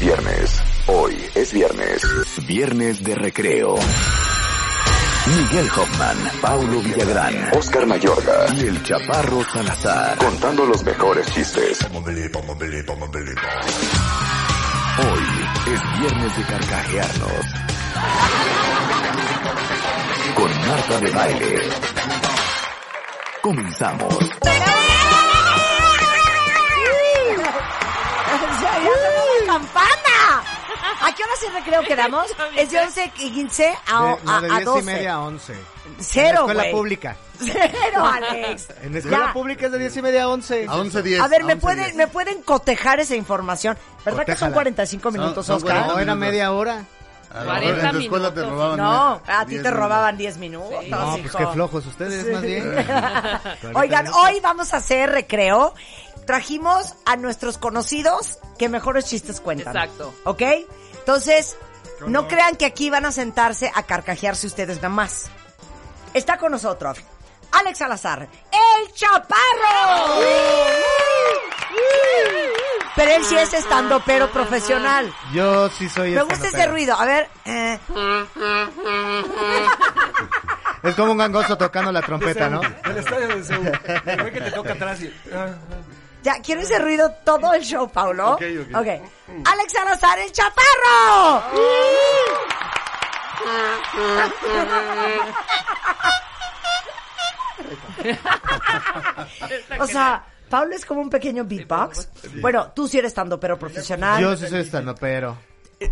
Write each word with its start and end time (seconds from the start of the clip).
Viernes. 0.00 0.62
Hoy 0.86 1.16
es 1.34 1.52
viernes. 1.52 2.02
Viernes 2.46 3.02
de 3.02 3.14
recreo. 3.16 3.76
Miguel 5.26 5.68
Hoffman, 5.76 6.16
Paulo 6.40 6.80
Villagrán, 6.80 7.34
Oscar 7.56 7.86
Mayorga 7.86 8.46
y 8.56 8.66
el 8.66 8.82
Chaparro 8.82 9.42
Salazar 9.44 10.18
contando 10.18 10.66
los 10.66 10.84
mejores 10.84 11.26
chistes. 11.32 11.78
Hoy 14.98 15.72
es 15.72 16.00
viernes 16.00 16.36
de 16.36 16.44
carcajearnos. 16.44 17.46
Con 20.34 20.68
Marta 20.68 21.00
de 21.00 21.10
Baile. 21.10 21.62
Comenzamos. 23.42 24.33
Campana! 29.58 30.42
¿A 31.02 31.14
qué 31.14 31.22
hora 31.22 31.32
se 31.40 31.50
recreo 31.50 31.82
quedamos? 31.82 32.26
Es 32.56 32.70
de 32.70 32.80
11 32.80 33.12
y 33.18 33.30
15 33.30 33.74
a, 33.86 34.02
De- 34.04 34.16
no, 34.24 34.32
a, 34.32 34.40
de 34.40 34.46
a 34.50 34.54
10 34.56 34.64
12. 34.64 34.80
y 34.80 34.82
media 34.82 35.14
a 35.14 35.20
11. 35.20 35.54
Cero, 36.00 36.46
En 36.48 36.56
la 36.56 36.62
escuela 36.62 36.70
pública. 36.76 37.16
Cero, 37.38 38.04
Alex. 38.12 38.68
En 38.82 38.92
la 38.92 38.98
escuela 38.98 39.26
Ya. 39.26 39.32
pública 39.32 39.66
es 39.66 39.72
de 39.72 39.78
10 39.78 39.96
y 39.96 40.02
media 40.02 40.22
a 40.24 40.28
11. 40.28 40.64
A 40.68 40.74
11.10. 40.76 41.20
A 41.20 41.28
ver, 41.28 41.44
¿me 41.44 41.52
a 41.52 41.56
11.10. 41.56 41.60
pueden, 41.60 41.96
¿me 41.96 42.06
pueden 42.08 42.42
cotejar 42.42 43.00
esa 43.00 43.14
información? 43.16 43.76
¿Verdad 44.04 44.24
que 44.26 44.32
son 44.32 44.50
Cotéjala. 44.50 44.54
45 44.54 45.10
minutos, 45.12 45.46
son 45.46 45.56
Oscar? 45.56 45.86
No, 45.86 45.98
era 45.98 46.14
media 46.14 46.52
hora. 46.52 46.84
A 47.32 47.40
lo 47.40 47.46
40 47.46 47.86
en 47.86 47.90
tu 47.92 47.98
escuela 47.98 48.28
te 48.32 48.40
minutos. 48.42 48.52
robaban 48.58 48.76
No, 48.78 49.08
nueve- 49.08 49.22
a 49.26 49.44
ti 49.44 49.50
diez 49.50 49.62
te 49.62 49.68
minutos. 49.68 49.82
robaban 49.88 50.16
10 50.16 50.36
minutos. 50.38 50.84
No, 50.88 51.10
pues 51.12 51.24
hijo. 51.24 51.38
qué 51.38 51.46
flojos 51.48 51.86
ustedes, 51.86 52.32
más 52.32 52.42
bien. 52.42 52.86
Oigan, 53.74 54.06
hoy 54.08 54.38
vamos 54.40 54.72
a 54.72 54.76
hacer 54.76 55.10
recreo. 55.10 55.74
Trajimos 56.26 56.94
a 57.04 57.16
nuestros 57.16 57.58
conocidos 57.58 58.38
que 58.58 58.68
mejores 58.68 59.06
chistes 59.06 59.40
cuentan. 59.40 59.76
Exacto. 59.76 60.14
¿Ok? 60.24 60.42
Entonces, 60.98 61.56
no 62.06 62.28
crean 62.28 62.56
que 62.56 62.66
aquí 62.66 62.90
van 62.90 63.04
a 63.04 63.12
sentarse 63.12 63.70
a 63.74 63.82
carcajearse 63.82 64.46
ustedes 64.46 64.76
nada 64.76 64.88
más. 64.88 65.26
Está 66.14 66.38
con 66.38 66.52
nosotros 66.52 66.98
Alex 67.52 67.78
Salazar, 67.78 68.22
el 68.22 68.92
chaparro. 68.92 70.20
Pero 72.96 73.10
él 73.10 73.24
sí 73.24 73.36
es 73.36 73.52
estando 73.54 74.02
pero 74.04 74.30
profesional. 74.30 75.12
Yo 75.32 75.68
sí 75.70 75.88
soy 75.88 76.12
Me 76.12 76.22
gusta 76.22 76.48
ese 76.48 76.66
ruido. 76.66 76.94
A 76.98 77.04
ver. 77.04 77.28
eh, 77.44 77.78
Es 80.82 80.94
como 80.96 81.12
un 81.12 81.18
gangoso 81.18 81.56
tocando 81.56 81.90
la 81.90 82.02
trompeta, 82.02 82.50
¿no? 82.50 82.60
El 82.62 82.98
estadio 82.98 83.28
de 83.28 83.42
Seúl. 83.44 83.72
El 84.04 84.32
que 84.32 84.40
te 84.40 84.50
toca 84.50 84.72
atrás 84.74 85.00
y... 85.00 85.10
Ya, 86.24 86.40
quiero 86.40 86.62
ese 86.62 86.78
ruido 86.78 87.10
todo 87.22 87.52
el 87.52 87.62
show, 87.62 87.86
Paulo. 87.90 88.32
Ok, 88.32 88.42
ok. 88.74 88.86
Alex 89.44 89.72
Salazar, 89.72 90.18
el 90.20 90.32
chaparro. 90.32 91.42
o 99.80 99.86
sea, 99.86 100.24
Paulo 100.48 100.74
es 100.74 100.84
como 100.84 101.00
un 101.00 101.10
pequeño 101.10 101.44
beatbox. 101.44 102.08
Bueno, 102.40 102.72
tú 102.74 102.88
sí 102.88 102.98
eres 102.98 103.08
estando 103.08 103.38
pero 103.40 103.58
profesional. 103.58 104.20
Yo 104.22 104.36
sí 104.36 104.46
soy 104.48 104.60
estandopero. 104.60 105.36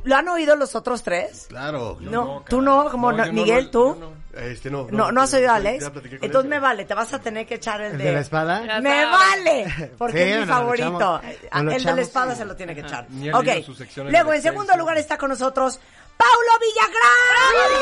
¿Lo 0.04 0.16
han 0.16 0.28
oído 0.28 0.56
los 0.56 0.74
otros 0.74 1.02
tres? 1.02 1.46
Claro. 1.48 1.98
No, 2.00 2.44
tú 2.48 2.62
no, 2.62 2.88
como 2.90 3.10
No, 3.12 3.18
no- 3.18 3.26
no, 3.26 3.32
Miguel, 3.32 3.64
no, 3.66 3.70
tú. 3.70 4.12
Este 4.34 4.70
no. 4.70 4.86
No, 4.90 5.12
no 5.12 5.20
has 5.22 5.34
oído 5.34 5.50
a 5.50 5.56
Alex. 5.56 5.84
Entonces 5.84 6.44
él. 6.44 6.48
me 6.48 6.58
vale, 6.58 6.84
te 6.86 6.94
vas 6.94 7.12
a 7.12 7.18
tener 7.20 7.46
que 7.46 7.56
echar 7.56 7.80
el 7.82 7.92
¿El 7.92 7.98
de... 7.98 8.04
de 8.04 8.12
la 8.12 8.20
espada? 8.20 8.80
Me 8.80 9.04
vale, 9.04 9.92
porque 9.98 10.24
Sí, 10.24 10.30
es 10.32 10.40
mi 10.40 10.46
favorito. 10.46 10.86
echamos. 10.86 11.36
Ah, 11.50 11.60
El 11.60 11.84
de 11.84 11.94
la 11.94 12.00
espada 12.02 12.34
se 12.34 12.44
lo 12.44 12.56
tiene 12.56 12.74
que 12.74 12.80
echar. 12.80 13.06
Ok. 13.34 13.46
en 13.46 14.10
Luego, 14.10 14.32
en 14.32 14.42
segundo 14.42 14.74
lugar 14.76 14.96
está 14.96 15.18
con 15.18 15.28
nosotros 15.30 15.78
Paulo 16.16 16.52
Villagrán. 16.60 17.72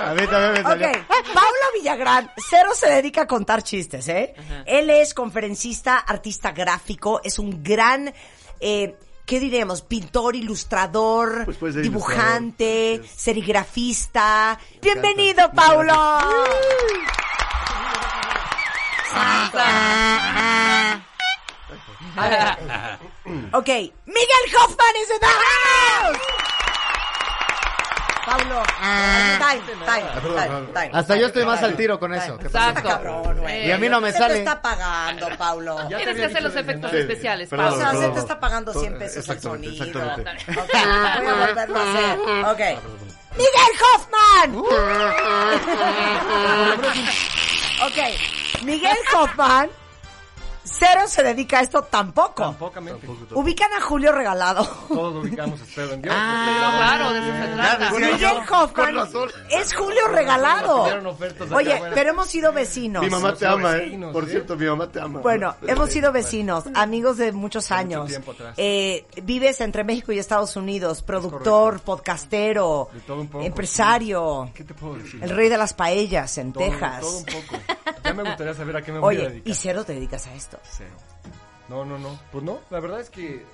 A 0.00 0.14
mí 0.14 0.26
también 0.26 0.52
me 0.52 0.62
salió. 0.62 0.88
Paulo 1.34 1.66
Villagrán, 1.74 2.30
cero 2.36 2.70
se 2.74 2.88
dedica 2.88 3.22
a 3.22 3.26
contar 3.26 3.62
chistes, 3.62 4.08
¿eh? 4.08 4.34
Él 4.64 4.90
es 4.90 5.12
conferencista, 5.14 5.98
artista 5.98 6.52
gráfico, 6.52 7.20
es 7.24 7.38
un 7.38 7.62
gran, 7.62 8.12
eh, 8.60 8.96
¿qué 9.28 9.38
diremos? 9.40 9.82
Pintor, 9.82 10.34
ilustrador, 10.36 11.44
Pues 11.44 11.58
puede 11.58 11.74
ser 11.74 11.82
dibujante, 11.82 12.94
ilustrador, 12.94 13.14
serigrafista. 13.14 14.58
Bienvenido, 14.80 15.52
Paulo. 15.52 15.92
Ok, 23.52 23.68
Miguel 24.06 24.44
Hoffman 24.56 24.96
is 24.96 25.10
in 25.10 25.20
the 25.20 25.26
house. 25.26 26.57
Paulo, 28.28 28.62
time, 28.78 29.38
time, 29.38 29.62
time, 29.86 30.04
time. 30.74 30.90
Hasta 30.92 31.16
yo 31.16 31.28
estoy 31.28 31.46
más 31.46 31.62
al 31.62 31.74
tiro 31.76 31.98
con 31.98 32.12
eso. 32.12 32.36
¿Qué 32.38 32.50
pasa? 32.50 32.68
Exacto. 32.70 32.88
Cabrón. 32.90 33.42
Y 33.64 33.70
a 33.70 33.78
mí 33.78 33.88
no 33.88 34.00
me 34.02 34.12
Se 34.12 34.18
sale. 34.18 34.34
te 34.34 34.40
está 34.40 34.60
pagando, 34.60 35.26
te 35.28 35.36
Tienes 35.96 36.16
que 36.16 36.24
hacer 36.26 36.42
los 36.42 36.54
efectos 36.54 36.92
especiales, 36.92 37.50
O 37.52 37.56
Pablo. 37.56 37.78
sea, 37.78 37.92
se 37.92 38.08
te 38.10 38.18
está 38.18 38.38
pagando 38.38 38.72
100 38.74 38.92
Todo- 38.92 38.98
pesos 38.98 39.26
el 39.28 39.40
sonido. 39.40 39.72
exactamente. 39.84 40.30
Ok, 40.60 40.74
voy 41.18 41.26
a 41.26 41.34
volverlo 41.46 41.78
a 41.78 41.82
hacer. 41.82 42.18
Ok. 42.44 42.60
¡Miguel 43.38 43.72
Hoffman! 43.94 44.50
ok, 47.86 47.98
Miguel 48.64 48.96
Hoffman, 49.14 49.70
cero 50.68 51.02
se 51.06 51.22
dedica 51.22 51.58
a 51.58 51.62
esto 51.62 51.82
tampoco. 51.82 52.42
Tampocamente. 52.42 53.06
Ubican 53.34 53.72
a 53.72 53.80
Julio 53.80 54.12
Regalado. 54.12 54.64
Todos 54.88 55.24
ubicamos, 55.24 55.60
espero 55.60 55.92
en 55.94 56.02
Dios. 56.02 56.14
No, 56.14 56.20
claro, 56.20 57.12
de 57.12 57.18
eso 57.20 57.28
se 57.28 57.54
trata. 57.54 57.90
Miguel 57.92 58.38
Hoffman 58.50 58.96
es 59.50 59.74
Julio 59.74 60.08
Regalado. 60.08 60.86
Oye, 61.54 61.80
pero 61.94 62.10
hemos 62.10 62.28
sido 62.28 62.52
vecinos. 62.52 63.02
Mi 63.02 63.10
mamá 63.10 63.34
te 63.34 63.46
ama, 63.46 63.76
¿eh? 63.76 63.98
Por 64.12 64.26
cierto, 64.26 64.56
mi 64.56 64.66
mamá 64.66 64.90
te 64.90 65.00
ama. 65.00 65.20
Bueno, 65.20 65.56
hemos 65.66 65.90
sido 65.90 66.12
vecinos, 66.12 66.64
amigos 66.74 67.16
de 67.16 67.32
muchos 67.32 67.70
años. 67.70 68.10
Eh, 68.56 69.06
vives 69.22 69.60
entre 69.60 69.84
México 69.84 70.12
y 70.12 70.18
Estados 70.18 70.56
Unidos, 70.56 71.02
productor, 71.02 71.80
podcastero, 71.80 72.88
De 72.92 73.00
todo 73.00 73.20
un 73.20 73.28
poco, 73.28 73.44
empresario, 73.44 74.50
¿Qué 74.54 74.64
te 74.64 74.74
puedo 74.74 74.94
decir? 74.94 75.22
el 75.22 75.30
rey 75.30 75.48
de 75.48 75.58
las 75.58 75.74
paellas 75.74 76.38
en 76.38 76.52
Texas. 76.52 77.00
Todo 77.00 77.18
un 77.18 77.24
poco. 77.24 77.62
Me 78.22 78.28
gustaría 78.30 78.54
saber 78.54 78.76
a 78.76 78.82
qué 78.82 78.92
me 78.92 78.98
voy 78.98 79.16
a 79.16 79.28
dedicar. 79.28 79.48
y 79.48 79.54
cero 79.54 79.84
te 79.84 79.94
dedicas 79.94 80.26
a 80.26 80.34
esto. 80.34 80.58
Cero. 80.64 80.90
No, 81.68 81.84
no, 81.84 81.98
no. 81.98 82.18
Pues 82.32 82.44
no, 82.44 82.60
la 82.70 82.80
verdad 82.80 83.00
es 83.00 83.10
que 83.10 83.44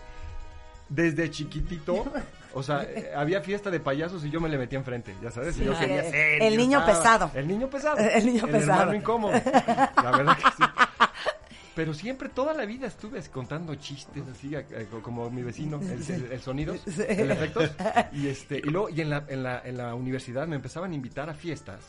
desde 0.89 1.31
chiquitito, 1.31 2.05
o 2.53 2.63
sea, 2.63 2.87
había 3.17 3.41
fiesta 3.41 3.71
de 3.71 3.81
payasos 3.81 4.25
y 4.25 4.31
yo 4.31 4.41
me 4.41 4.49
le 4.49 4.59
metí 4.59 4.77
enfrente, 4.77 5.15
ya 5.23 5.31
sabes. 5.31 5.59
y 5.59 5.65
yo 5.65 5.73
Sí. 5.75 5.81
quería 5.81 6.01
El- 6.05 6.11
ser. 6.11 6.43
el 6.43 6.57
niño 6.57 6.79
estaba- 6.81 6.99
pesado. 6.99 7.31
El 7.35 7.49
niño 7.49 7.69
pesado. 7.71 7.97
El 7.99 8.27
niño 8.27 8.47
pesado. 8.47 8.81
hermano 8.81 8.95
incómodo. 8.95 9.33
La 9.33 10.11
verdad 10.17 10.37
que 10.37 10.43
sí. 10.57 10.63
Pero 11.75 11.93
siempre, 11.93 12.29
toda 12.29 12.55
la 12.55 12.65
vida 12.67 12.87
estuve 12.87 13.21
contando 13.33 13.75
chistes, 13.75 14.23
así, 14.31 14.53
co- 14.93 15.03
como 15.03 15.29
mi 15.29 15.43
vecino, 15.43 15.81
el, 15.81 16.09
el, 16.09 16.31
el 16.31 16.41
sonidos, 16.41 16.79
el 16.87 17.33
efectos. 17.33 17.73
Y, 18.13 18.29
este, 18.29 18.59
y 18.59 18.71
luego, 18.71 18.91
y 18.91 19.01
en 19.01 19.11
la, 19.11 19.25
en, 19.27 19.43
la, 19.43 19.61
en 19.65 19.77
la 19.79 19.93
universidad 19.97 20.47
me 20.47 20.55
empezaban 20.55 20.93
a 20.93 20.95
invitar 20.95 21.29
a 21.29 21.35
fiestas 21.35 21.81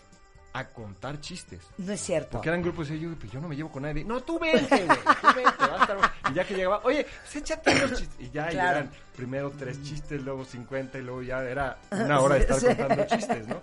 a 0.57 0.69
contar 0.69 1.19
chistes. 1.19 1.59
No 1.77 1.91
es 1.91 1.99
cierto. 1.99 2.31
Porque 2.31 2.47
eran 2.47 2.61
grupos 2.61 2.89
y 2.89 2.97
yo, 2.99 3.13
pues 3.19 3.29
yo 3.31 3.41
no 3.41 3.49
me 3.49 3.55
llevo 3.57 3.69
con 3.69 3.83
nadie. 3.83 4.05
No, 4.05 4.21
tú 4.21 4.39
vente, 4.39 4.85
güey. 4.85 4.97
Tú 5.21 5.27
vente, 5.35 5.51
va 5.59 5.77
a 5.77 5.81
estar. 5.81 5.97
Y 6.31 6.33
ya 6.33 6.45
que 6.47 6.53
llegaba, 6.55 6.79
oye, 6.85 7.05
pues 7.23 7.35
échate 7.35 7.75
los 7.77 7.89
chistes. 7.99 8.15
Y 8.19 8.29
ya, 8.31 8.47
y 8.49 8.53
Claro. 8.53 8.77
eran 8.79 8.91
primero 9.17 9.51
tres 9.51 9.83
chistes, 9.83 10.21
luego 10.21 10.45
50 10.45 10.97
y 10.97 11.01
luego 11.01 11.21
ya 11.23 11.43
era 11.43 11.77
una 11.91 12.21
hora 12.21 12.35
de 12.35 12.41
estar 12.41 12.61
contando 12.77 13.05
chistes, 13.05 13.47
¿no? 13.49 13.61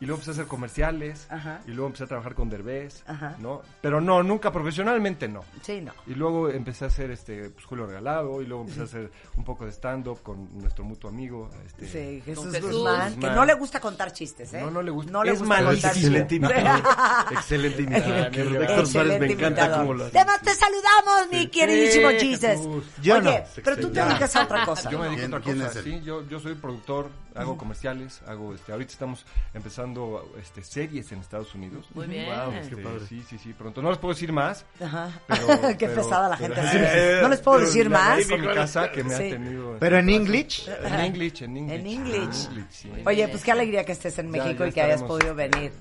Y 0.00 0.06
luego 0.06 0.16
empecé 0.20 0.30
a 0.30 0.34
hacer 0.34 0.46
comerciales, 0.46 1.26
Ajá. 1.30 1.60
y 1.66 1.70
luego 1.72 1.86
empecé 1.88 2.04
a 2.04 2.06
trabajar 2.06 2.34
con 2.34 2.48
Derbez, 2.48 3.02
Ajá. 3.06 3.36
¿no? 3.38 3.62
Pero 3.82 4.00
no, 4.00 4.22
nunca 4.22 4.50
profesionalmente 4.50 5.28
no. 5.28 5.44
Sí, 5.62 5.80
no. 5.80 5.92
Y 6.06 6.14
luego 6.14 6.48
empecé 6.48 6.84
a 6.86 6.88
hacer 6.88 7.10
este 7.10 7.50
pues, 7.50 7.64
Julio 7.66 7.86
Regalado 7.86 8.40
y 8.40 8.46
luego 8.46 8.62
empecé 8.62 8.80
a 8.80 8.84
hacer 8.84 9.10
un 9.36 9.44
poco 9.44 9.66
de 9.66 9.72
stand-up 9.72 10.22
con 10.22 10.48
nuestro 10.60 10.84
mutuo 10.84 11.10
amigo. 11.10 11.50
Este, 11.66 11.86
Sí, 11.86 12.22
Jesús, 12.24 12.52
Jesús. 12.52 12.70
Guzmán, 12.72 13.14
que 13.20 13.26
no 13.30 13.44
le 13.44 13.54
gusta 13.54 13.78
contar 13.80 14.12
chistes, 14.12 14.54
¿eh? 14.54 14.60
No, 14.62 14.70
no 14.70 14.82
le 14.82 14.90
gusta. 14.90 15.12
No 15.12 15.22
le 15.24 15.32
Es 15.32 15.38
gusta 15.38 15.54
malísimo. 15.62 15.72
contar 15.72 15.96
Excelente 15.96 16.38
chistes. 16.38 16.50
imitador. 16.58 17.32
Excelente 17.32 17.82
imitador. 17.82 18.62
Héctor 18.62 18.86
Suárez 18.86 19.20
me 19.20 19.26
encanta 19.32 19.78
cómo 19.78 19.94
lo 19.94 20.04
hace. 20.06 20.18
Además, 20.18 20.40
te 20.42 20.54
saludamos, 20.54 21.30
mi 21.32 21.46
queridísimo 21.48 22.08
Sí, 22.10 22.18
Jesus. 22.20 22.40
Jesús. 22.48 22.84
Yo 23.02 23.16
Oye, 23.16 23.38
no. 23.40 23.62
pero 23.62 23.76
tú 23.76 23.90
te 23.90 24.00
dedicas 24.02 24.36
a 24.36 24.44
otra 24.44 24.64
cosa. 24.64 24.90
Yo 24.90 24.98
me 24.98 25.08
dedico 25.10 25.36
a 25.36 25.40
¿Quién- 25.40 25.60
otra 25.60 25.68
cosa, 25.68 25.80
es 25.80 25.86
él? 25.86 25.92
sí, 26.00 26.00
yo, 26.04 26.26
yo 26.28 26.40
soy 26.40 26.54
productor, 26.54 27.10
hago 27.40 27.56
comerciales, 27.56 28.22
hago 28.26 28.54
este, 28.54 28.72
ahorita 28.72 28.92
estamos 28.92 29.24
empezando 29.54 30.32
este, 30.40 30.62
series 30.62 31.10
en 31.12 31.20
Estados 31.20 31.54
Unidos. 31.54 31.86
Muy 31.94 32.06
bien. 32.06 32.26
Wow, 32.26 32.50
qué 32.52 32.58
Este, 32.60 32.76
padre. 32.76 33.00
Sí, 33.08 33.24
sí, 33.28 33.38
sí, 33.38 33.52
pronto. 33.52 33.82
No 33.82 33.90
les 33.90 33.98
puedo 33.98 34.14
decir 34.14 34.32
más. 34.32 34.64
Ajá. 34.80 35.10
Pero- 35.26 35.46
Qué 35.78 35.86
pero- 35.88 36.02
pesada 36.02 36.28
la 36.28 36.36
pero- 36.36 36.54
gente. 36.54 37.18
no 37.22 37.28
les 37.28 37.40
puedo 37.40 37.58
decir 37.60 37.88
más. 37.90 38.30
a 38.30 38.36
mi 38.36 38.46
casa 38.48 38.90
que 38.92 39.02
me 39.04 39.10
Sí. 39.16 39.26
ha 39.26 39.30
tenido. 39.30 39.76
Pero 39.80 39.98
en 39.98 40.08
este 40.08 40.22
English. 40.22 40.68
En 40.84 41.00
English, 41.00 41.42
en 41.42 41.56
English. 41.56 41.80
En 41.80 41.86
English. 41.86 42.48
sí. 42.70 42.90
Oye, 43.06 43.28
pues 43.28 43.42
qué 43.44 43.52
alegría 43.52 43.84
que 43.84 43.92
estés 43.92 44.18
en 44.18 44.32
Ya, 44.32 44.42
México 44.42 44.64
ya 44.64 44.68
y 44.68 44.72
que 44.72 44.82
hayas 44.82 45.02
podido 45.02 45.34
venir. 45.34 45.72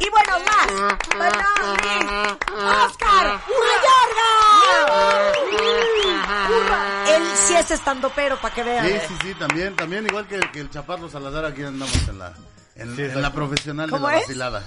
Y 0.00 0.10
bueno, 0.10 0.38
más, 0.40 0.72
least, 1.16 2.42
Oscar 2.86 3.40
Mayorga. 3.60 4.30
Él 7.16 7.22
sí 7.36 7.54
es 7.54 7.70
estando 7.70 8.10
pero 8.14 8.36
para 8.40 8.54
que 8.54 8.62
vean. 8.62 8.86
Sí, 8.86 8.94
sí, 9.08 9.14
sí, 9.22 9.34
también, 9.34 9.74
también, 9.76 10.04
igual 10.06 10.26
que, 10.26 10.40
que 10.52 10.60
el 10.60 10.70
Chaparro 10.70 11.08
Salazar, 11.08 11.44
aquí 11.44 11.62
andamos 11.62 12.08
en 12.08 12.18
la, 12.18 12.32
en, 12.76 12.98
en 12.98 13.22
la 13.22 13.32
profesional 13.32 13.86
de 13.86 13.92
¿Cómo 13.92 14.08
la 14.08 14.16
es? 14.18 14.22
vacilada. 14.26 14.62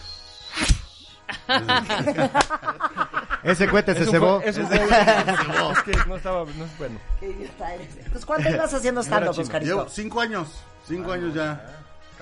Ese 3.44 3.68
cohete 3.68 3.94
se 3.95 4.06
cebó. 4.06 4.41
es 4.44 4.57
un 4.57 4.65
juego. 4.68 5.71
Es 5.74 5.81
que 5.83 5.91
no 6.07 6.15
estaba, 6.15 6.45
no 6.45 6.65
es 6.65 6.77
bueno. 6.77 7.00
Pues 8.12 8.25
¿cuánto 8.25 8.50
ibas 8.50 8.74
haciendo 8.74 9.01
stand-up, 9.03 9.33
chino. 9.33 9.44
Oscarito? 9.44 9.75
Llevo 9.77 9.89
cinco 9.89 10.21
años, 10.21 10.47
cinco 10.88 11.12
años 11.12 11.33
ya. 11.33 11.62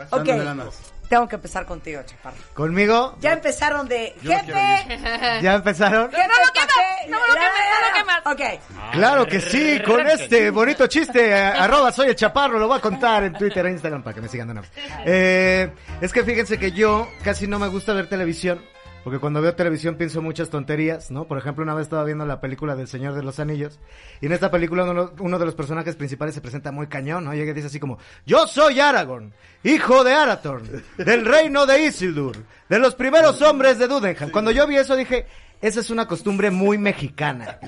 Ok, 0.10 0.26
dándole 0.26 0.44
ganas. 0.44 0.76
Tengo 1.10 1.28
que 1.28 1.36
empezar 1.36 1.66
contigo, 1.66 2.02
Chaparro. 2.04 2.36
Conmigo. 2.54 3.16
Ya 3.22 3.34
empezaron 3.34 3.88
de 3.88 4.16
Yo 4.22 4.32
no 4.32 4.38
jefe. 4.40 5.40
¿Ya 5.42 5.56
empezaron? 5.56 6.10
¡Que 6.10 6.18
no 6.18 6.24
lo 6.28 6.54
quemes! 6.54 7.10
¡No 7.10 7.18
lo 7.20 7.34
quemes, 7.34 7.50
no 7.72 7.88
lo 7.88 7.94
quemes! 7.94 8.16
Ok. 8.26 8.92
Claro 8.94 9.28
que 9.28 9.40
sí, 9.40 9.80
con 9.86 10.08
este 10.08 10.50
bonito 10.52 10.88
chiste, 10.88 11.30
eh, 11.30 11.36
arroba 11.60 11.92
soy 11.92 12.10
el 12.10 12.16
chaparro, 12.16 12.60
lo 12.60 12.68
voy 12.68 12.78
a 12.78 12.82
contar 12.82 13.24
en 13.24 13.34
Twitter 13.34 13.66
e 13.66 13.72
Instagram 13.72 14.04
para 14.04 14.14
que 14.14 14.22
me 14.22 14.28
sigan 14.28 14.48
de 14.48 14.54
nuevo. 14.56 14.68
Eh, 15.08 15.70
es 16.02 16.12
que 16.12 16.24
fíjense 16.24 16.58
que 16.58 16.72
yo 16.72 17.08
casi 17.24 17.48
no 17.48 17.60
me 17.60 17.68
gusta 17.68 17.94
ver 17.94 18.08
televisión, 18.08 18.60
porque 19.06 19.20
cuando 19.20 19.40
veo 19.40 19.54
televisión 19.54 19.98
pienso 19.98 20.20
muchas 20.20 20.50
tonterías, 20.50 21.12
¿no? 21.12 21.26
Por 21.26 21.38
ejemplo, 21.38 21.64
una 21.64 21.76
vez 21.76 21.84
estaba 21.84 22.04
viendo 22.04 22.26
la 22.26 22.42
película 22.42 22.76
del 22.76 22.88
Señor 22.88 23.14
de 23.14 23.22
los 23.22 23.40
Anillos, 23.40 23.80
y 24.20 24.26
en 24.26 24.32
esta 24.32 24.50
película 24.50 24.84
uno, 24.84 25.12
uno 25.20 25.38
de 25.38 25.46
los 25.46 25.54
personajes 25.54 25.96
principales 25.96 26.34
se 26.34 26.42
presenta 26.42 26.72
muy 26.72 26.88
cañón, 26.88 27.24
¿no? 27.24 27.36
Llega 27.36 27.52
y 27.52 27.54
dice 27.54 27.68
así 27.68 27.80
como, 27.80 28.00
yo 28.26 28.48
soy 28.48 28.80
Aragorn, 28.80 29.32
hijo 29.64 30.04
de 30.04 30.12
Arathorn, 30.12 30.84
del 30.98 31.24
reino 31.24 31.68
de 31.68 31.86
Isildur, 31.86 32.36
de 32.68 32.80
los 32.80 32.96
primeros 32.96 33.40
hombres 33.44 33.78
de 33.78 33.88
Dudenham. 33.88 34.32
Cuando 34.32 34.50
yo 34.50 34.66
vi 34.66 34.78
eso 34.78 34.96
dije, 34.96 35.28
esa 35.62 35.82
es 35.82 35.92
una 35.92 36.08
costumbre 36.08 36.50
muy 36.50 36.80
mexicana. 36.80 37.60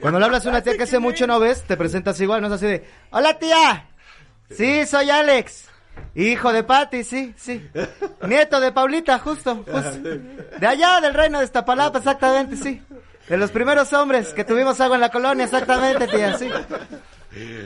Cuando 0.00 0.18
le 0.18 0.24
hablas 0.24 0.46
a 0.46 0.48
una 0.48 0.62
tía 0.62 0.78
que 0.78 0.84
hace 0.84 0.98
mucho 0.98 1.26
no 1.26 1.40
ves, 1.40 1.62
te 1.64 1.76
presentas 1.76 2.18
igual, 2.22 2.40
no 2.40 2.46
es 2.46 2.54
así 2.54 2.64
de, 2.64 2.88
hola 3.10 3.38
tía, 3.38 3.86
sí, 4.48 4.86
soy 4.86 5.10
Alex, 5.10 5.68
hijo 6.14 6.52
de 6.52 6.62
Patty, 6.62 7.04
sí, 7.04 7.34
sí, 7.36 7.68
nieto 8.26 8.60
de 8.60 8.72
Paulita, 8.72 9.18
justo, 9.18 9.56
justo, 9.56 9.98
de 10.00 10.66
allá 10.66 11.00
del 11.00 11.14
reino 11.14 11.38
de 11.38 11.44
Iztapalapa, 11.44 11.98
exactamente, 11.98 12.56
sí, 12.56 12.82
de 13.28 13.36
los 13.36 13.50
primeros 13.50 13.92
hombres 13.92 14.32
que 14.34 14.44
tuvimos 14.44 14.80
agua 14.80 14.96
en 14.96 15.00
la 15.00 15.10
colonia, 15.10 15.44
exactamente, 15.44 16.06
tía, 16.08 16.38
sí. 16.38 16.48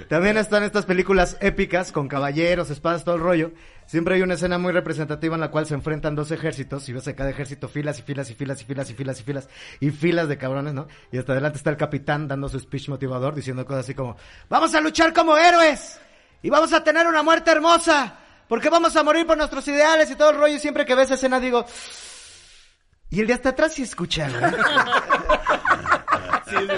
También 0.09 0.39
están 0.39 0.63
estas 0.63 0.87
películas 0.87 1.37
épicas 1.41 1.93
con 1.93 2.09
caballeros, 2.09 2.71
espadas, 2.71 3.05
todo 3.05 3.17
el 3.17 3.21
rollo. 3.21 3.53
Siempre 3.87 4.15
hay 4.15 4.23
una 4.23 4.35
escena 4.35 4.59
muy 4.59 4.73
representativa 4.73 5.35
en 5.35 5.41
la 5.41 5.51
cual 5.51 5.67
se 5.67 5.75
enfrentan 5.75 6.15
dos 6.15 6.31
ejércitos 6.31 6.89
y 6.89 6.93
ves 6.93 7.09
a 7.09 7.15
cada 7.15 7.31
ejército 7.31 7.69
filas 7.69 7.99
y 7.99 8.03
filas 8.03 8.31
y 8.31 8.35
filas 8.35 8.61
y 8.61 8.65
filas 8.65 8.91
y 8.91 8.95
filas 8.95 9.21
y 9.21 9.23
filas 9.23 9.49
y 9.81 9.91
filas 9.91 10.29
de 10.29 10.39
cabrones, 10.39 10.75
¿no? 10.75 10.89
Y 11.13 11.19
hasta 11.19 11.33
adelante 11.33 11.59
está 11.59 11.71
el 11.71 11.77
capitán 11.77 12.29
dando 12.29 12.49
su 12.49 12.59
speech 12.59 12.89
motivador 12.89 13.35
diciendo 13.35 13.65
cosas 13.67 13.85
así 13.85 13.95
como, 13.95 14.17
vamos 14.49 14.75
a 14.75 14.81
luchar 14.81 15.13
como 15.13 15.37
héroes 15.37 16.01
y 16.43 16.51
vamos 16.51 16.73
a 16.73 16.83
tener 16.83 17.07
una 17.07 17.23
muerte 17.23 17.51
hermosa 17.51 18.15
porque 18.49 18.71
vamos 18.71 18.97
a 18.97 19.03
morir 19.03 19.27
por 19.27 19.37
nuestros 19.37 19.67
ideales 19.69 20.11
y 20.11 20.17
todo 20.17 20.31
el 20.31 20.37
rollo. 20.37 20.55
Y 20.55 20.61
siempre 20.61 20.87
que 20.87 20.95
ves 20.95 21.11
escena 21.11 21.39
digo, 21.39 21.67
y 23.11 23.21
el 23.21 23.27
de 23.27 23.35
hasta 23.35 23.51
atrás 23.51 23.75
sí 23.75 23.83
escucha, 23.83 24.29
güey. 24.29 24.53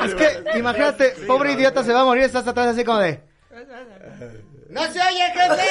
Es 0.05 0.15
que, 0.15 0.59
imagínate, 0.59 1.11
pobre 1.27 1.53
idiota 1.53 1.85
se 1.85 1.93
va 1.93 2.01
a 2.01 2.05
morir, 2.05 2.25
estás 2.25 2.47
atrás 2.47 2.69
así 2.69 2.85
como 2.85 2.99
de... 2.99 3.23
¡No 4.69 4.83
se 4.93 5.01
oye, 5.01 5.25
jefe! 5.33 5.69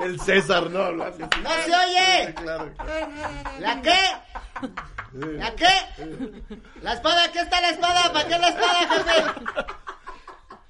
El 0.00 0.20
César, 0.20 0.70
no, 0.70 0.90
lo 0.92 1.04
hace. 1.04 1.20
¡No 1.20 1.50
se 1.64 1.74
oye! 1.74 2.34
Claro. 2.34 2.70
¿La 3.58 3.80
qué? 3.82 3.98
¿La 5.12 5.54
qué? 5.54 5.66
¿La 6.82 6.94
espada? 6.94 7.30
¿Qué 7.32 7.40
está 7.40 7.60
la 7.60 7.70
espada? 7.70 8.12
¿Para 8.12 8.28
qué 8.28 8.38
la 8.38 8.48
espada, 8.48 8.88
jefe? 8.88 9.24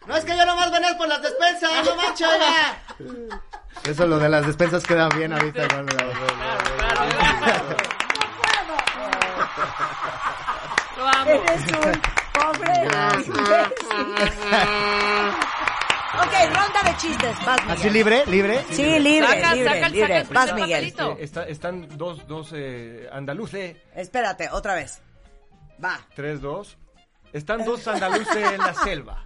No 0.06 0.17
es 0.17 0.25
que 0.25 0.37
yo 0.37 0.45
nomás 0.45 0.71
venía 0.71 0.97
por 0.99 1.09
las 1.09 1.23
despensas, 1.23 1.71
no 1.85 1.97
manches, 1.97 2.29
oiga. 2.29 3.41
Eso 3.85 4.06
lo 4.06 4.19
de 4.19 4.29
las 4.29 4.47
despensas 4.47 4.83
queda 4.85 5.09
bien 5.11 5.33
ahorita. 5.33 5.67
Lo 10.97 11.06
amo. 11.09 11.31
Eres 11.31 11.62
un 11.62 12.01
pobre. 12.33 12.73
Ok, 16.17 16.33
ronda 16.55 16.83
de 16.85 16.97
chistes. 16.97 17.37
Vas, 17.45 17.61
Miguel. 17.62 17.77
¿Así 17.79 17.91
libre? 17.91 18.23
¿Libre? 18.27 18.65
Sí, 18.71 18.99
libre, 19.00 19.27
Saca, 19.29 19.55
libre, 19.55 19.75
saca, 19.75 19.89
libre. 19.89 20.07
saca 20.07 20.19
el 20.21 20.35
Vas, 20.35 20.55
Miguel. 20.55 20.71
papelito. 20.93 21.11
Eh, 21.19 21.25
está- 21.25 21.45
están 21.47 21.89
dos, 21.99 22.27
dos 22.29 22.50
eh, 22.55 23.09
andaluces, 23.12 23.77
Espérate, 23.97 24.49
otra 24.50 24.75
vez. 24.75 25.00
Va. 25.85 25.99
tres, 26.15 26.41
dos. 26.41 26.77
Están 27.33 27.65
dos 27.65 27.87
andaluces 27.89 28.37
en 28.53 28.59
la 28.59 28.75
selva. 28.75 29.25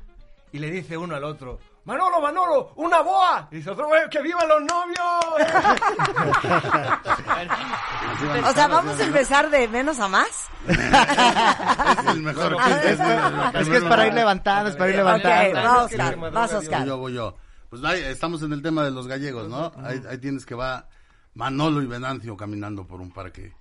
Y 0.53 0.59
le 0.59 0.71
dice 0.71 0.97
uno 0.97 1.15
al 1.15 1.25
otro, 1.25 1.59
Manolo, 1.85 2.21
Manolo, 2.21 2.73
una 2.77 3.01
boa. 3.03 3.49
Y 3.51 3.57
dice 3.57 3.71
otro, 3.71 3.95
"Eh, 3.95 4.09
que 4.11 4.23
vivan 4.23 4.49
los 4.49 4.61
novios. 4.63 5.39
O 8.49 8.53
sea, 8.53 8.67
vamos 8.69 8.99
a 8.99 9.05
empezar 9.05 9.51
de 9.51 9.69
menos 9.69 9.99
a 10.01 10.09
más. 10.09 10.49
Es 10.67 12.07
el 12.09 12.23
mejor. 12.23 12.57
Es, 12.85 13.01
es 13.01 13.69
que 13.69 13.77
es 13.77 13.85
para 13.85 14.07
ir 14.07 14.15
levantando, 14.15 14.71
es 14.71 14.77
para 14.77 14.91
ir 14.91 14.97
Ok, 14.97 14.99
levantando. 14.99 15.55
va 15.55 15.89
que 15.89 15.97
se 15.97 16.03
Oscar, 16.03 16.33
vas 16.33 16.51
Dios. 16.51 16.63
Oscar. 16.63 16.79
Voy 16.81 16.89
yo, 16.89 16.97
voy 16.99 17.13
yo. 17.15 17.37
Pues 17.71 17.85
ahí 17.85 18.01
estamos 18.03 18.43
en 18.43 18.53
el 18.53 18.63
tema 18.63 18.83
de 18.85 18.91
los 18.91 19.07
gallegos, 19.07 19.49
¿no? 19.49 19.73
Ahí, 19.85 20.03
ahí 20.09 20.19
tienes 20.19 20.47
que 20.47 20.55
va 20.55 20.89
Manolo 21.35 21.83
y 21.83 21.87
Venancio 21.87 22.37
caminando 22.37 22.87
por 22.87 23.01
un 23.01 23.13
parque. 23.13 23.55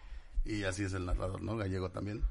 Y 0.46 0.64
así 0.64 0.84
es 0.86 0.94
el 0.94 1.06
narrador, 1.06 1.42
¿no? 1.42 1.58
Gallego 1.58 1.90
también. 1.92 2.24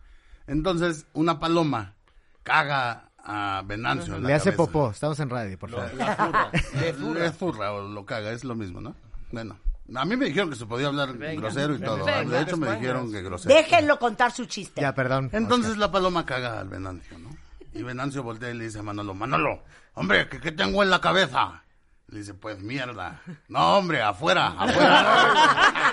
Entonces, 0.46 1.06
una 1.12 1.38
paloma 1.38 1.94
caga 2.42 3.05
a 3.26 3.62
Venancio. 3.64 4.14
en 4.14 4.22
la 4.22 4.28
Le 4.28 4.34
hace 4.34 4.44
cabeza. 4.52 4.56
popó, 4.56 4.90
estamos 4.90 5.18
en 5.20 5.28
radio, 5.30 5.58
por 5.58 5.70
favor. 5.70 5.92
La 5.94 6.14
furra. 6.16 6.50
Le 6.80 7.32
furra. 7.32 7.70
Le 7.72 7.78
o 7.78 7.88
lo 7.88 8.06
caga, 8.06 8.30
es 8.32 8.44
lo 8.44 8.54
mismo, 8.54 8.80
¿no? 8.80 8.94
Bueno, 9.32 9.58
a 9.94 10.04
mí 10.04 10.16
me 10.16 10.26
dijeron 10.26 10.50
que 10.50 10.56
se 10.56 10.66
podía 10.66 10.86
hablar 10.86 11.16
grosero 11.16 11.74
y 11.74 11.80
todo. 11.80 12.04
Venga. 12.04 12.24
De 12.24 12.42
hecho, 12.42 12.56
me 12.56 12.72
dijeron 12.76 13.10
que 13.10 13.22
grosero. 13.22 13.54
Déjenlo 13.54 13.98
contar 13.98 14.30
su 14.32 14.46
chiste. 14.46 14.80
Ya, 14.80 14.94
perdón. 14.94 15.30
Entonces 15.32 15.76
la 15.76 15.90
paloma 15.90 16.24
caga 16.24 16.60
al 16.60 16.68
Venancio, 16.68 17.18
¿no? 17.18 17.30
Y 17.72 17.82
Venancio 17.82 18.22
voltea 18.22 18.50
y 18.50 18.54
le 18.54 18.64
dice 18.64 18.78
a 18.78 18.82
Manolo, 18.82 19.14
Manolo, 19.14 19.62
hombre, 19.94 20.28
¿qué, 20.28 20.40
qué 20.40 20.52
tengo 20.52 20.82
en 20.82 20.88
la 20.90 21.00
cabeza? 21.00 21.62
Le 22.08 22.20
dice, 22.20 22.34
pues 22.34 22.60
mierda. 22.60 23.20
No, 23.48 23.78
hombre, 23.78 24.00
afuera, 24.00 24.54
afuera. 24.56 25.92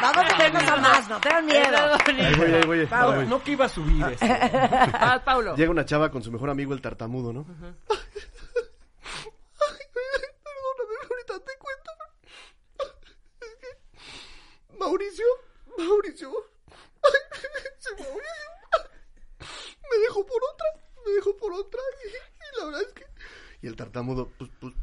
Vamos 0.00 0.26
de 0.28 0.34
menos 0.44 0.62
a 0.62 0.76
más, 0.76 1.08
no 1.08 1.20
tengan 1.20 1.46
miedo. 1.46 1.76
Ahí 2.06 2.34
voy, 2.36 2.52
ahí 2.54 2.62
voy. 2.66 2.80
ahí 2.80 2.86
Pablo. 2.86 3.16
voy. 3.16 3.26
No 3.26 3.42
que 3.42 3.52
iba 3.52 3.64
a 3.64 3.68
subir 3.68 4.04
esto. 4.12 4.26
Vas, 4.26 5.22
Paulo. 5.22 5.56
Llega 5.56 5.70
una 5.70 5.84
chava 5.84 6.10
con 6.10 6.22
su 6.22 6.30
mejor 6.32 6.50
amigo 6.50 6.72
el 6.74 6.80
tartamudo, 6.80 7.32
¿no? 7.32 7.44
Perdóname, 9.94 10.94
ahorita 11.10 11.40
te 11.44 11.52
cuento. 11.58 11.90
Es 13.40 13.54
que 13.60 14.76
Mauricio, 14.78 15.26
Mauricio, 15.76 16.30
se 17.78 17.90
Mauricio 17.94 18.22
me 19.90 19.98
dejó 19.98 20.24
por 20.26 20.40
otra, 20.52 20.66
me 21.06 21.12
dejó 21.12 21.36
por 21.36 21.52
otra 21.52 21.80
y, 22.04 22.08
y 22.08 22.58
la 22.60 22.64
verdad 22.66 22.82
es 22.82 22.92
que 22.92 23.06
y 23.62 23.66
el 23.66 23.74
tartamudo 23.76 24.30
pues 24.38 24.50
pues 24.60 24.74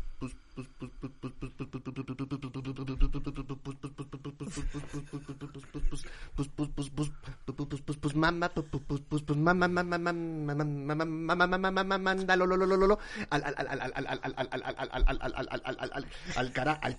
al 16.81 16.97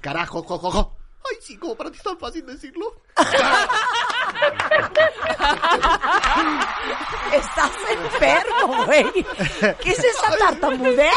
carajo. 0.00 0.96
Ay, 1.24 1.36
sí, 1.40 1.56
como 1.56 1.76
para 1.76 1.90
ti 1.90 1.98
es 1.98 2.02
tan 2.02 2.18
fácil 2.18 2.46
decirlo. 2.46 3.02
Estás 7.32 7.70
enfermo, 7.90 8.84
güey. 8.86 9.04
¿Qué 9.82 9.90
es 9.90 9.98
esa 9.98 10.36
tartamudez? 10.38 11.10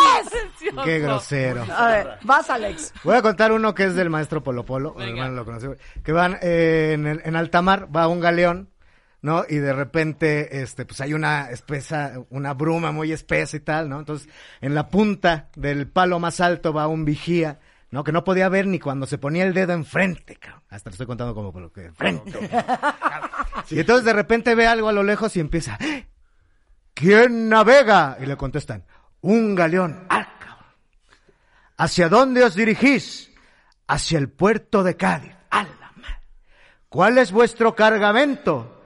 Qué 0.83 0.99
grosero. 0.99 1.65
A 1.75 1.87
ver, 1.87 2.07
vas, 2.23 2.49
Alex. 2.49 2.93
Voy 3.03 3.15
a 3.15 3.21
contar 3.21 3.51
uno 3.51 3.73
que 3.75 3.83
es 3.85 3.95
del 3.95 4.09
maestro 4.09 4.41
Polo 4.43 4.63
Polo. 4.65 4.93
mi 4.97 5.03
hermano 5.09 5.33
lo 5.33 5.45
conoció, 5.45 5.75
Que 6.03 6.11
van 6.11 6.37
eh, 6.41 6.91
en, 6.93 7.07
el- 7.07 7.21
en 7.25 7.35
alta 7.35 7.61
mar, 7.61 7.87
va 7.93 8.07
un 8.07 8.19
galeón, 8.21 8.69
¿no? 9.21 9.43
Y 9.47 9.57
de 9.57 9.73
repente, 9.73 10.61
este, 10.61 10.85
pues 10.85 11.01
hay 11.01 11.13
una 11.13 11.49
espesa, 11.49 12.13
una 12.29 12.53
bruma 12.53 12.91
muy 12.91 13.11
espesa 13.11 13.57
y 13.57 13.61
tal, 13.61 13.89
¿no? 13.89 13.99
Entonces, 13.99 14.29
en 14.61 14.73
la 14.73 14.87
punta 14.89 15.49
del 15.55 15.87
palo 15.89 16.19
más 16.19 16.39
alto 16.39 16.71
va 16.73 16.87
un 16.87 17.03
vigía, 17.05 17.59
¿no? 17.95 18.03
Que 18.03 18.11
no 18.11 18.25
podía 18.25 18.49
ver 18.49 18.67
ni 18.67 18.77
cuando 18.77 19.05
se 19.07 19.17
ponía 19.17 19.45
el 19.45 19.53
dedo 19.53 19.71
enfrente, 19.71 20.35
cabrón. 20.35 20.61
Hasta 20.69 20.89
lo 20.89 20.95
estoy 20.95 21.07
contando 21.07 21.33
como 21.33 21.53
por 21.53 21.61
lo 21.61 21.71
que 21.71 21.85
enfrente. 21.85 22.49
Y 23.69 23.79
entonces 23.79 24.03
de 24.03 24.11
repente 24.11 24.53
ve 24.53 24.67
algo 24.67 24.89
a 24.89 24.91
lo 24.91 25.01
lejos 25.01 25.35
y 25.37 25.39
empieza, 25.39 25.77
"¡Ah! 25.79 26.01
¿quién 26.93 27.47
navega? 27.47 28.17
Y 28.19 28.25
le 28.25 28.35
contestan, 28.35 28.83
un 29.21 29.55
galeón. 29.55 30.05
¡Ah, 30.09 30.27
cabrón! 30.39 30.65
¿Hacia 31.77 32.09
dónde 32.09 32.43
os 32.43 32.53
dirigís? 32.53 33.31
Hacia 33.87 34.17
el 34.19 34.29
puerto 34.29 34.83
de 34.83 34.97
Cádiz. 34.97 35.31
¡A 35.49 35.63
la 35.63 35.91
madre! 35.95 36.19
¿Cuál 36.89 37.17
es 37.17 37.31
vuestro 37.31 37.75
cargamento? 37.75 38.83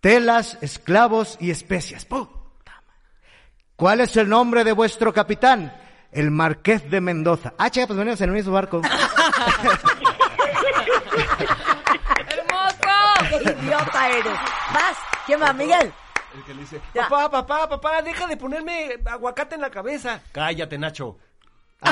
Telas, 0.00 0.58
esclavos 0.60 1.38
y 1.40 1.50
especias. 1.50 2.04
¡Puta 2.04 2.30
madre! 2.66 3.32
¿Cuál 3.74 4.00
es 4.00 4.14
el 4.18 4.28
nombre 4.28 4.64
de 4.64 4.72
vuestro 4.72 5.14
capitán? 5.14 5.72
El 6.14 6.30
Marqués 6.30 6.88
de 6.90 7.00
Mendoza. 7.00 7.52
Ah, 7.58 7.68
chica, 7.70 7.86
pues 7.86 7.98
venimos 7.98 8.20
en 8.20 8.28
el 8.30 8.34
mismo 8.36 8.52
barco. 8.52 8.80
¡Hermoso! 12.28 13.28
¡Qué 13.28 13.36
idiota 13.60 14.08
eres! 14.10 14.32
Vas, 14.72 14.96
¿quién 15.26 15.42
va, 15.42 15.52
Miguel? 15.52 15.92
El 16.34 16.44
que 16.44 16.54
le 16.54 16.60
dice, 16.62 16.80
Ya. 16.94 17.08
papá, 17.08 17.30
papá, 17.30 17.68
papá, 17.68 18.02
deja 18.02 18.26
de 18.26 18.36
ponerme 18.36 18.96
aguacate 19.06 19.54
en 19.56 19.60
la 19.60 19.70
cabeza. 19.70 20.20
Cállate, 20.32 20.78
Nacho. 20.78 21.18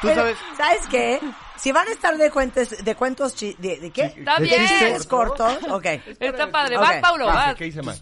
Tú 0.00 0.08
Pero, 0.08 0.14
sabes, 0.22 0.38
¿Sabes 0.56 0.86
qué? 0.88 1.20
Si 1.56 1.70
van 1.72 1.86
a 1.88 1.92
estar 1.92 2.16
de 2.16 2.30
cuentos, 2.30 2.70
de 2.84 2.94
cuentos, 2.94 3.34
chi- 3.36 3.54
de, 3.58 3.78
¿de 3.78 3.90
qué? 3.90 4.06
Está 4.16 4.38
De 4.38 4.44
bien. 4.44 4.66
Chistes 4.66 5.06
cortos, 5.06 5.58
ok. 5.70 5.86
Está 6.18 6.50
padre. 6.50 6.76
Ok, 6.76 6.82
Vas, 6.82 6.96
Paulo, 7.00 7.26
va. 7.26 7.34
vas. 7.34 7.54
¿Qué 7.54 7.66
hice 7.66 7.82
mal? 7.82 7.96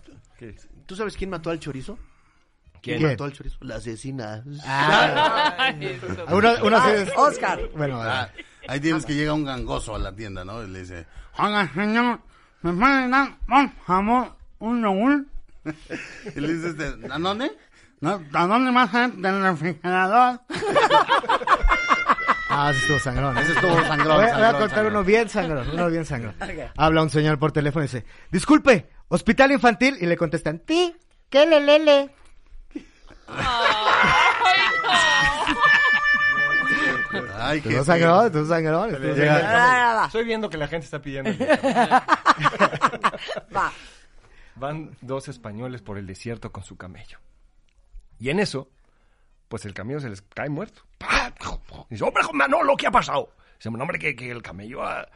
¿tú 0.86 0.96
sabes 0.96 1.16
quién 1.16 1.28
mató 1.30 1.50
al 1.50 1.60
chorizo? 1.60 1.98
¿Quién? 2.82 3.02
mató 3.02 3.24
al 3.24 3.32
chorizo? 3.32 3.56
La 3.60 3.76
asesina. 3.76 4.42
Eso. 5.80 6.06
Uno, 6.30 6.50
uno 6.62 6.76
Ah, 6.78 6.92
Oscar. 7.16 7.60
Bueno, 7.76 8.00
Ah, 8.02 8.28
ahí 8.68 8.80
tienes 8.80 9.04
que 9.04 9.14
llega 9.14 9.32
un 9.34 9.44
gangoso 9.44 9.94
a 9.94 9.98
la 9.98 10.12
tienda, 10.14 10.44
¿no? 10.44 10.62
Y 10.62 10.68
le 10.68 10.80
dice, 10.80 11.06
oiga, 11.38 11.70
señor, 11.74 12.20
¿me 12.62 12.72
pueden 12.72 13.10
dar 13.10 13.28
un 13.48 13.72
jamón, 13.86 14.34
un 14.58 14.82
yogur? 14.82 15.24
y 16.36 16.40
le 16.40 16.54
dice, 16.54 16.68
este, 16.70 17.12
¿a 17.12 17.18
dónde? 17.18 17.52
No, 18.00 18.22
¿A 18.32 18.46
dónde 18.46 18.70
más 18.72 18.90
del 18.92 19.42
refrigerador? 19.42 20.40
Ah, 22.52 22.70
ese 22.72 22.80
estuvo 22.80 22.98
sangrón. 22.98 23.38
Ese 23.38 23.52
estuvo 23.52 23.72
sangrón, 23.84 24.16
Voy, 24.16 24.16
a- 24.16 24.16
voy 24.16 24.24
a 24.24 24.30
sangrón, 24.30 24.52
contar 24.52 24.70
sangrón. 24.70 24.92
uno 24.96 25.04
bien 25.04 25.28
sangrón, 25.28 25.70
uno 25.72 25.88
bien 25.88 26.04
sangrón. 26.04 26.34
Ok. 26.40 26.70
Habla 26.76 27.02
un 27.02 27.10
señor 27.10 27.38
por 27.38 27.52
teléfono 27.52 27.84
y 27.84 27.86
dice, 27.88 28.04
disculpe, 28.32 28.90
hospital 29.08 29.52
infantil, 29.52 29.96
y 30.00 30.06
le 30.06 30.16
contestan, 30.16 30.58
ti, 30.58 30.92
¿qué 31.28 31.46
le 31.46 31.60
lele? 31.60 32.10
Ay, 37.36 37.60
qué 37.60 37.70
Estuvo 37.70 37.84
sangrón, 37.84 38.26
estuvo 38.26 38.46
sangrón. 38.46 38.94
Estoy 40.04 40.24
viendo 40.24 40.48
que 40.48 40.56
la 40.56 40.68
gente 40.68 40.84
está 40.84 41.00
pidiendo. 41.00 41.30
va. 43.56 43.72
Van 44.54 44.96
dos 45.00 45.28
españoles 45.28 45.82
por 45.82 45.98
el 45.98 46.06
desierto 46.06 46.52
con 46.52 46.62
su 46.62 46.76
camello. 46.76 47.18
Y 48.18 48.30
en 48.30 48.38
eso, 48.40 48.68
pues 49.48 49.64
el 49.64 49.74
camello 49.74 50.00
se 50.00 50.10
les 50.10 50.22
cae 50.22 50.48
muerto. 50.48 50.82
Dice, 51.88 52.04
hombre, 52.04 52.22
Manolo, 52.32 52.76
¿qué 52.76 52.86
ha 52.86 52.90
pasado? 52.90 53.32
Dice, 53.56 53.70
no, 53.70 53.82
hombre, 53.82 53.98
que, 53.98 54.14
que 54.14 54.30
el 54.30 54.42
camello 54.42 54.84
ha, 54.84 55.08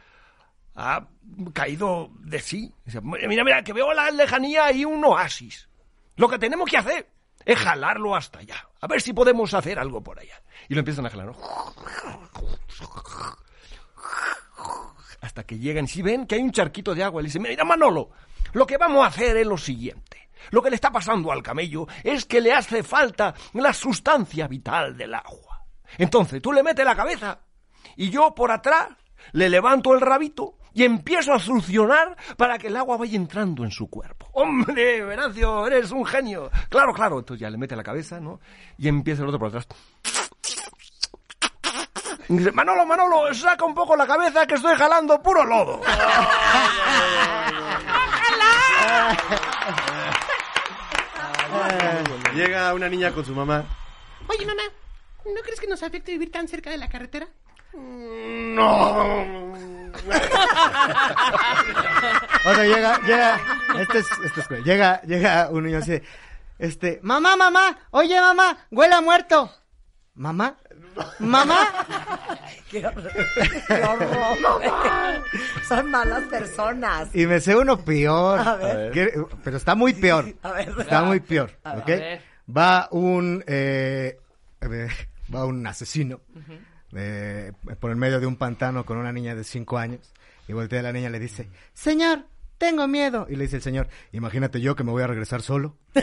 ha 0.75 1.07
caído 1.53 2.09
de 2.19 2.39
sí. 2.39 2.73
Dice, 2.83 2.99
mira, 3.01 3.43
mira, 3.43 3.63
que 3.63 3.73
veo 3.73 3.91
a 3.91 3.93
la 3.93 4.11
lejanía 4.11 4.65
ahí 4.65 4.83
un 4.83 5.03
oasis. 5.05 5.69
Lo 6.15 6.27
que 6.27 6.39
tenemos 6.39 6.69
que 6.69 6.77
hacer 6.77 7.07
es 7.45 7.57
jalarlo 7.57 8.15
hasta 8.15 8.39
allá. 8.39 8.67
A 8.81 8.87
ver 8.87 9.01
si 9.01 9.13
podemos 9.13 9.53
hacer 9.53 9.79
algo 9.79 10.01
por 10.01 10.19
allá. 10.19 10.41
Y 10.67 10.73
lo 10.73 10.79
empiezan 10.79 11.05
a 11.05 11.09
jalar, 11.09 11.31
hasta 15.21 15.43
que 15.43 15.57
llegan 15.57 15.87
si 15.87 16.01
ven 16.01 16.27
que 16.27 16.35
hay 16.35 16.41
un 16.41 16.51
charquito 16.51 16.93
de 16.93 17.03
agua, 17.03 17.21
le 17.21 17.27
dicen, 17.27 17.41
mira 17.41 17.63
Manolo, 17.63 18.11
lo 18.53 18.65
que 18.65 18.77
vamos 18.77 19.03
a 19.03 19.07
hacer 19.07 19.37
es 19.37 19.47
lo 19.47 19.57
siguiente. 19.57 20.29
Lo 20.51 20.61
que 20.61 20.69
le 20.69 20.75
está 20.75 20.91
pasando 20.91 21.31
al 21.31 21.41
camello 21.41 21.87
es 22.03 22.25
que 22.25 22.41
le 22.41 22.53
hace 22.53 22.83
falta 22.83 23.33
la 23.53 23.73
sustancia 23.73 24.47
vital 24.47 24.95
del 24.95 25.15
agua. 25.15 25.65
Entonces 25.97 26.41
tú 26.41 26.53
le 26.53 26.61
metes 26.61 26.85
la 26.85 26.95
cabeza 26.95 27.39
y 27.95 28.09
yo 28.09 28.35
por 28.35 28.51
atrás 28.51 28.89
le 29.31 29.49
levanto 29.49 29.93
el 29.93 30.01
rabito 30.01 30.57
y 30.75 30.83
empiezo 30.83 31.33
a 31.33 31.39
succionar 31.39 32.15
para 32.37 32.59
que 32.59 32.67
el 32.67 32.75
agua 32.75 32.97
vaya 32.97 33.15
entrando 33.15 33.63
en 33.63 33.71
su 33.71 33.89
cuerpo. 33.89 34.27
Hombre, 34.33 35.05
Venancio, 35.05 35.65
eres 35.65 35.89
un 35.91 36.05
genio. 36.05 36.51
Claro, 36.69 36.93
claro. 36.93 37.19
Entonces 37.19 37.39
ya 37.39 37.49
le 37.49 37.57
mete 37.57 37.77
la 37.77 37.83
cabeza, 37.83 38.19
¿no? 38.19 38.41
Y 38.77 38.89
empieza 38.89 39.23
el 39.23 39.29
otro 39.29 39.39
por 39.39 39.47
atrás. 39.47 39.65
Y 42.27 42.37
dice, 42.37 42.51
Manolo, 42.51 42.85
Manolo, 42.85 43.33
saca 43.33 43.63
un 43.63 43.73
poco 43.73 43.95
la 43.95 44.05
cabeza 44.05 44.45
que 44.45 44.55
estoy 44.55 44.75
jalando 44.75 45.23
puro 45.23 45.45
lodo. 45.45 45.79
Llega 52.35 52.73
una 52.73 52.89
niña 52.89 53.13
con 53.13 53.23
su 53.23 53.33
mamá. 53.33 53.63
Oye, 54.27 54.45
mamá, 54.45 54.63
¿no 55.23 55.41
crees 55.41 55.61
que 55.61 55.67
nos 55.67 55.83
afecte 55.83 56.11
vivir 56.11 56.31
tan 56.31 56.49
cerca 56.49 56.69
de 56.69 56.77
la 56.77 56.89
carretera? 56.89 57.29
O 62.45 62.53
sea, 62.53 62.63
llega, 62.63 62.99
llega, 63.01 63.39
este 63.79 63.97
es, 63.99 64.05
este 64.25 64.41
es 64.41 64.49
llega, 64.63 65.01
llega 65.01 65.49
un 65.49 65.63
niño 65.65 65.79
así, 65.79 65.99
este, 66.59 66.99
mamá, 67.01 67.35
mamá, 67.35 67.77
oye 67.91 68.19
mamá, 68.21 68.57
huele 68.71 68.95
a 68.95 69.01
muerto. 69.01 69.51
Mamá, 70.13 70.55
mamá, 71.19 71.57
Qué 72.71 72.85
horror. 72.85 73.11
Qué 73.67 73.83
horror. 73.83 75.23
Son 75.67 75.91
malas 75.91 76.23
personas. 76.25 77.09
y 77.13 77.25
me 77.25 77.39
sé 77.41 77.55
uno 77.55 77.77
peor, 77.83 78.39
A 78.39 78.55
ver. 78.55 78.91
Que- 78.91 79.11
pero 79.43 79.57
está 79.57 79.75
muy 79.75 79.93
peor, 79.93 80.33
A 80.43 80.51
ver. 80.53 80.73
está 80.79 81.01
muy 81.01 81.19
peor, 81.19 81.51
A 81.63 81.73
¿ok? 81.73 81.87
ver. 81.87 82.21
Va 82.55 82.87
un, 82.91 83.43
eh, 83.47 84.17
eh, 84.61 84.87
va 85.33 85.45
un 85.45 85.65
asesino 85.67 86.21
eh, 86.95 87.51
por 87.79 87.91
el 87.91 87.97
medio 87.97 88.19
de 88.19 88.25
un 88.27 88.35
pantano 88.37 88.85
con 88.85 88.97
una 88.97 89.11
niña 89.11 89.35
de 89.35 89.43
cinco 89.43 89.77
años 89.77 90.13
y 90.47 90.53
voltea 90.53 90.79
a 90.79 90.83
la 90.83 90.91
niña 90.93 91.09
y 91.09 91.11
le 91.11 91.19
dice, 91.19 91.49
señor, 91.73 92.25
tengo 92.57 92.87
miedo. 92.87 93.27
Y 93.29 93.35
le 93.35 93.43
dice 93.43 93.57
el 93.57 93.61
señor, 93.61 93.87
imagínate 94.13 94.61
yo 94.61 94.75
que 94.75 94.83
me 94.83 94.91
voy 94.91 95.03
a 95.03 95.07
regresar 95.07 95.41
solo. 95.41 95.75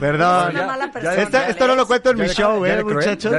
Perdón. 0.00 0.56
Esta- 1.16 1.48
esto 1.48 1.66
no 1.66 1.74
lo 1.74 1.86
cuento 1.86 2.10
en 2.10 2.16
mi 2.16 2.22
¿Ya 2.22 2.28
de- 2.28 2.34
show, 2.34 2.64
eh, 2.64 2.84
muchachos. 2.84 3.32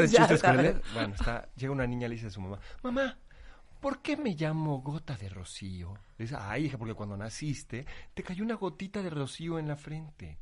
Bueno, 0.93 1.13
está, 1.15 1.47
llega 1.55 1.71
una 1.71 1.87
niña 1.87 2.07
y 2.07 2.09
le 2.09 2.15
dice 2.15 2.27
a 2.27 2.29
su 2.31 2.41
mamá, 2.41 2.59
mamá, 2.83 3.17
¿por 3.79 4.01
qué 4.01 4.17
me 4.17 4.35
llamo 4.35 4.81
gota 4.81 5.15
de 5.15 5.29
rocío? 5.29 5.93
Le 6.17 6.25
dice, 6.25 6.35
ay, 6.39 6.65
hija, 6.65 6.77
porque 6.77 6.93
cuando 6.93 7.15
naciste 7.17 7.85
te 8.13 8.23
cayó 8.23 8.43
una 8.43 8.55
gotita 8.55 9.01
de 9.01 9.09
rocío 9.09 9.59
en 9.59 9.67
la 9.67 9.75
frente. 9.75 10.37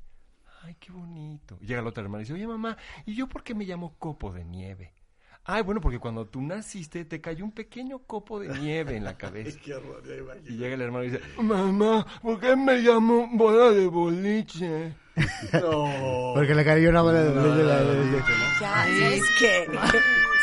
Ay, 0.64 0.76
qué 0.80 0.92
bonito. 0.92 1.58
Y 1.62 1.66
llega 1.68 1.82
la 1.82 1.90
otra 1.90 2.04
hermana 2.04 2.22
y 2.22 2.26
dice, 2.26 2.34
oye, 2.34 2.48
mamá, 2.48 2.78
¿y 3.06 3.16
yo 3.16 3.28
por 3.28 3.44
qué 3.44 3.54
me 3.56 3.66
llamo 3.66 3.96
copo 3.98 4.32
de 4.34 4.44
nieve? 4.44 4.94
Ay, 5.50 5.64
bueno, 5.64 5.80
porque 5.80 5.98
cuando 6.00 6.26
tú 6.28 6.42
naciste 6.42 7.06
te 7.06 7.22
cayó 7.22 7.46
un 7.46 7.54
pequeño 7.54 8.00
copo 8.00 8.38
de 8.40 8.50
nieve 8.60 8.98
en 8.98 9.06
la 9.06 9.18
cabeza. 9.18 9.58
Y 10.50 10.58
llega 10.58 10.76
el 10.76 10.82
hermano 10.82 11.06
y 11.06 11.12
dice, 11.12 11.22
mamá, 11.42 12.06
¿por 12.22 12.40
qué 12.40 12.56
me 12.58 12.78
llamo 12.80 13.30
bola 13.32 13.72
de 13.72 13.88
boliche? 13.88 14.94
Porque 16.36 16.54
le 16.54 16.66
cayó 16.66 16.90
una 16.90 17.02
bola 17.02 17.24
de 17.24 17.30
leche 17.34 17.62
en 17.62 17.68
la- 17.68 18.58
Ya, 18.60 18.84
¿sabes 19.00 19.24
qué? 19.40 19.68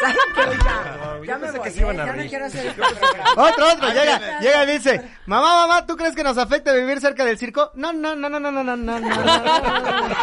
Ya, 0.64 1.20
ya 1.24 1.38
me 1.38 1.44
pensé 1.46 1.58
voy. 1.58 1.66
que 1.68 1.70
se 1.74 1.80
iban 1.80 1.96
eh, 1.98 2.02
a 2.02 2.06
Ya 2.06 2.12
no 2.12 2.18
reír. 2.18 2.30
quiero 2.30 2.44
hacer 2.46 2.74
programa. 2.76 3.24
Otro, 3.36 3.72
otro, 3.72 3.88
llega, 3.88 4.40
llega 4.40 4.64
y 4.64 4.72
dice, 4.78 5.10
mamá, 5.26 5.66
mamá, 5.66 5.86
¿tú 5.86 5.96
crees 5.96 6.14
que 6.14 6.22
nos 6.22 6.36
afecta 6.38 6.72
vivir 6.72 7.00
cerca 7.00 7.24
del 7.24 7.38
circo? 7.38 7.70
No, 7.74 7.92
no, 7.92 8.14
no, 8.14 8.28
no, 8.28 8.38
no, 8.40 8.50
no, 8.50 8.62
no, 8.62 8.76
no, 8.76 9.00
no. 9.00 9.08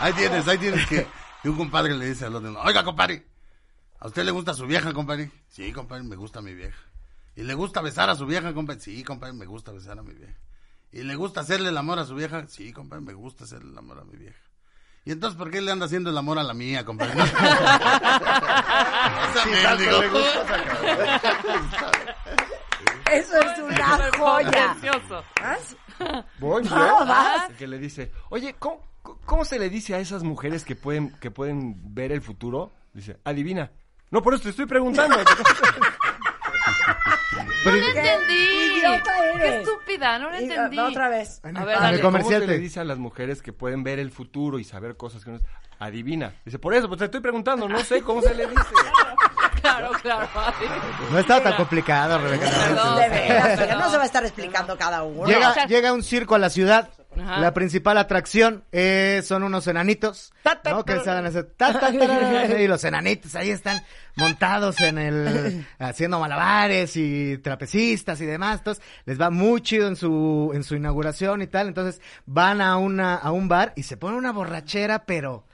Ahí 0.00 0.12
tienes, 0.12 0.46
ahí 0.48 0.58
tienes 0.58 0.86
que, 0.86 1.06
que 1.42 1.48
un 1.48 1.56
compadre 1.56 1.94
le 1.94 2.06
dice 2.06 2.26
al 2.26 2.34
otro, 2.34 2.60
oiga, 2.60 2.84
compadre, 2.84 3.26
¿a 4.00 4.06
usted 4.08 4.24
le 4.24 4.32
gusta 4.32 4.52
su 4.52 4.66
vieja, 4.66 4.92
compadre? 4.92 5.30
Sí, 5.48 5.72
compadre, 5.72 6.02
me 6.02 6.16
gusta 6.16 6.42
mi 6.42 6.52
vieja. 6.54 6.76
¿Y 7.36 7.42
le 7.42 7.54
gusta 7.54 7.80
besar 7.80 8.10
a 8.10 8.14
su 8.14 8.26
vieja, 8.26 8.52
compadre? 8.52 8.80
Sí, 8.80 9.02
compadre, 9.02 9.32
me 9.32 9.46
gusta 9.46 9.72
besar 9.72 9.98
a 9.98 10.02
mi 10.02 10.12
vieja. 10.12 10.34
¿Y 10.92 11.02
le 11.04 11.14
gusta 11.16 11.40
hacerle 11.40 11.70
el 11.70 11.76
amor 11.78 11.98
a 11.98 12.04
su 12.04 12.14
vieja? 12.14 12.46
Sí, 12.48 12.72
compadre, 12.72 13.02
me 13.02 13.14
gusta 13.14 13.44
hacerle 13.44 13.70
el 13.72 13.78
amor 13.78 13.98
a 14.00 14.04
mi 14.04 14.16
vieja. 14.16 14.38
¿Y 15.06 15.12
entonces 15.12 15.36
por 15.36 15.50
qué 15.50 15.60
le 15.60 15.70
anda 15.70 15.84
haciendo 15.84 16.08
el 16.10 16.16
amor 16.16 16.38
a 16.38 16.42
la 16.42 16.54
mía, 16.54 16.82
compadre? 16.84 17.20
O 17.20 17.26
sea, 19.34 19.44
me 19.44 19.76
digo, 19.76 20.00
Eso 23.12 23.38
es 23.38 23.58
una 23.58 24.10
joya. 24.16 24.76
Voy. 26.38 26.64
No, 26.64 27.06
vas. 27.06 27.50
Que 27.58 27.66
le 27.66 27.78
dice, 27.78 28.12
oye, 28.30 28.54
¿cómo, 28.58 28.80
cómo 29.26 29.44
se 29.44 29.58
le 29.58 29.68
dice 29.68 29.94
a 29.94 29.98
esas 29.98 30.22
mujeres 30.22 30.64
que 30.64 30.74
pueden, 30.74 31.10
que 31.20 31.30
pueden 31.30 31.94
ver 31.94 32.10
el 32.10 32.22
futuro? 32.22 32.72
Dice, 32.94 33.18
adivina. 33.24 33.70
No, 34.10 34.22
por 34.22 34.32
eso 34.32 34.44
te 34.44 34.50
estoy 34.50 34.66
preguntando. 34.66 35.16
No 37.64 37.70
lo 37.70 37.76
entendí. 37.78 38.82
Qué 39.38 39.58
estúpida, 39.60 40.18
no 40.18 40.30
lo 40.30 40.40
Y, 40.40 40.44
entendí. 40.44 40.78
otra 40.78 41.08
vez. 41.08 41.40
A 41.44 41.64
ver, 41.64 41.76
Ah, 41.76 41.80
dale. 41.82 42.00
¿Cómo 42.00 42.12
comercial 42.18 42.42
se 42.42 42.46
le 42.48 42.58
dice 42.58 42.80
a 42.80 42.84
las 42.84 42.98
mujeres 42.98 43.42
que 43.42 43.52
pueden 43.52 43.82
ver 43.82 43.98
el 43.98 44.10
futuro 44.10 44.58
y 44.58 44.64
saber 44.64 44.96
cosas 44.96 45.24
que 45.24 45.30
no... 45.32 45.40
Adivina. 45.80 46.32
Dice, 46.44 46.58
por 46.58 46.72
eso, 46.72 46.86
pues 46.88 46.98
te 47.00 47.06
estoy 47.06 47.20
preguntando, 47.20 47.68
no 47.68 47.80
sé 47.80 48.00
cómo 48.02 48.22
se 48.22 48.34
le 48.34 48.46
dice. 48.46 48.62
Claro, 49.60 49.92
claro. 50.02 50.28
No 51.10 51.18
estaba 51.18 51.42
tan 51.42 51.54
complicado, 51.56 52.18
Rebeca. 52.18 52.44
Veras, 52.44 52.68
Perdón. 52.68 52.98
oiga, 53.62 53.76
no 53.76 53.90
se 53.90 53.96
va 53.96 54.02
a 54.02 54.06
estar 54.06 54.22
explicando 54.22 54.76
cada 54.76 55.02
uno. 55.04 55.26
Llega, 55.26 55.48
o 55.50 55.54
sea- 55.54 55.66
llega 55.66 55.90
un 55.94 56.02
circo 56.02 56.34
a 56.34 56.38
la 56.38 56.50
ciudad. 56.50 56.90
Ajá. 57.18 57.40
La 57.40 57.54
principal 57.54 57.98
atracción 57.98 58.64
eh, 58.72 59.22
son 59.24 59.42
unos 59.42 59.66
enanitos. 59.66 60.32
¿no? 60.44 60.84
Que 60.84 60.94
ta, 60.94 61.22
ta, 61.56 61.80
tarara, 61.80 62.60
y 62.60 62.66
los 62.66 62.84
enanitos 62.84 63.34
ahí 63.34 63.50
están 63.50 63.82
montados 64.16 64.80
en 64.80 64.98
el 64.98 65.66
haciendo 65.78 66.20
malabares 66.20 66.96
y 66.96 67.38
trapecistas 67.38 68.20
y 68.20 68.26
demás. 68.26 68.58
Entonces 68.58 68.84
les 69.04 69.20
va 69.20 69.30
muy 69.30 69.60
chido 69.60 69.88
en 69.88 69.96
su 69.96 70.52
en 70.54 70.64
su 70.64 70.76
inauguración 70.76 71.42
y 71.42 71.46
tal. 71.46 71.68
Entonces 71.68 72.00
van 72.26 72.60
a 72.60 72.76
una 72.76 73.14
a 73.14 73.32
un 73.32 73.48
bar 73.48 73.72
y 73.76 73.84
se 73.84 73.96
pone 73.96 74.16
una 74.16 74.32
borrachera, 74.32 75.04
pero 75.06 75.44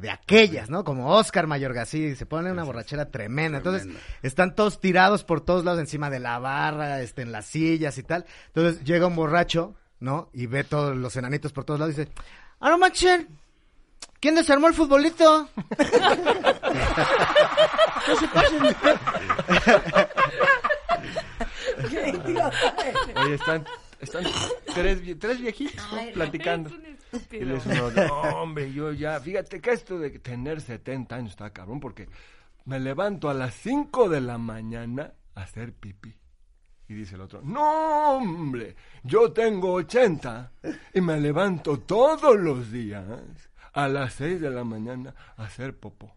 de 0.00 0.10
aquellas, 0.10 0.70
¿no? 0.70 0.82
Como 0.82 1.14
Oscar 1.14 1.46
Mayorga, 1.46 1.84
sí, 1.84 2.16
se 2.16 2.26
pone 2.26 2.50
una 2.50 2.64
borrachera 2.64 3.10
tremenda. 3.10 3.58
Entonces, 3.58 3.86
están 4.22 4.54
todos 4.54 4.80
tirados 4.80 5.24
por 5.24 5.42
todos 5.42 5.64
lados 5.64 5.80
encima 5.80 6.10
de 6.10 6.20
la 6.20 6.38
barra, 6.38 7.02
este, 7.02 7.22
en 7.22 7.32
las 7.32 7.46
sillas 7.46 7.98
y 7.98 8.02
tal. 8.02 8.24
Entonces, 8.48 8.82
llega 8.84 9.06
un 9.06 9.16
borracho, 9.16 9.74
¿no? 10.00 10.28
Y 10.32 10.46
ve 10.46 10.64
todos 10.64 10.96
los 10.96 11.14
enanitos 11.16 11.52
por 11.52 11.64
todos 11.64 11.80
lados 11.80 11.94
y 11.94 11.98
dice, 12.00 12.12
¡Ah, 12.60 12.70
no 12.70 12.78
manchen! 12.78 13.28
¿Quién 14.20 14.34
desarmó 14.34 14.68
el 14.68 14.74
futbolito? 14.74 15.48
Qué 21.90 22.08
idiota 22.10 22.74
eres. 22.84 23.16
Oye, 23.16 23.34
están, 23.34 23.64
están 24.00 24.24
tres, 24.74 25.02
vie- 25.02 25.18
tres 25.18 25.40
viejitos 25.40 25.84
¿no? 25.92 26.12
platicando. 26.12 26.70
Y 27.30 27.40
le 27.44 27.54
dice 27.54 27.82
uno, 27.82 27.90
no, 28.06 28.20
hombre, 28.42 28.72
yo 28.72 28.92
ya, 28.92 29.18
fíjate 29.20 29.60
que 29.60 29.70
esto 29.70 29.98
de 29.98 30.10
tener 30.18 30.60
70 30.60 31.14
años 31.16 31.30
está 31.30 31.50
cabrón, 31.50 31.80
porque 31.80 32.08
me 32.66 32.78
levanto 32.78 33.28
a 33.28 33.34
las 33.34 33.54
5 33.54 34.08
de 34.08 34.20
la 34.20 34.38
mañana 34.38 35.12
a 35.34 35.42
hacer 35.42 35.72
pipí. 35.72 36.14
Y 36.90 36.94
dice 36.94 37.14
el 37.14 37.20
otro, 37.20 37.40
no, 37.44 38.16
hombre, 38.16 38.74
yo 39.04 39.30
tengo 39.30 39.74
80 39.74 40.50
y 40.92 41.00
me 41.00 41.20
levanto 41.20 41.78
todos 41.78 42.36
los 42.36 42.72
días 42.72 43.04
a 43.72 43.86
las 43.86 44.14
6 44.14 44.40
de 44.40 44.50
la 44.50 44.64
mañana 44.64 45.14
a 45.36 45.44
hacer 45.44 45.78
popó. 45.78 46.16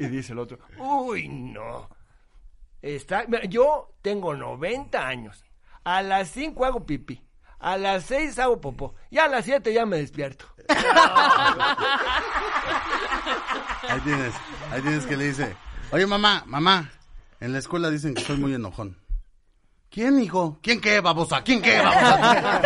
Y 0.00 0.06
dice 0.06 0.32
el 0.32 0.40
otro, 0.40 0.58
uy, 0.78 1.28
no. 1.28 1.88
Está, 2.82 3.24
yo 3.48 3.94
tengo 4.02 4.34
90 4.34 5.06
años. 5.06 5.44
A 5.84 6.02
las 6.02 6.30
5 6.30 6.64
hago 6.64 6.84
pipí. 6.84 7.22
A 7.60 7.76
las 7.76 8.02
6 8.06 8.40
hago 8.40 8.60
popó. 8.60 8.96
Y 9.10 9.18
a 9.18 9.28
las 9.28 9.44
7 9.44 9.72
ya 9.72 9.86
me 9.86 9.98
despierto. 9.98 10.44
Ahí 13.88 14.00
tienes, 14.00 14.34
ahí 14.72 14.82
tienes 14.82 15.06
que 15.06 15.16
le 15.16 15.26
dice, 15.26 15.54
oye 15.92 16.06
mamá, 16.06 16.42
mamá, 16.46 16.90
en 17.38 17.52
la 17.52 17.60
escuela 17.60 17.90
dicen 17.90 18.14
que 18.14 18.22
soy 18.22 18.38
muy 18.38 18.54
enojón. 18.54 19.01
¿Quién, 19.92 20.18
hijo? 20.20 20.58
¿Quién 20.62 20.80
qué, 20.80 21.00
babosa? 21.00 21.42
¿Quién 21.42 21.60
qué, 21.60 21.78
babosa? 21.80 22.62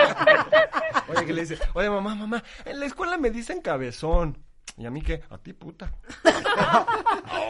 Oye, 1.09 1.26
que 1.26 1.33
le 1.33 1.40
dice, 1.42 1.59
oye, 1.75 1.90
mamá, 1.90 2.14
mamá, 2.14 2.42
en 2.64 2.78
la 2.80 2.87
escuela 2.87 3.16
me 3.18 3.30
dicen 3.30 3.61
cabezón. 3.61 4.38
¿Y 4.78 4.87
a 4.87 4.90
mí 4.90 5.02
qué? 5.02 5.23
A 5.30 5.38
ti, 5.38 5.52
puta. 5.52 5.90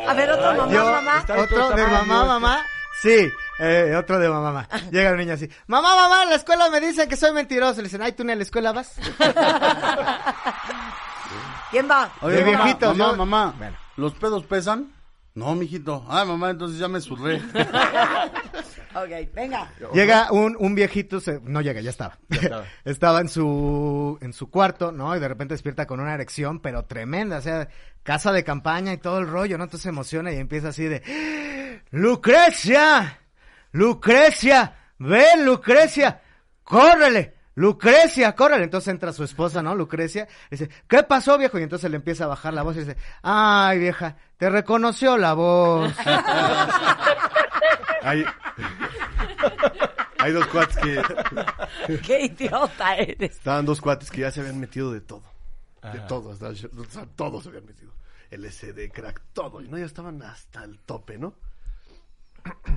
A 0.06 0.14
ver, 0.14 0.30
otro 0.30 0.54
mamá, 0.54 0.72
Yo- 0.72 0.84
mamá. 0.90 1.24
Otro 1.42 1.70
de 1.70 1.82
mamá, 1.86 2.24
mamá. 2.24 2.62
Sí, 3.02 3.28
eh, 3.58 3.94
otro 3.98 4.18
de 4.18 4.28
mamá, 4.28 4.50
mamá. 4.52 4.68
Llega 4.90 5.10
el 5.10 5.16
niño 5.18 5.34
así. 5.34 5.46
Mamá, 5.66 5.94
mamá, 5.96 6.22
en 6.22 6.30
la 6.30 6.36
escuela 6.36 6.70
me 6.70 6.80
dicen 6.80 7.06
que 7.08 7.16
soy 7.16 7.32
mentiroso. 7.32 7.76
Le 7.76 7.84
dicen, 7.84 8.00
ay, 8.02 8.12
¿tú 8.12 8.24
ni 8.24 8.32
a 8.32 8.36
la 8.36 8.42
escuela 8.42 8.72
vas? 8.72 8.94
¿Quién 11.70 11.90
va? 11.90 12.10
Oye, 12.22 12.36
De 12.36 12.44
mamá, 12.44 12.58
mamá, 12.80 12.94
yo- 12.94 13.16
mamá, 13.16 13.54
Bueno. 13.58 13.76
¿los 13.96 14.14
pedos 14.14 14.44
pesan? 14.44 14.92
No, 15.34 15.54
mijito. 15.54 16.06
Ay, 16.08 16.26
mamá, 16.26 16.50
entonces 16.50 16.78
ya 16.78 16.88
me 16.88 17.00
surré. 17.00 17.42
Ok, 18.96 19.34
venga. 19.34 19.70
Llega 19.92 20.32
un, 20.32 20.56
un 20.58 20.74
viejito, 20.74 21.20
se- 21.20 21.40
no 21.42 21.60
llega, 21.60 21.80
ya 21.80 21.90
estaba. 21.90 22.18
estaba. 22.30 22.64
estaba 22.84 23.20
en 23.20 23.28
su, 23.28 24.18
en 24.22 24.32
su 24.32 24.48
cuarto, 24.50 24.90
¿no? 24.92 25.14
Y 25.14 25.20
de 25.20 25.28
repente 25.28 25.54
despierta 25.54 25.86
con 25.86 26.00
una 26.00 26.14
erección, 26.14 26.60
pero 26.60 26.84
tremenda, 26.84 27.38
o 27.38 27.42
sea, 27.42 27.68
casa 28.02 28.32
de 28.32 28.42
campaña 28.44 28.92
y 28.92 28.98
todo 28.98 29.18
el 29.18 29.28
rollo, 29.28 29.58
¿no? 29.58 29.64
Entonces 29.64 29.82
se 29.82 29.88
emociona 29.90 30.32
y 30.32 30.36
empieza 30.36 30.68
así 30.68 30.84
de, 30.84 31.82
Lucrecia, 31.90 33.18
Lucrecia, 33.72 34.74
ven 34.98 35.44
Lucrecia, 35.44 36.20
córrele. 36.64 37.34
Lucrecia, 37.54 38.34
córrele. 38.34 38.64
Entonces 38.64 38.88
entra 38.88 39.12
su 39.14 39.24
esposa, 39.24 39.62
¿no? 39.62 39.74
Lucrecia. 39.74 40.28
Dice, 40.50 40.68
¿qué 40.86 41.02
pasó, 41.04 41.38
viejo? 41.38 41.58
Y 41.58 41.62
entonces 41.62 41.90
le 41.90 41.96
empieza 41.96 42.24
a 42.24 42.28
bajar 42.28 42.52
la 42.52 42.62
voz 42.62 42.76
y 42.76 42.80
dice, 42.80 42.96
ay, 43.22 43.78
vieja, 43.78 44.16
te 44.36 44.50
reconoció 44.50 45.16
la 45.16 45.32
voz. 45.32 45.90
Hay, 48.02 48.24
hay 50.18 50.32
dos 50.32 50.46
cuates 50.48 50.76
que... 50.76 51.02
Qué 52.06 52.24
idiota 52.26 52.96
eres. 52.96 53.32
Estaban 53.32 53.64
dos 53.66 53.80
cuates 53.80 54.10
que 54.10 54.20
ya 54.22 54.30
se 54.30 54.40
habían 54.40 54.58
metido 54.60 54.92
de 54.92 55.00
todo. 55.00 55.22
De 55.82 55.88
Ajá. 55.98 56.06
todo, 56.06 56.32
hasta, 56.32 56.48
el- 56.48 56.70
o 56.78 56.84
sea, 56.90 57.06
todos 57.16 57.42
se 57.44 57.48
habían 57.50 57.66
metido. 57.66 57.92
LSD, 58.30 58.90
crack, 58.92 59.22
todo. 59.32 59.60
Y 59.60 59.68
no, 59.68 59.78
ya 59.78 59.84
estaban 59.84 60.20
hasta 60.22 60.64
el 60.64 60.78
tope, 60.80 61.16
¿no? 61.18 61.34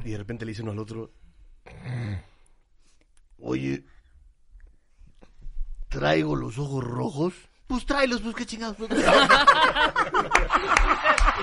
Y 0.04 0.12
de 0.12 0.18
repente 0.18 0.46
le 0.46 0.52
dicen 0.52 0.64
uno 0.66 0.74
al 0.74 0.80
otro, 0.80 1.12
oye, 3.40 3.84
traigo 5.90 6.36
los 6.36 6.58
ojos 6.60 6.84
rojos. 6.84 7.34
Pues 7.68 7.86
tráelos, 7.86 8.22
pues 8.22 8.36
qué 8.36 8.46
chingados. 8.48 8.78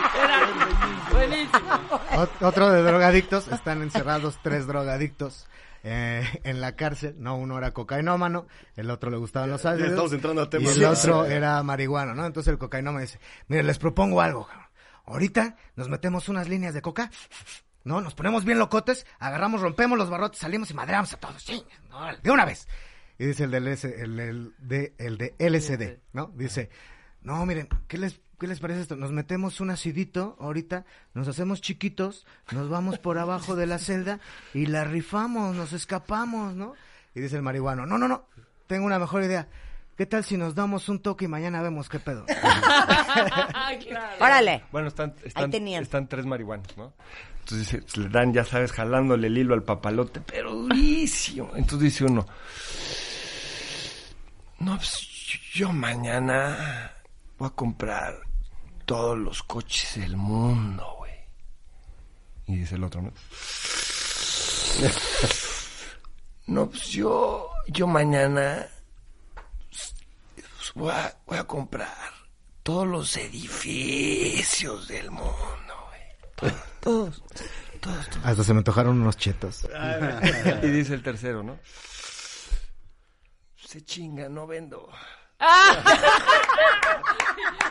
pues". 0.01 1.13
Buenísimo. 1.13 1.71
Ot- 2.13 2.43
Otro 2.47 2.71
de 2.71 2.83
drogadictos, 2.83 3.49
están 3.49 3.83
encerrados 3.83 4.39
tres 4.43 4.67
drogadictos 4.67 5.47
eh, 5.83 6.25
en 6.45 6.61
la 6.61 6.75
cárcel, 6.77 7.15
no, 7.19 7.37
uno 7.37 7.59
era 7.59 7.73
cocainómano, 7.73 8.47
el 8.77 8.91
otro 8.91 9.11
le 9.11 9.17
gustaban 9.17 9.51
los 9.51 9.65
ácidos. 9.65 9.91
estamos 9.91 10.13
entrando 10.13 10.43
a 10.43 10.45
Y 10.47 10.49
temas. 10.49 10.77
el 10.77 10.85
otro 10.85 11.25
era 11.27 11.63
marihuana, 11.63 12.15
¿no? 12.15 12.27
Entonces 12.27 12.51
el 12.53 12.59
cocainómano 12.59 13.03
dice, 13.03 13.21
mire, 13.49 13.63
les 13.63 13.79
propongo 13.79 14.21
algo, 14.21 14.49
ahorita 15.05 15.57
nos 15.77 15.89
metemos 15.89 16.29
unas 16.29 16.49
líneas 16.49 16.75
de 16.75 16.83
coca, 16.83 17.11
¿no? 17.85 18.01
Nos 18.01 18.15
ponemos 18.15 18.45
bien 18.45 18.59
locotes, 18.59 19.07
agarramos, 19.21 19.61
rompemos 19.61 19.97
los 19.97 20.11
barrotes, 20.11 20.41
salimos 20.41 20.71
y 20.71 20.75
madreamos 20.75 21.13
a 21.13 21.19
todos, 21.19 21.41
sí, 21.43 21.65
de 22.23 22.31
una 22.33 22.45
vez. 22.45 22.67
Y 23.19 23.27
dice 23.27 23.45
el, 23.45 23.51
del 23.53 23.69
S- 23.69 24.03
el, 24.03 24.19
el 24.19 24.55
de, 24.59 24.95
el 24.99 25.17
de 25.19 25.35
LSD, 25.39 26.01
¿no? 26.13 26.33
Dice, 26.35 26.69
no, 27.27 27.45
miren, 27.45 27.69
¿qué 27.89 27.99
les, 27.99 28.21
¿qué 28.39 28.47
les 28.47 28.61
parece 28.61 28.83
esto? 28.83 28.95
Nos 28.95 29.11
metemos 29.11 29.61
un 29.61 29.71
acidito 29.71 30.37
ahorita, 30.39 30.85
nos 31.13 31.27
hacemos 31.27 31.61
chiquitos, 31.61 32.25
nos 32.53 32.69
vamos 32.69 33.01
por 33.01 33.19
abajo 33.19 33.57
de 33.57 33.67
la 33.67 33.81
celda 33.81 34.21
y 34.55 34.67
la 34.67 34.85
rifamos, 34.85 35.57
nos 35.57 35.73
escapamos, 35.73 36.55
¿no? 36.55 36.75
Y 37.17 37.21
dice 37.21 37.35
el 37.35 37.43
marihuano, 37.43 37.85
no, 37.85 37.99
no, 37.99 38.07
no, 38.07 38.27
tengo 38.69 38.87
una 38.87 39.01
mejor 39.01 39.25
idea. 39.25 39.49
¿Qué 39.97 40.07
tal 40.07 40.23
si 40.23 40.37
nos 40.37 40.55
damos 40.55 40.89
un 40.89 41.01
toque 41.01 41.25
y 41.25 41.29
mañana 41.29 41.63
vemos 41.63 41.89
qué 41.89 41.99
pedo? 41.99 42.27
claro. 42.27 44.17
Órale. 44.21 44.63
Bueno, 44.71 44.87
están, 44.87 45.13
están, 45.25 46.07
tres 46.07 46.27
marihuanos, 46.27 46.77
¿no? 46.77 46.93
Entonces 47.41 47.59
dice, 47.59 47.79
pues, 47.83 47.97
le 47.97 48.09
dan, 48.09 48.33
ya 48.33 48.45
sabes, 48.45 48.71
jalándole 48.71 49.27
el 49.27 49.37
hilo 49.37 49.55
al 49.55 49.65
papalote, 49.65 50.21
pero 50.21 50.55
durísimo. 50.55 51.51
Entonces 51.57 51.81
dice 51.93 52.05
uno, 52.05 52.25
no, 54.61 54.77
pues 54.77 55.09
yo 55.55 55.73
mañana 55.73 56.93
voy 57.39 57.49
a 57.49 57.51
comprar 57.51 58.19
todos 58.85 59.19
los 59.19 59.43
coches 59.43 59.97
del 59.97 60.17
mundo, 60.17 60.95
güey. 60.99 61.13
Y 62.47 62.57
dice 62.57 62.77
el 62.77 62.85
otro, 62.85 63.03
¿no? 63.03 63.13
No, 66.49 66.71
pues 66.71 66.91
yo, 66.91 67.51
yo 67.67 67.89
mañana 67.89 68.69
pues, 69.69 70.73
voy, 70.77 70.93
a, 70.93 71.17
voy 71.27 71.39
a 71.39 71.45
comprar 71.45 72.13
todos 72.63 72.87
los 72.87 73.17
edificios 73.17 74.87
del 74.87 75.11
mundo, 75.11 75.75
güey. 75.89 76.03
Todos, 76.37 76.55
todos, 76.81 77.23
todos, 77.81 78.11
todos. 78.11 78.25
Hasta 78.25 78.45
se 78.45 78.53
me 78.53 78.59
antojaron 78.59 79.01
unos 79.01 79.17
chetos. 79.17 79.67
Y 80.63 80.69
dice 80.69 80.95
el 80.95 81.03
tercero, 81.03 81.43
¿no? 81.43 81.59
Se 83.57 83.85
chinga, 83.85 84.29
no 84.29 84.47
vendo. 84.47 84.89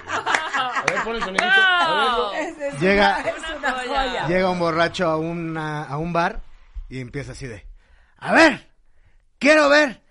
A 0.07 0.83
ver, 0.87 1.03
pon 1.03 1.15
el 1.15 1.23
sonidito. 1.23 1.43
A 1.45 2.29
ver, 2.31 2.49
Esa 2.49 2.67
es 2.67 2.79
Llega- 2.79 3.17
una- 3.19 3.29
es 3.29 3.57
una 3.57 3.71
joya. 3.71 3.87
joya. 3.87 4.27
Llega 4.27 4.49
un 4.49 4.59
borracho 4.59 5.09
a, 5.09 5.17
una, 5.17 5.83
a 5.83 5.97
un 5.97 6.13
bar 6.13 6.41
y 6.89 6.99
empieza 6.99 7.31
así 7.33 7.47
de, 7.47 7.65
a 8.17 8.33
ver, 8.33 8.69
quiero 9.39 9.69
ver 9.69 10.01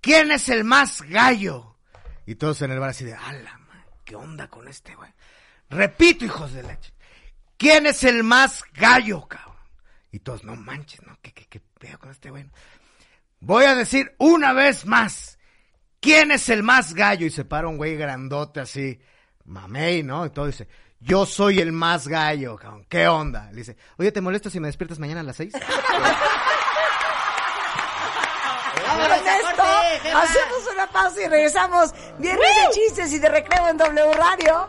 quién 0.00 0.30
es 0.32 0.48
el 0.48 0.64
más 0.64 1.02
gallo. 1.02 1.76
Y 2.26 2.36
todos 2.36 2.62
en 2.62 2.70
el 2.72 2.78
bar 2.80 2.90
así 2.90 3.04
de, 3.04 3.14
ala, 3.14 3.58
man, 3.68 3.84
¿qué 4.04 4.16
onda 4.16 4.48
con 4.48 4.68
este 4.68 4.94
güey? 4.94 5.10
Repito, 5.68 6.24
hijos 6.24 6.52
de 6.52 6.62
leche, 6.62 6.92
¿quién 7.56 7.86
es 7.86 8.04
el 8.04 8.22
más 8.24 8.62
gallo, 8.74 9.26
cabrón? 9.26 9.56
Y 10.10 10.18
todos, 10.20 10.44
no 10.44 10.54
manches, 10.56 11.02
¿no? 11.06 11.16
¿Qué, 11.22 11.32
qué, 11.32 11.46
qué 11.46 11.60
pedo 11.78 11.98
con 11.98 12.10
este 12.10 12.30
güey? 12.30 12.44
Voy 13.40 13.64
a 13.64 13.74
decir 13.74 14.14
una 14.18 14.52
vez 14.52 14.84
más, 14.86 15.38
¿quién 16.02 16.32
es 16.32 16.50
el 16.50 16.62
más 16.62 16.92
gallo? 16.92 17.24
Y 17.24 17.30
se 17.30 17.46
para 17.46 17.68
un 17.68 17.78
güey 17.78 17.96
grandote 17.96 18.60
así, 18.60 19.00
mamey, 19.46 20.02
¿no? 20.02 20.26
Y 20.26 20.30
todo 20.30 20.46
dice, 20.46 20.68
yo 21.00 21.24
soy 21.24 21.60
el 21.60 21.72
más 21.72 22.06
gallo, 22.06 22.56
cabrón. 22.56 22.84
¿Qué 22.88 23.08
onda? 23.08 23.48
Le 23.52 23.58
dice, 23.58 23.76
oye, 23.96 24.12
¿te 24.12 24.20
molesto 24.20 24.50
si 24.50 24.60
me 24.60 24.66
despiertas 24.66 24.98
mañana 24.98 25.20
a 25.20 25.24
las 25.24 25.36
seis? 25.36 25.54
Con 28.92 29.00
esto, 29.00 29.62
hacemos 30.18 30.74
una 30.74 30.86
pausa 30.88 31.22
y 31.22 31.28
regresamos. 31.28 31.94
Viernes 32.18 32.46
de 32.46 32.74
chistes 32.74 33.12
y 33.12 33.18
de 33.18 33.28
recreo 33.28 33.68
en 33.68 33.76
W 33.78 34.12
Radio. 34.12 34.68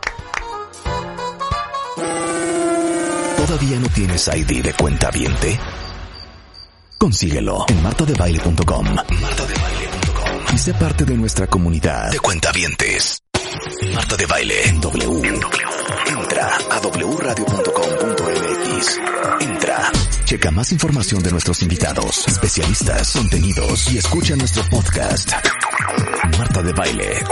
¿Todavía 3.36 3.78
no 3.78 3.88
tienes 3.88 4.28
ID 4.28 4.62
de 4.62 4.72
cuenta 4.72 5.10
viente? 5.10 5.58
Consíguelo 6.96 7.66
en 7.68 7.82
martadebaile.com. 7.82 8.94
Martadebaile.com. 8.94 9.73
Y 10.54 10.58
sé 10.58 10.72
parte 10.74 11.04
de 11.04 11.16
nuestra 11.16 11.48
comunidad 11.48 12.12
de 12.12 12.20
cuentavientes. 12.20 13.20
Marta 13.92 14.16
de 14.16 14.24
Baile 14.24 14.68
en 14.68 14.80
W. 14.80 15.40
Entra 16.06 16.56
a 16.70 16.78
wradio.com.mx. 16.78 17.50
Entra. 19.40 19.90
Checa 20.24 20.52
más 20.52 20.70
información 20.70 21.24
de 21.24 21.32
nuestros 21.32 21.60
invitados, 21.60 22.28
especialistas, 22.28 23.14
contenidos 23.14 23.92
y 23.92 23.98
escucha 23.98 24.36
nuestro 24.36 24.62
podcast. 24.70 25.32
Marta 26.38 26.62
de 26.62 26.72
Baile. 26.72 27.08
De 27.08 27.24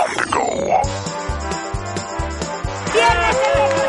recreo. 3.31 3.83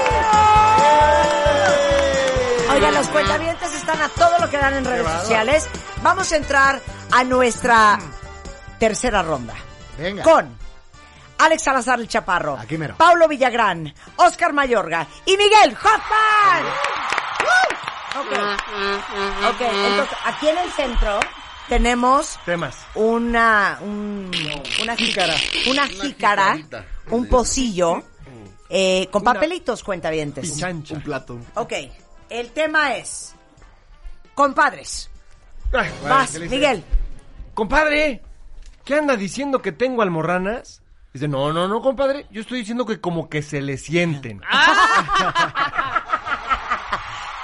Oigan, 2.71 2.93
los 2.93 3.07
cuentavientes 3.07 3.73
están 3.73 3.99
a 3.99 4.09
todo 4.09 4.37
lo 4.39 4.47
que 4.51 4.57
dan 4.57 4.75
en 4.75 4.85
redes 4.85 5.07
sociales. 5.21 5.67
Vamos 6.03 6.31
a 6.31 6.35
entrar 6.37 6.79
a 7.11 7.23
nuestra 7.23 7.97
tercera 8.87 9.21
ronda. 9.21 9.53
Venga. 9.97 10.23
Con 10.23 10.57
Alex 11.37 11.63
Salazar 11.63 11.99
el 11.99 12.07
Chaparro, 12.07 12.57
Aquí 12.57 12.77
mero. 12.77 12.95
Paulo 12.97 13.27
Villagrán, 13.27 13.93
Oscar 14.17 14.51
Mayorga 14.53 15.07
y 15.25 15.37
Miguel 15.37 15.73
Hoffman. 15.77 16.63
¡Woo! 17.43 18.21
Ok. 18.21 19.53
Ok, 19.53 19.61
entonces 19.61 20.17
aquí 20.25 20.47
en 20.49 20.57
el 20.57 20.71
centro 20.71 21.19
tenemos 21.69 22.37
Temas. 22.45 22.75
una 22.95 23.77
un- 23.81 24.31
una 24.81 24.95
jícara, 24.97 25.33
una 25.69 25.87
jícara, 25.87 26.55
jicarita. 26.55 26.85
un 27.09 27.27
pocillo 27.27 28.03
eh, 28.69 29.07
con 29.11 29.23
papelitos 29.23 29.81
cuentavientes. 29.83 30.51
Pichancha. 30.51 30.95
plato. 30.99 31.39
Ok, 31.55 31.73
el 32.29 32.51
tema 32.51 32.95
es 32.95 33.33
compadres. 34.35 35.09
Ay, 35.71 35.89
Vas. 36.07 36.37
Miguel. 36.39 36.83
Compadre, 37.53 38.21
¿qué 38.85 38.95
anda 38.95 39.15
diciendo 39.15 39.61
que 39.61 39.71
tengo 39.71 40.01
almorranas? 40.01 40.81
Dice, 41.13 41.27
no, 41.27 41.53
no, 41.53 41.67
no, 41.67 41.81
compadre. 41.81 42.25
Yo 42.31 42.41
estoy 42.41 42.59
diciendo 42.59 42.85
que 42.85 42.99
como 42.99 43.29
que 43.29 43.41
se 43.43 43.61
le 43.61 43.77
sienten. 43.77 44.41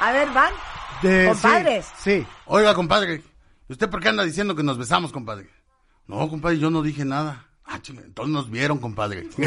A 0.02 0.12
ver, 0.13 0.30
van. 0.32 0.54
De- 1.02 1.28
Compadres. 1.28 1.86
Sí, 1.97 2.21
sí. 2.21 2.28
Oiga, 2.45 2.73
compadre, 2.73 3.23
¿usted 3.67 3.89
por 3.89 4.02
qué 4.02 4.10
anda 4.10 4.23
diciendo 4.23 4.56
que 4.56 4.63
nos 4.63 4.78
besamos, 4.78 5.12
compadre? 5.12 5.49
No, 6.08 6.28
compadre, 6.30 6.58
yo 6.60 6.69
no 6.69 6.82
dije 6.82 7.06
nada. 7.06 7.45
Ah, 7.65 7.80
chinga, 7.82 8.02
entonces 8.02 8.34
nos 8.34 8.49
vieron, 8.49 8.80
compadre. 8.80 9.28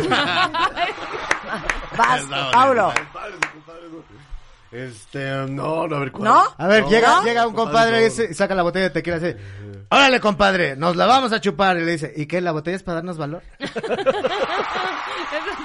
Vas, 1.96 2.22
Paulo. 2.52 2.92
Este, 4.72 5.30
no, 5.48 5.86
no, 5.86 5.96
a 5.96 6.00
ver 6.00 6.12
cuál. 6.12 6.24
¿No? 6.24 6.42
A 6.56 6.66
ver, 6.66 6.84
llega, 6.86 7.16
¿No? 7.16 7.24
llega 7.24 7.46
un 7.46 7.54
compadre 7.54 8.00
y 8.00 8.04
dice- 8.04 8.28
y 8.30 8.34
saca 8.34 8.54
la 8.54 8.62
botella 8.62 8.86
de 8.86 8.90
tequila 8.90 9.16
y 9.18 9.20
dice, 9.20 9.36
órale 9.90 10.18
compadre, 10.20 10.76
nos 10.76 10.96
la 10.96 11.04
vamos 11.06 11.32
a 11.32 11.40
chupar. 11.40 11.76
Y 11.76 11.84
le 11.84 11.92
dice, 11.92 12.12
¿y 12.16 12.26
qué? 12.26 12.40
¿La 12.40 12.52
botella 12.52 12.76
es 12.78 12.82
para 12.82 12.96
darnos 12.96 13.18
valor? 13.18 13.42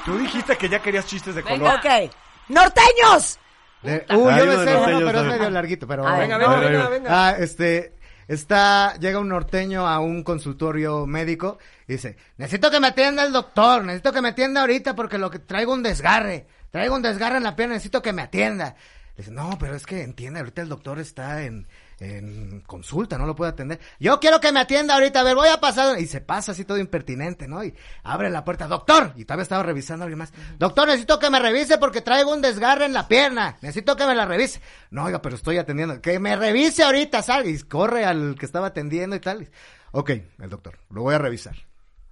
Tú 0.05 0.17
dijiste 0.17 0.55
que 0.57 0.69
ya 0.69 0.81
querías 0.81 1.05
chistes 1.05 1.35
de 1.35 1.43
color. 1.43 1.59
Venga. 1.59 1.75
Ok. 2.05 2.11
¡Norteños! 2.49 3.39
De- 3.81 4.05
Uy, 4.09 4.33
yo 4.37 4.45
me 4.45 4.65
sé 4.65 4.75
uno, 4.75 4.99
pero 5.05 5.19
es 5.21 5.25
medio 5.27 5.49
larguito, 5.49 5.87
pero... 5.87 6.07
A 6.07 6.11
ver, 6.11 6.21
Venga, 6.21 6.37
venga, 6.37 6.59
venga, 6.59 6.89
venga. 6.89 7.27
Ah, 7.27 7.35
este, 7.37 7.95
está, 8.27 8.95
llega 8.99 9.19
un 9.19 9.27
norteño 9.29 9.87
a 9.87 9.99
un 9.99 10.23
consultorio 10.23 11.05
médico 11.05 11.57
y 11.87 11.93
dice, 11.93 12.17
necesito 12.37 12.71
que 12.71 12.79
me 12.79 12.87
atienda 12.87 13.23
el 13.23 13.33
doctor, 13.33 13.83
necesito 13.83 14.11
que 14.13 14.21
me 14.21 14.29
atienda 14.29 14.61
ahorita 14.61 14.95
porque 14.95 15.17
lo 15.17 15.29
que 15.29 15.39
traigo 15.39 15.73
un 15.73 15.83
desgarre, 15.83 16.47
traigo 16.71 16.95
un 16.95 17.01
desgarre 17.01 17.37
en 17.37 17.43
la 17.43 17.55
pierna, 17.55 17.75
necesito 17.75 18.01
que 18.01 18.13
me 18.13 18.21
atienda. 18.23 18.75
Le 19.17 19.23
dice, 19.23 19.31
no, 19.31 19.57
pero 19.59 19.75
es 19.75 19.87
que 19.87 20.03
entiende, 20.03 20.39
ahorita 20.39 20.61
el 20.61 20.69
doctor 20.69 20.99
está 20.99 21.43
en, 21.43 21.67
en 21.99 22.61
consulta, 22.67 23.17
no 23.17 23.25
lo 23.25 23.35
puede 23.35 23.49
atender. 23.49 23.79
Yo 23.99 24.19
quiero 24.19 24.39
que 24.39 24.51
me 24.51 24.59
atienda 24.59 24.93
ahorita, 24.93 25.21
a 25.21 25.23
ver, 25.23 25.33
voy 25.33 25.49
a 25.49 25.59
pasar. 25.59 25.99
Y 25.99 26.05
se 26.05 26.21
pasa 26.21 26.51
así 26.51 26.65
todo 26.65 26.77
impertinente, 26.77 27.47
¿no? 27.47 27.63
Y 27.63 27.73
abre 28.03 28.29
la 28.29 28.45
puerta, 28.45 28.67
doctor, 28.67 29.13
y 29.15 29.25
todavía 29.25 29.41
estaba 29.41 29.63
revisando 29.63 30.03
a 30.03 30.05
alguien 30.05 30.19
más. 30.19 30.31
Doctor, 30.59 30.85
necesito 30.87 31.17
que 31.17 31.31
me 31.31 31.39
revise 31.39 31.79
porque 31.79 32.01
traigo 32.01 32.31
un 32.31 32.43
desgarre 32.43 32.85
en 32.85 32.93
la 32.93 33.07
pierna, 33.07 33.57
necesito 33.63 33.95
que 33.95 34.05
me 34.05 34.13
la 34.13 34.27
revise. 34.27 34.61
No, 34.91 35.05
oiga, 35.05 35.19
pero 35.19 35.35
estoy 35.35 35.57
atendiendo. 35.57 35.99
Que 35.99 36.19
me 36.19 36.35
revise 36.35 36.83
ahorita, 36.83 37.23
sal. 37.23 37.47
Y 37.47 37.57
corre 37.63 38.05
al 38.05 38.35
que 38.37 38.45
estaba 38.45 38.67
atendiendo 38.67 39.15
y 39.15 39.19
tal. 39.19 39.49
Ok, 39.93 40.11
el 40.11 40.49
doctor, 40.51 40.77
lo 40.91 41.01
voy 41.01 41.15
a 41.15 41.17
revisar. 41.17 41.55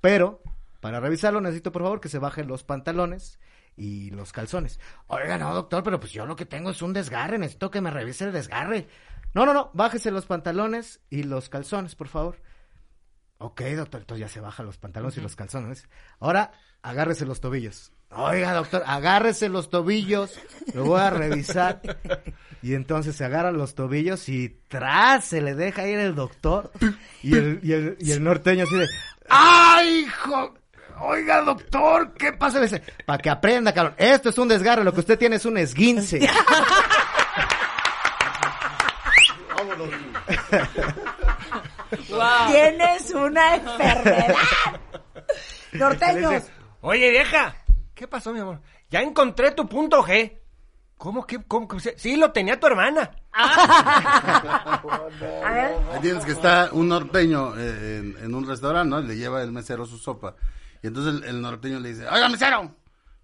Pero, 0.02 0.42
para 0.80 1.00
revisarlo 1.00 1.40
necesito 1.40 1.72
por 1.72 1.84
favor 1.84 2.02
que 2.02 2.10
se 2.10 2.18
bajen 2.18 2.48
los 2.48 2.64
pantalones 2.64 3.38
y 3.78 4.10
los 4.12 4.32
calzones. 4.32 4.80
Oiga, 5.08 5.38
no, 5.38 5.54
doctor, 5.54 5.84
pero 5.84 6.00
pues 6.00 6.12
yo 6.12 6.26
lo 6.26 6.36
que 6.36 6.46
tengo 6.46 6.72
es 6.72 6.82
un 6.82 6.94
desgarre, 6.94 7.38
necesito 7.38 7.72
que 7.72 7.82
me 7.82 7.92
revise 7.92 8.26
el 8.26 8.32
desgarre. 8.32 8.88
No, 9.34 9.46
no, 9.46 9.54
no, 9.54 9.72
bájese 9.74 10.12
los 10.12 10.26
pantalones 10.26 11.02
y 11.10 11.24
los 11.24 11.50
calzones, 11.50 11.96
por 11.96 12.08
favor. 12.08 12.42
Ok, 13.38 13.62
doctor, 13.76 14.02
entonces 14.02 14.28
ya 14.28 14.34
se 14.34 14.40
bajan 14.40 14.66
los 14.66 14.78
pantalones 14.78 15.18
y 15.18 15.22
los 15.22 15.36
calzones. 15.36 15.90
Ahora, 16.20 16.54
agárrese 16.82 17.26
los 17.26 17.42
tobillos. 17.42 17.92
Oiga, 18.12 18.54
doctor, 18.54 18.84
agárrese 18.86 19.50
los 19.50 19.70
tobillos, 19.70 20.40
lo 20.74 20.86
voy 20.86 21.02
a 21.02 21.10
revisar. 21.10 21.82
Y 22.62 22.76
entonces 22.76 23.16
se 23.16 23.26
agarran 23.26 23.58
los 23.58 23.76
tobillos 23.76 24.30
y 24.30 24.58
tras 24.70 25.26
se 25.26 25.42
le 25.42 25.54
deja 25.54 25.86
ir 25.86 26.00
el 26.00 26.16
doctor. 26.16 26.72
Y 27.22 27.36
el, 27.36 27.60
y 27.62 27.74
el, 27.74 27.98
y 28.00 28.12
el 28.12 28.24
norteño 28.24 28.64
así 28.64 28.76
de, 28.78 28.88
¡ay, 29.30 30.06
hijo! 30.06 30.54
Oiga, 31.02 31.42
doctor, 31.42 32.14
¿qué 32.14 32.34
pasa? 32.34 32.60
Le 32.60 32.64
dice, 32.68 32.82
para 33.06 33.18
que 33.18 33.30
aprenda, 33.30 33.74
cabrón. 33.74 33.96
Esto 33.98 34.30
es 34.30 34.38
un 34.38 34.48
desgarre, 34.48 34.84
lo 34.84 34.94
que 34.94 35.02
usted 35.02 35.18
tiene 35.20 35.36
es 35.38 35.46
un 35.46 35.58
esguince. 35.58 36.20
Wow. 42.10 42.52
Tienes 42.52 43.12
una 43.12 43.56
enfermedad. 43.56 44.36
Norteños. 45.74 46.44
Oye, 46.82 47.10
vieja, 47.10 47.56
¿qué 47.94 48.08
pasó, 48.08 48.32
mi 48.34 48.40
amor? 48.40 48.62
Ya 48.90 49.02
encontré 49.02 49.52
tu 49.52 49.68
punto 49.68 50.04
G. 50.04 50.40
¿Cómo 50.98 51.26
que? 51.28 51.44
¿Cómo 51.44 51.68
que? 51.68 51.96
Sí, 51.98 52.16
lo 52.16 52.32
tenía 52.32 52.60
tu 52.60 52.68
hermana. 52.68 53.12
A 53.34 54.82
ver. 55.52 55.76
Ahí 55.94 56.00
tienes 56.02 56.24
que 56.24 56.32
está 56.32 56.70
un 56.72 56.88
norteño 56.88 57.54
eh, 57.58 57.98
en, 58.00 58.18
en 58.24 58.34
un 58.34 58.48
restaurante, 58.48 58.90
¿no? 58.90 59.02
Le 59.02 59.18
lleva 59.18 59.42
el 59.44 59.52
mesero 59.52 59.86
su 59.86 59.98
sopa. 59.98 60.36
Y 60.82 60.88
entonces 60.88 61.24
el, 61.24 61.30
el 61.30 61.42
norteño 61.42 61.80
le 61.80 61.90
dice, 61.90 62.08
oiga, 62.08 62.30
mesero, 62.30 62.76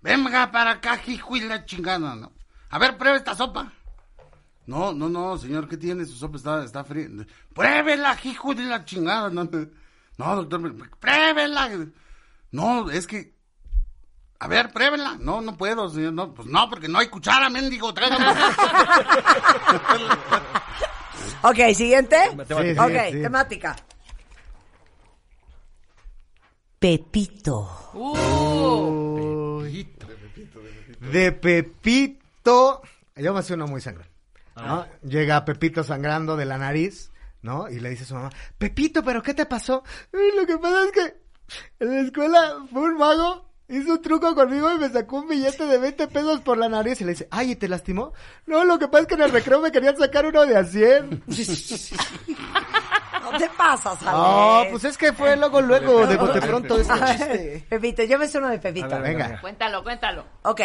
venga 0.01 0.51
para 0.51 0.71
acá, 0.71 0.99
hijo 1.07 1.35
y 1.35 1.41
la 1.41 1.65
chingada, 1.65 2.15
¿no? 2.15 2.31
A 2.69 2.79
ver, 2.79 2.97
pruebe 2.97 3.17
esta 3.17 3.35
sopa. 3.35 3.71
No, 4.65 4.93
no, 4.93 5.09
no, 5.09 5.37
señor, 5.37 5.67
¿qué 5.67 5.77
tiene? 5.77 6.05
Su 6.05 6.13
sopa 6.15 6.37
está, 6.37 6.63
está 6.63 6.83
fría. 6.83 7.07
Pruébela, 7.53 8.17
hijo 8.23 8.53
de 8.53 8.63
la 8.63 8.85
chingada. 8.85 9.29
No, 9.29 9.43
no 9.43 10.35
doctor, 10.35 10.89
pruébela. 10.99 11.69
No, 12.51 12.89
es 12.89 13.07
que... 13.07 13.35
A 14.39 14.47
ver, 14.47 14.71
pruébela. 14.71 15.17
No, 15.19 15.41
no 15.41 15.57
puedo, 15.57 15.89
señor. 15.89 16.13
No, 16.13 16.33
pues 16.33 16.47
no, 16.47 16.69
porque 16.69 16.87
no 16.87 16.99
hay 16.99 17.07
cuchara, 17.07 17.49
mendigo. 17.49 17.93
Tráigame. 17.93 18.25
Ok, 21.43 21.57
siguiente. 21.75 22.17
Sí, 22.29 22.37
sí, 22.47 22.79
ok, 22.79 23.11
sí. 23.11 23.21
temática. 23.21 23.75
Pepito. 26.81 27.69
Uy. 27.93 29.87
De 31.11 31.31
Pepito. 31.31 32.81
Yo 33.15 33.33
me 33.35 33.43
sé 33.43 33.53
uno 33.53 33.67
muy 33.67 33.81
sangrón. 33.81 34.07
¿no? 34.55 34.87
Llega 35.03 35.45
Pepito 35.45 35.83
sangrando 35.83 36.35
de 36.35 36.45
la 36.45 36.57
nariz, 36.57 37.11
¿no? 37.43 37.69
Y 37.69 37.79
le 37.79 37.91
dice 37.91 38.03
a 38.05 38.07
su 38.07 38.15
mamá, 38.15 38.31
Pepito, 38.57 39.03
¿pero 39.03 39.21
qué 39.21 39.35
te 39.35 39.45
pasó? 39.45 39.83
"Ay, 40.11 40.31
lo 40.35 40.47
que 40.47 40.57
pasa 40.57 40.83
es 40.85 40.91
que 40.91 41.21
En 41.79 41.93
la 41.95 42.01
escuela 42.01 42.65
fue 42.71 42.81
un 42.81 42.97
mago, 42.97 43.45
hizo 43.69 43.91
un 43.93 44.01
truco 44.01 44.33
conmigo 44.33 44.73
y 44.73 44.79
me 44.79 44.89
sacó 44.89 45.17
un 45.19 45.27
billete 45.27 45.65
de 45.67 45.77
20 45.77 46.07
pesos 46.07 46.39
por 46.41 46.57
la 46.57 46.67
nariz 46.69 46.99
y 47.01 47.03
le 47.03 47.11
dice, 47.11 47.27
ay, 47.29 47.51
¿y 47.51 47.55
te 47.57 47.67
lastimó? 47.67 48.13
No, 48.47 48.63
lo 48.63 48.79
que 48.79 48.87
pasa 48.87 49.01
es 49.01 49.07
que 49.07 49.13
en 49.15 49.21
el 49.21 49.31
recreo 49.31 49.61
me 49.61 49.71
querían 49.71 49.97
sacar 49.97 50.25
uno 50.25 50.45
de 50.47 50.57
a 50.57 50.63
100. 50.63 51.23
No 53.31 53.37
te 53.37 53.49
pasas, 53.49 54.01
Ale. 54.01 54.11
No, 54.11 54.63
pues 54.71 54.83
es 54.85 54.97
que 54.97 55.13
fue 55.13 55.35
luego, 55.37 55.61
luego, 55.61 56.05
de 56.07 56.17
bote 56.17 56.41
pronto 56.41 56.77
este 56.79 56.93
chiste. 56.93 57.65
Pepito, 57.69 58.03
yo 58.03 58.19
me 58.19 58.27
sé 58.27 58.37
uno 58.37 58.49
de 58.49 58.59
Pepito. 58.59 58.89
Ver, 58.89 59.01
Venga. 59.01 59.41
Cuéntalo, 59.41 59.83
cuéntalo. 59.83 60.25
Ok. 60.43 60.61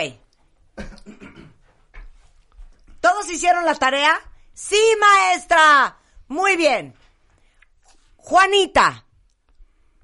¿Todos 3.00 3.30
hicieron 3.30 3.64
la 3.64 3.74
tarea? 3.74 4.18
Sí, 4.52 4.80
maestra. 5.00 5.96
Muy 6.28 6.56
bien. 6.56 6.94
Juanita, 8.16 9.04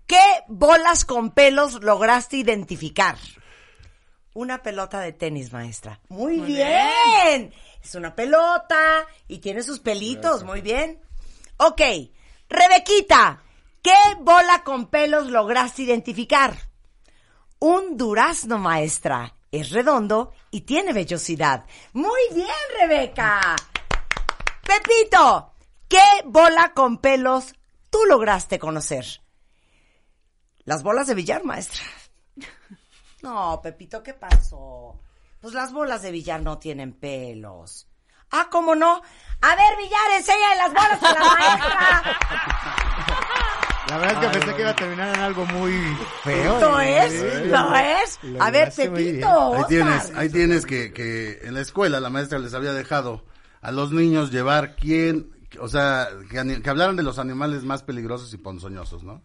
¿qué 0.06 0.22
bolas 0.46 1.04
con 1.04 1.32
pelos 1.32 1.82
lograste 1.82 2.36
identificar? 2.36 3.16
Una 4.34 4.62
pelota 4.62 5.00
de 5.00 5.12
tenis, 5.12 5.52
maestra. 5.52 6.00
Muy, 6.08 6.38
bien. 6.40 7.52
Es 7.82 7.94
una 7.96 8.14
pelota 8.14 9.06
y 9.26 9.38
tiene 9.38 9.62
sus 9.62 9.80
pelitos. 9.80 10.44
Muy 10.44 10.60
bien. 10.60 11.00
Ok. 11.56 11.80
Rebequita, 12.52 13.42
¿qué 13.80 13.94
bola 14.20 14.62
con 14.62 14.88
pelos 14.88 15.28
lograste 15.28 15.84
identificar? 15.84 16.54
Un 17.60 17.96
durazno, 17.96 18.58
maestra. 18.58 19.34
Es 19.50 19.70
redondo 19.70 20.32
y 20.50 20.60
tiene 20.60 20.92
vellosidad. 20.92 21.64
Muy 21.94 22.20
bien, 22.34 22.48
Rebeca. 22.78 23.56
Pepito, 24.66 25.54
¿qué 25.88 26.02
bola 26.26 26.74
con 26.74 26.98
pelos 26.98 27.54
tú 27.88 28.00
lograste 28.06 28.58
conocer? 28.58 29.06
Las 30.64 30.82
bolas 30.82 31.06
de 31.06 31.14
billar, 31.14 31.44
maestra. 31.44 31.82
No, 33.22 33.60
Pepito, 33.62 34.02
¿qué 34.02 34.12
pasó? 34.12 35.00
Pues 35.40 35.54
las 35.54 35.72
bolas 35.72 36.02
de 36.02 36.10
billar 36.10 36.42
no 36.42 36.58
tienen 36.58 36.92
pelos. 36.92 37.88
Ah, 38.32 38.48
¿cómo 38.50 38.74
no? 38.74 39.02
A 39.42 39.56
ver, 39.56 39.76
billar, 39.76 40.10
enséñale 40.16 40.56
las 40.56 40.68
bolas 40.72 41.02
a 41.02 41.12
la 41.12 41.20
maestra. 41.34 42.02
La 43.88 43.98
verdad 43.98 44.24
es 44.24 44.30
que 44.30 44.38
pensé 44.38 44.54
que 44.56 44.62
iba 44.62 44.70
a 44.70 44.76
terminar 44.76 45.14
en 45.14 45.20
algo 45.20 45.44
muy 45.46 45.72
feo. 46.22 46.60
¿Lo 46.60 46.82
y- 46.82 46.86
es? 46.88 47.46
¿Lo 47.46 47.74
es? 47.76 48.18
A 48.40 48.50
ver. 48.50 48.72
Pepito. 48.74 49.54
Ahí 49.54 49.64
tienes, 49.68 50.12
ahí 50.16 50.28
tienes 50.30 50.64
que, 50.66 50.92
que 50.92 51.40
en 51.42 51.54
la 51.54 51.60
escuela 51.60 52.00
la 52.00 52.08
maestra 52.08 52.38
les 52.38 52.54
había 52.54 52.72
dejado 52.72 53.24
a 53.60 53.70
los 53.70 53.92
niños 53.92 54.30
llevar 54.30 54.76
quién, 54.76 55.30
o 55.60 55.68
sea, 55.68 56.08
que, 56.30 56.62
que 56.62 56.70
hablaran 56.70 56.96
de 56.96 57.02
los 57.02 57.18
animales 57.18 57.64
más 57.64 57.82
peligrosos 57.82 58.32
y 58.32 58.38
ponzoñosos, 58.38 59.02
¿no? 59.02 59.22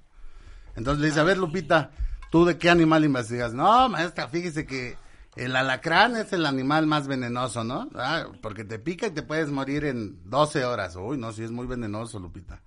Entonces 0.76 1.02
le 1.02 1.08
dice, 1.08 1.22
a 1.22 1.24
ver, 1.24 1.38
Lupita, 1.38 1.92
¿tú 2.30 2.44
de 2.46 2.58
qué 2.58 2.70
animal 2.70 3.06
investigas? 3.06 3.54
No, 3.54 3.88
maestra, 3.90 4.28
fíjese 4.28 4.66
que 4.66 4.98
el 5.38 5.56
alacrán 5.56 6.16
es 6.16 6.34
el 6.34 6.46
animal 6.46 6.88
más 6.88 7.08
venenoso, 7.08 7.64
¿no? 7.64 7.90
Ah, 7.96 8.28
porque 8.42 8.64
te 8.64 8.80
pica 8.80 9.08
y 9.08 9.12
te 9.12 9.24
puedes 9.24 9.50
morir 9.50 9.86
en 9.86 10.30
12 10.30 10.66
horas. 10.66 10.96
Uy, 10.96 11.18
no, 11.18 11.32
sí 11.32 11.44
es 11.44 11.52
muy 11.52 11.68
venenoso, 11.68 12.20
Lupita. 12.20 12.62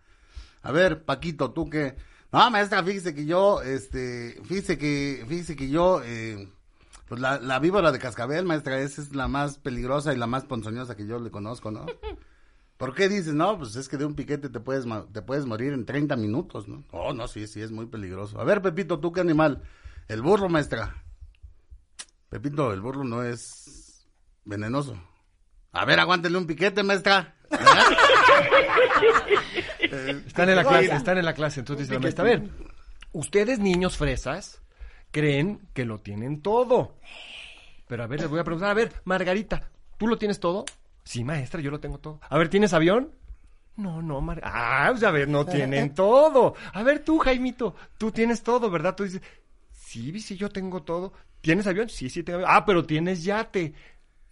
A 0.62 0.72
ver, 0.72 1.04
Paquito, 1.04 1.52
tú 1.52 1.68
que... 1.68 1.96
No, 2.33 2.48
maestra, 2.50 2.85
fíjese 2.85 3.14
que 3.14 3.26
yo, 3.26 3.61
este, 3.61 4.40
fíjese 4.44 4.78
que, 4.78 5.24
fíjese 5.28 5.56
que 5.56 5.68
yo, 5.68 6.00
eh, 6.04 6.48
pues 7.09 7.20
la, 7.20 7.40
la 7.40 7.59
víbora 7.59 7.90
de 7.90 7.98
cascabel, 7.98 8.44
maestra, 8.44 8.80
esa 8.80 9.02
es 9.02 9.16
la 9.16 9.26
más 9.26 9.59
peligrosa 9.59 10.14
y 10.14 10.16
la 10.16 10.28
más 10.28 10.44
ponzoñosa 10.44 10.96
que 10.96 11.09
yo 11.09 11.18
le 11.18 11.33
conozco, 11.33 11.72
¿no? 11.72 11.87
¿Por 12.76 12.94
qué 12.94 13.09
dices? 13.09 13.35
No, 13.35 13.59
pues 13.59 13.76
es 13.76 13.88
que 13.88 13.98
de 13.98 14.06
un 14.06 14.14
piquete 14.14 14.48
te 14.48 14.61
puedes, 14.61 14.87
te 15.12 15.20
puedes 15.20 15.44
morir 15.44 15.72
en 15.72 15.85
30 15.85 16.16
minutos, 16.16 16.66
¿no? 16.66 16.85
Oh, 16.92 17.12
no, 17.12 17.28
sí, 17.28 17.46
sí, 17.46 17.61
es 17.61 17.70
muy 17.70 17.87
peligroso. 17.87 18.40
A 18.40 18.44
ver, 18.44 18.62
Pepito, 18.62 19.00
¿tú 19.00 19.12
qué 19.12 19.20
animal? 19.20 19.62
El 20.09 20.22
burro, 20.22 20.48
maestra. 20.48 21.02
Pepito, 22.30 22.72
el 22.72 22.80
burro 22.80 23.02
no 23.02 23.24
es 23.24 24.08
venenoso. 24.44 24.96
A 25.72 25.84
ver, 25.84 25.98
aguántele 25.98 26.38
un 26.38 26.46
piquete, 26.46 26.82
maestra. 26.84 27.34
Están 29.80 30.48
en 30.48 30.56
la 30.56 30.64
clase, 30.64 30.94
están 30.94 31.18
en 31.18 31.24
la 31.24 31.34
clase. 31.34 31.58
Entonces 31.60 31.88
dice 31.88 31.94
la 31.94 32.00
maestra, 32.00 32.24
a 32.24 32.28
ver, 32.28 32.48
ustedes 33.12 33.58
niños 33.58 33.96
fresas 33.96 34.62
creen 35.10 35.68
que 35.74 35.84
lo 35.84 35.98
tienen 35.98 36.42
todo. 36.42 36.96
Pero 37.88 38.04
a 38.04 38.06
ver, 38.06 38.20
les 38.20 38.30
voy 38.30 38.38
a 38.38 38.44
preguntar, 38.44 38.70
a 38.70 38.74
ver, 38.74 38.92
Margarita, 39.04 39.68
¿tú 39.98 40.06
lo 40.06 40.16
tienes 40.16 40.38
todo? 40.38 40.64
Sí, 41.02 41.24
maestra, 41.24 41.60
yo 41.60 41.72
lo 41.72 41.80
tengo 41.80 41.98
todo. 41.98 42.20
A 42.28 42.38
ver, 42.38 42.48
¿tienes 42.48 42.72
avión? 42.72 43.10
No, 43.74 44.00
no, 44.00 44.20
Mar... 44.20 44.40
Ah, 44.44 44.88
pues 44.92 45.02
a 45.02 45.10
ver, 45.10 45.28
no 45.28 45.44
tienen 45.44 45.92
todo. 45.94 46.54
A 46.72 46.84
ver, 46.84 47.00
tú, 47.00 47.18
Jaimito, 47.18 47.74
tú 47.98 48.12
tienes 48.12 48.44
todo, 48.44 48.70
¿verdad? 48.70 48.94
Tú 48.94 49.02
dices, 49.02 49.22
sí, 49.90 50.20
sí, 50.20 50.37
yo 50.37 50.48
tengo 50.48 50.83
todo. 50.83 51.12
¿Tienes 51.40 51.66
avión? 51.66 51.88
Sí, 51.88 52.09
sí, 52.09 52.22
tengo 52.22 52.38
avión. 52.38 52.50
Ah, 52.53 52.64
pero 52.64 52.85
tienes 52.85 53.24
yate. 53.24 53.74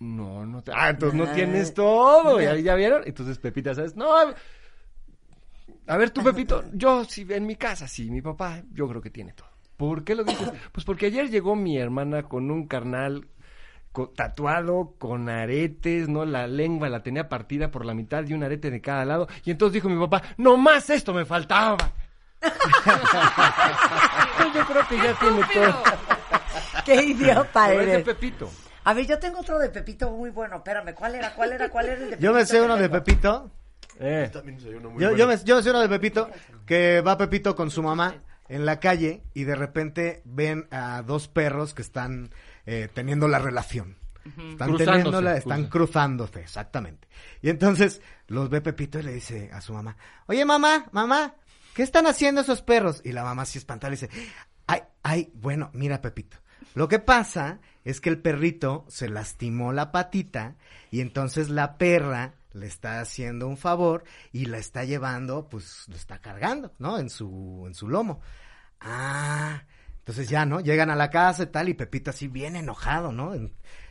No, 0.00 0.46
no 0.46 0.62
te... 0.62 0.72
Ah, 0.74 0.90
entonces 0.90 1.18
no 1.18 1.26
tienes 1.32 1.74
todo. 1.74 2.40
¿Ya, 2.40 2.54
ya 2.56 2.74
vieron? 2.74 3.02
Entonces 3.04 3.38
Pepita, 3.38 3.74
¿sabes? 3.74 3.96
No, 3.96 4.08
a 5.88 5.96
ver, 5.96 6.10
tú, 6.10 6.22
Pepito, 6.22 6.64
yo 6.72 7.04
sí, 7.04 7.26
en 7.30 7.46
mi 7.46 7.56
casa, 7.56 7.88
sí, 7.88 8.10
mi 8.10 8.22
papá, 8.22 8.62
yo 8.72 8.86
creo 8.88 9.00
que 9.00 9.10
tiene 9.10 9.32
todo. 9.32 9.48
¿Por 9.76 10.04
qué 10.04 10.14
lo 10.14 10.24
dices? 10.24 10.50
Pues 10.72 10.84
porque 10.84 11.06
ayer 11.06 11.30
llegó 11.30 11.56
mi 11.56 11.78
hermana 11.78 12.24
con 12.24 12.50
un 12.50 12.66
carnal 12.66 13.26
tatuado, 14.14 14.94
con 14.98 15.28
aretes, 15.28 16.08
¿no? 16.08 16.24
La 16.24 16.46
lengua 16.46 16.88
la 16.88 17.02
tenía 17.02 17.28
partida 17.28 17.72
por 17.72 17.84
la 17.84 17.94
mitad 17.94 18.24
y 18.26 18.32
un 18.32 18.44
arete 18.44 18.70
de 18.70 18.80
cada 18.80 19.04
lado. 19.04 19.26
Y 19.44 19.50
entonces 19.50 19.74
dijo 19.74 19.88
mi 19.88 19.98
papá, 19.98 20.22
no 20.36 20.56
más 20.56 20.88
esto 20.90 21.12
me 21.12 21.24
faltaba. 21.24 21.78
Entonces 24.48 24.54
yo 24.54 24.66
creo 24.66 24.88
que 24.88 24.96
ya 24.96 25.18
tiene 25.20 25.42
todo. 25.52 25.82
Qué 26.84 26.94
idiota 27.02 27.66
Pero 27.66 27.80
es 27.80 27.86
de 27.86 27.92
eres. 27.92 28.04
Pepito. 28.04 28.50
A 28.84 28.94
ver, 28.94 29.06
yo 29.06 29.18
tengo 29.18 29.40
otro 29.40 29.58
de 29.58 29.68
Pepito 29.68 30.10
muy 30.10 30.30
bueno. 30.30 30.56
Espérame, 30.56 30.94
¿cuál 30.94 31.14
era? 31.16 31.34
¿Cuál 31.34 31.52
era? 31.52 31.68
¿Cuál 31.68 31.86
era 31.86 31.94
el 31.94 32.00
de 32.00 32.06
Pepito? 32.10 32.22
Yo 32.22 32.32
me 32.32 32.46
sé 32.46 32.60
uno 32.60 32.76
de? 32.76 32.88
Pepito. 32.88 33.50
Eh, 34.00 34.30
Yo, 34.98 35.16
yo, 35.16 35.26
me, 35.26 35.36
yo 35.44 35.56
me 35.56 35.62
sé 35.62 35.70
uno 35.70 35.80
de 35.80 35.88
Pepito, 35.88 36.30
que 36.64 37.00
va 37.00 37.18
Pepito 37.18 37.56
con 37.56 37.70
su 37.70 37.82
mamá 37.82 38.14
en 38.48 38.64
la 38.64 38.78
calle 38.80 39.22
y 39.34 39.44
de 39.44 39.56
repente 39.56 40.22
ven 40.24 40.68
a 40.70 41.02
dos 41.02 41.28
perros 41.28 41.74
que 41.74 41.82
están 41.82 42.30
eh, 42.64 42.88
teniendo 42.94 43.28
la 43.28 43.38
relación. 43.40 43.96
Están 44.24 44.68
Cruzándose, 44.68 44.84
teniéndola, 44.84 45.36
están 45.36 45.66
cruzándose, 45.66 46.40
exactamente. 46.40 47.08
Y 47.40 47.48
entonces 47.48 48.02
los 48.26 48.50
ve 48.50 48.60
Pepito 48.60 48.98
y 48.98 49.02
le 49.02 49.12
dice 49.14 49.50
a 49.52 49.60
su 49.60 49.72
mamá, 49.72 49.96
oye 50.26 50.44
mamá, 50.44 50.86
mamá, 50.92 51.34
¿qué 51.74 51.82
están 51.82 52.06
haciendo 52.06 52.40
esos 52.40 52.62
perros? 52.62 53.00
Y 53.04 53.12
la 53.12 53.24
mamá 53.24 53.42
así 53.42 53.58
espantada 53.58 53.90
le 53.90 53.96
dice, 53.96 54.10
ay, 54.66 54.82
ay, 55.02 55.30
bueno, 55.34 55.70
mira 55.72 56.00
Pepito, 56.00 56.38
lo 56.74 56.88
que 56.88 56.98
pasa 56.98 57.60
es 57.84 58.00
que 58.00 58.10
el 58.10 58.20
perrito 58.20 58.84
se 58.88 59.08
lastimó 59.08 59.72
la 59.72 59.92
patita 59.92 60.56
y 60.90 61.00
entonces 61.00 61.48
la 61.48 61.78
perra 61.78 62.34
le 62.52 62.66
está 62.66 63.00
haciendo 63.00 63.46
un 63.48 63.56
favor 63.56 64.04
y 64.32 64.46
la 64.46 64.58
está 64.58 64.84
llevando, 64.84 65.48
pues 65.48 65.84
lo 65.88 65.96
está 65.96 66.18
cargando, 66.18 66.72
¿no? 66.78 66.98
En 66.98 67.10
su, 67.10 67.64
en 67.66 67.74
su 67.74 67.88
lomo. 67.88 68.20
Ah, 68.80 69.62
entonces 69.98 70.28
ya, 70.28 70.46
¿no? 70.46 70.60
Llegan 70.60 70.90
a 70.90 70.96
la 70.96 71.10
casa 71.10 71.44
y 71.44 71.46
tal 71.46 71.68
y 71.68 71.74
Pepito 71.74 72.10
así 72.10 72.28
bien 72.28 72.56
enojado, 72.56 73.12
¿no? 73.12 73.34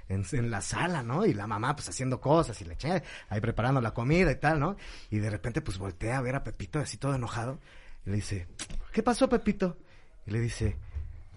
En, 0.09 0.51
la 0.51 0.61
sala, 0.61 1.03
¿no? 1.03 1.25
Y 1.25 1.33
la 1.33 1.47
mamá 1.47 1.75
pues 1.75 1.89
haciendo 1.89 2.21
cosas 2.21 2.59
y 2.61 2.65
le 2.65 2.73
eché 2.73 3.03
ahí 3.29 3.41
preparando 3.41 3.81
la 3.81 3.93
comida 3.93 4.31
y 4.31 4.35
tal, 4.35 4.59
¿no? 4.59 4.77
Y 5.09 5.17
de 5.17 5.29
repente 5.29 5.61
pues 5.61 5.77
voltea 5.77 6.17
a 6.17 6.21
ver 6.21 6.35
a 6.35 6.43
Pepito 6.43 6.79
así 6.79 6.97
todo 6.97 7.15
enojado 7.15 7.59
y 8.05 8.11
le 8.11 8.15
dice, 8.17 8.47
¿qué 8.91 9.03
pasó 9.03 9.29
Pepito? 9.29 9.77
Y 10.25 10.31
le 10.31 10.39
dice, 10.39 10.77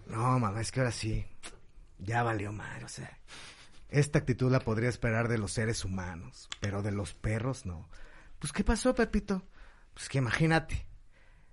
no, 0.06 0.38
mamá, 0.38 0.60
es 0.60 0.72
que 0.72 0.80
ahora 0.80 0.92
sí, 0.92 1.26
ya 1.98 2.22
valió 2.22 2.52
mal, 2.52 2.82
o 2.84 2.88
sea, 2.88 3.18
esta 3.90 4.20
actitud 4.20 4.50
la 4.50 4.60
podría 4.60 4.88
esperar 4.88 5.28
de 5.28 5.38
los 5.38 5.52
seres 5.52 5.84
humanos, 5.84 6.48
pero 6.60 6.82
de 6.82 6.92
los 6.92 7.14
perros 7.14 7.66
no. 7.66 7.88
Pues, 8.38 8.52
¿qué 8.52 8.64
pasó, 8.64 8.94
Pepito? 8.94 9.42
Pues 9.94 10.08
que 10.08 10.18
imagínate, 10.18 10.86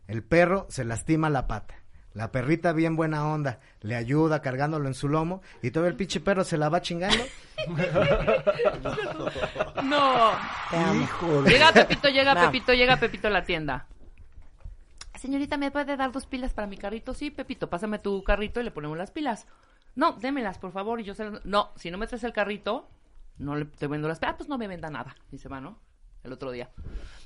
el 0.08 0.24
perro 0.24 0.68
se 0.70 0.86
lastima 0.86 1.30
la 1.30 1.48
pata. 1.48 1.76
La 2.14 2.32
perrita 2.32 2.74
bien 2.74 2.96
buena 2.96 3.28
onda, 3.28 3.60
le 3.82 3.96
ayuda 3.96 4.42
cargándolo 4.42 4.88
en 4.88 4.96
su 4.96 5.08
lomo 5.08 5.42
y 5.62 5.70
todo 5.72 5.86
el 5.86 5.96
pinche 5.96 6.20
perro 6.20 6.44
se 6.44 6.58
la 6.58 6.70
va 6.70 6.82
chingando. 6.82 7.24
No. 9.84 10.32
Amo. 10.72 11.42
Llega 11.46 11.72
Pepito, 11.72 12.10
llega 12.10 12.34
No. 12.34 12.42
Pepito, 12.42 12.74
llega 12.74 12.98
Pepito 12.98 13.28
a 13.28 13.32
la 13.32 13.44
tienda. 13.44 13.88
Señorita, 15.16 15.58
¿me 15.58 15.72
puede 15.72 15.96
dar 15.98 16.12
dos 16.12 16.26
pilas 16.28 16.54
para 16.54 16.68
mi 16.68 16.78
carrito? 16.78 17.14
Sí, 17.14 17.32
Pepito, 17.32 17.70
pásame 17.70 18.00
tu 18.00 18.24
carrito 18.24 18.60
y 18.60 18.64
le 18.64 18.72
ponemos 18.72 18.98
las 18.98 19.12
pilas. 19.12 19.48
No, 19.96 20.14
démelas, 20.14 20.60
por 20.60 20.72
favor. 20.72 21.00
Y 21.00 21.04
yo 21.04 21.14
se 21.16 21.30
las- 21.30 21.46
No, 21.46 21.72
si 21.76 21.90
no 21.90 21.98
me 21.98 22.06
traes 22.08 22.24
el 22.24 22.34
carrito, 22.34 22.88
no 23.38 23.56
le 23.56 23.66
te 23.66 23.88
vendo 23.88 24.08
las 24.08 24.20
pilas. 24.20 24.34
Ah, 24.34 24.38
pues 24.38 24.50
no 24.50 24.58
me 24.58 24.68
venda 24.68 24.90
nada. 24.90 25.16
Dice, 25.32 25.50
va, 25.50 25.60
¿no? 25.60 25.80
El 26.24 26.34
otro 26.34 26.52
día. 26.52 26.70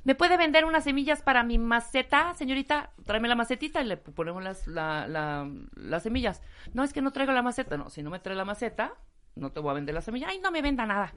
¿Me 0.03 0.15
puede 0.15 0.37
vender 0.37 0.65
unas 0.65 0.83
semillas 0.83 1.21
para 1.21 1.43
mi 1.43 1.57
maceta, 1.57 2.33
señorita? 2.35 2.91
Tráeme 3.05 3.27
la 3.27 3.35
macetita 3.35 3.81
y 3.81 3.85
le 3.85 3.97
ponemos 3.97 4.43
las, 4.43 4.67
la- 4.67 5.07
la- 5.07 5.49
las 5.75 6.03
semillas. 6.03 6.41
No, 6.73 6.83
es 6.83 6.93
que 6.93 7.01
no 7.01 7.11
traigo 7.11 7.31
la 7.31 7.41
maceta. 7.41 7.77
No, 7.77 7.89
si 7.89 8.03
no 8.03 8.09
me 8.09 8.19
trae 8.19 8.35
la 8.35 8.45
maceta, 8.45 8.93
no 9.35 9.51
te 9.51 9.59
voy 9.59 9.71
a 9.71 9.75
vender 9.75 9.95
la 9.95 10.01
semilla. 10.01 10.27
Ay, 10.29 10.39
no 10.39 10.51
me 10.51 10.61
venda 10.61 10.85
nada. 10.85 11.13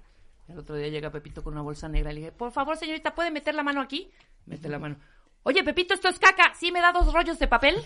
El 0.48 0.58
otro 0.58 0.74
día 0.76 0.88
llega 0.88 1.10
Pepito 1.10 1.42
con 1.42 1.54
una 1.54 1.62
bolsa 1.62 1.88
negra 1.88 2.10
y 2.12 2.14
le 2.14 2.20
dije, 2.20 2.32
por 2.32 2.52
favor, 2.52 2.76
señorita, 2.76 3.14
¿puede 3.14 3.30
meter 3.30 3.54
la 3.54 3.62
mano 3.62 3.80
aquí? 3.80 4.10
Mete 4.46 4.68
la 4.68 4.78
mano. 4.78 4.96
Oye, 5.42 5.62
Pepito, 5.64 5.92
esto 5.94 6.08
es 6.08 6.18
caca. 6.18 6.54
¿Sí 6.54 6.70
me 6.72 6.80
da 6.80 6.92
dos 6.92 7.12
rollos 7.12 7.38
de 7.38 7.48
papel? 7.48 7.76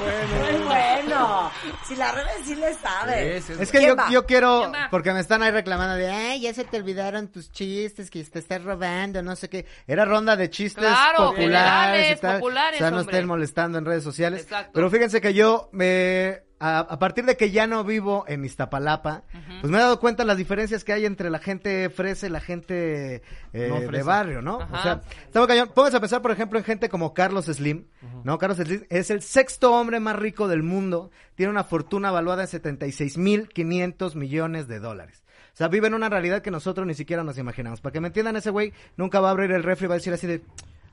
Muy 0.00 0.64
bueno. 0.64 1.50
Si 1.86 1.96
la 1.96 2.12
Rebe 2.12 2.30
sí 2.44 2.54
le 2.54 2.74
sabe. 2.74 3.36
Es, 3.36 3.50
es 3.50 3.60
Es 3.60 3.70
que 3.72 3.78
¿Quién 3.78 3.96
yo, 4.10 4.26
quiero, 4.26 4.72
porque 4.90 5.12
me 5.12 5.20
están 5.20 5.42
ahí 5.42 5.50
reclamando 5.50 5.96
de, 5.96 6.08
ay, 6.10 6.40
ya 6.40 6.54
se 6.54 6.64
te 6.64 6.78
olvidaron 6.78 7.28
tus 7.28 7.50
chistes, 7.52 8.10
que 8.10 8.22
te 8.24 8.38
estás 8.38 8.62
robando, 8.64 9.22
no 9.22 9.36
sé 9.36 9.48
qué. 9.48 9.66
Era 9.86 10.04
ronda 10.04 10.36
de 10.36 10.50
chistes 10.50 10.84
Claro, 10.84 11.30
populares 11.30 11.44
generales, 11.44 12.18
y 12.18 12.20
tal. 12.20 12.34
populares, 12.38 12.74
o 12.74 12.78
sea, 12.78 12.90
no 12.90 13.00
hombre. 13.00 13.16
estén 13.16 13.28
molestando 13.28 13.78
en 13.78 13.84
redes 13.84 14.04
sociales. 14.04 14.42
Exacto. 14.42 14.70
Pero 14.74 14.90
fíjense 14.90 15.20
que 15.20 15.34
yo 15.34 15.68
me, 15.72 16.42
a, 16.60 16.80
a 16.80 16.98
partir 16.98 17.24
de 17.24 17.36
que 17.38 17.50
ya 17.50 17.66
no 17.66 17.82
vivo 17.84 18.24
en 18.28 18.44
Iztapalapa, 18.44 19.24
pues 19.60 19.70
me 19.70 19.78
he 19.78 19.80
dado 19.80 19.98
cuenta 19.98 20.24
las 20.24 20.36
diferencias 20.36 20.84
que 20.84 20.92
hay 20.92 21.06
entre 21.06 21.30
la 21.30 21.38
gente 21.38 21.88
fresa 21.88 22.26
y 22.26 22.30
la 22.30 22.40
gente 22.40 23.22
eh, 23.54 23.68
No 23.68 23.80
de 23.80 24.02
barrio, 24.02 24.42
¿no? 24.42 24.60
Ajá. 24.60 24.78
O 24.78 24.82
sea, 24.82 25.00
estamos 25.24 25.48
cañón. 25.48 25.70
Pónganse 25.74 25.96
a 25.96 26.00
pensar, 26.00 26.20
por 26.20 26.30
ejemplo, 26.30 26.58
en 26.58 26.64
gente 26.66 26.90
como 26.90 27.14
Carlos 27.14 27.46
Slim, 27.46 27.86
¿no? 28.24 28.36
Carlos 28.36 28.58
Slim 28.58 28.84
es 28.90 29.10
el 29.10 29.22
sexto 29.22 29.72
hombre 29.72 30.00
más 30.00 30.16
rico 30.16 30.48
del 30.48 30.62
mundo. 30.62 31.10
Tiene 31.34 31.50
una 31.50 31.64
fortuna 31.64 32.10
valuada 32.10 32.42
en 32.42 32.48
76.500 32.48 34.14
millones 34.14 34.68
de 34.68 34.80
dólares. 34.80 35.24
O 35.54 35.56
sea, 35.56 35.68
vive 35.68 35.86
en 35.86 35.94
una 35.94 36.10
realidad 36.10 36.42
que 36.42 36.50
nosotros 36.50 36.86
ni 36.86 36.94
siquiera 36.94 37.24
nos 37.24 37.38
imaginamos. 37.38 37.80
Para 37.80 37.92
que 37.94 38.00
me 38.00 38.08
entiendan, 38.08 38.36
ese 38.36 38.50
güey 38.50 38.74
nunca 38.96 39.20
va 39.20 39.28
a 39.28 39.30
abrir 39.32 39.50
el 39.52 39.62
refri 39.62 39.86
y 39.86 39.88
va 39.88 39.94
a 39.94 39.98
decir 39.98 40.12
así 40.12 40.26
de... 40.26 40.42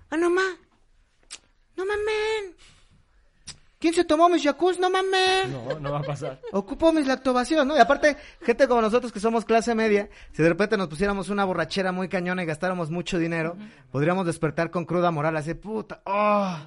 ¡Ah, 0.10 0.18
no 0.18 0.30
ma! 0.30 0.44
¡No 1.76 1.86
mamen! 1.86 2.56
¿Quién 3.80 3.94
se 3.94 4.04
tomó 4.06 4.28
mis 4.28 4.42
Yakult? 4.42 4.80
¡No 4.80 4.90
mamen! 4.90 5.52
No, 5.52 5.80
no 5.80 5.92
va 5.92 6.00
a 6.00 6.04
pasar. 6.04 6.42
Ocupo 6.52 6.92
mis 6.92 7.06
lactobacilos, 7.06 7.66
¿no? 7.66 7.78
Y 7.78 7.80
aparte, 7.80 8.18
gente 8.42 8.68
como 8.68 8.82
nosotros 8.82 9.12
que 9.12 9.20
somos 9.20 9.46
clase 9.46 9.76
media, 9.76 10.10
si 10.32 10.42
de 10.42 10.50
repente 10.50 10.78
nos 10.78 10.88
pusiéramos 10.88 11.30
una 11.30 11.46
borrachera 11.46 11.92
muy 11.92 12.10
cañona 12.10 12.42
y 12.42 12.48
gastáramos 12.48 12.90
mucho 12.90 13.20
dinero, 13.20 13.56
podríamos 13.92 14.26
despertar 14.26 14.72
con 14.72 14.86
cruda 14.86 15.12
moral, 15.12 15.38
así, 15.38 15.54
puta, 15.54 16.02
oh, 16.06 16.58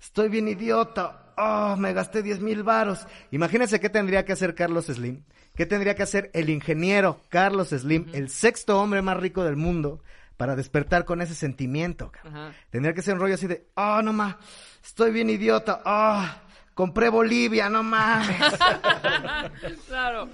estoy 0.00 0.28
bien 0.28 0.46
idiota, 0.46 1.32
oh, 1.36 1.74
me 1.76 1.92
gasté 1.92 2.22
10 2.22 2.38
mil 2.40 2.62
varos. 2.62 3.06
Imagínense 3.32 3.80
qué 3.80 3.90
tendría 3.90 4.24
que 4.24 4.32
hacer 4.32 4.54
Carlos 4.54 4.86
Slim, 4.86 5.24
qué 5.56 5.66
tendría 5.66 5.96
que 5.96 6.04
hacer 6.04 6.30
el 6.34 6.50
ingeniero 6.50 7.20
Carlos 7.30 7.70
Slim, 7.70 8.06
el 8.12 8.28
sexto 8.28 8.80
hombre 8.80 9.02
más 9.02 9.16
rico 9.16 9.42
del 9.42 9.56
mundo, 9.56 10.04
para 10.38 10.56
despertar 10.56 11.04
con 11.04 11.20
ese 11.20 11.34
sentimiento. 11.34 12.12
Ajá. 12.24 12.52
Tendría 12.70 12.94
que 12.94 13.02
ser 13.02 13.14
un 13.14 13.20
rollo 13.20 13.34
así 13.34 13.46
de, 13.46 13.68
oh, 13.74 14.00
no 14.00 14.14
ma, 14.14 14.38
estoy 14.82 15.10
bien 15.10 15.28
idiota, 15.28 15.82
oh, 15.84 16.24
compré 16.72 17.10
Bolivia, 17.10 17.68
no 17.68 17.82
mames. 17.82 18.40
claro. 19.88 20.28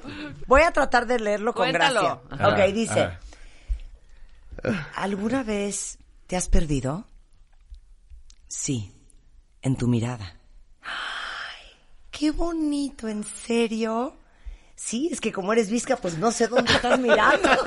Voy 0.46 0.60
a 0.60 0.70
tratar 0.70 1.06
de 1.06 1.18
leerlo 1.18 1.54
con 1.54 1.70
Cuéntalo. 1.70 2.22
gracia. 2.28 2.48
Ok, 2.48 2.72
dice. 2.74 3.18
¿Alguna 4.94 5.42
vez 5.42 5.98
te 6.26 6.36
has 6.36 6.48
perdido? 6.48 7.06
Sí, 8.46 8.92
en 9.62 9.76
tu 9.76 9.88
mirada. 9.88 10.36
Ay, 10.82 11.66
qué 12.10 12.30
bonito, 12.30 13.08
¿en 13.08 13.24
serio? 13.24 14.18
Sí, 14.76 15.08
es 15.10 15.20
que 15.20 15.32
como 15.32 15.54
eres 15.54 15.70
visca, 15.70 15.96
pues 15.96 16.18
no 16.18 16.30
sé 16.30 16.46
dónde 16.46 16.74
estás 16.74 17.00
mirando. 17.00 17.48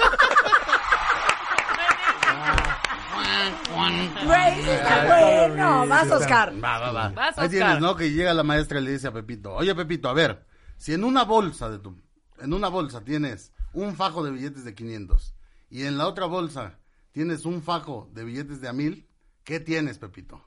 Güey, 4.25 4.69
está 4.69 5.05
bueno. 5.05 5.88
Vas, 5.88 6.12
Oscar. 6.12 6.53
Va, 6.63 6.79
va, 6.79 6.91
va. 6.91 7.10
Vas, 7.10 7.38
Ahí 7.38 7.49
tienes, 7.49 7.79
¿no? 7.79 7.95
Que 7.95 8.12
llega 8.12 8.33
la 8.33 8.43
maestra 8.43 8.79
y 8.79 8.83
le 8.83 8.91
dice 8.91 9.07
a 9.07 9.12
Pepito, 9.12 9.53
oye 9.53 9.73
Pepito, 9.75 10.10
a 10.10 10.13
ver, 10.13 10.45
si 10.77 10.93
en 10.93 11.03
una 11.03 11.23
bolsa 11.23 11.69
de 11.69 11.79
tu, 11.79 11.95
en 12.39 12.53
una 12.53 12.69
bolsa 12.69 13.03
tienes 13.03 13.53
un 13.73 13.95
fajo 13.95 14.23
de 14.23 14.31
billetes 14.31 14.63
de 14.63 14.73
500 14.73 15.36
y 15.69 15.83
en 15.83 15.97
la 15.97 16.07
otra 16.07 16.25
bolsa 16.25 16.79
tienes 17.12 17.45
un 17.45 17.62
fajo 17.62 18.10
de 18.13 18.23
billetes 18.23 18.62
de 18.62 18.67
a 18.67 18.73
mil, 18.73 19.07
¿qué 19.43 19.60
tienes, 19.60 19.97
Pepito? 19.97 20.41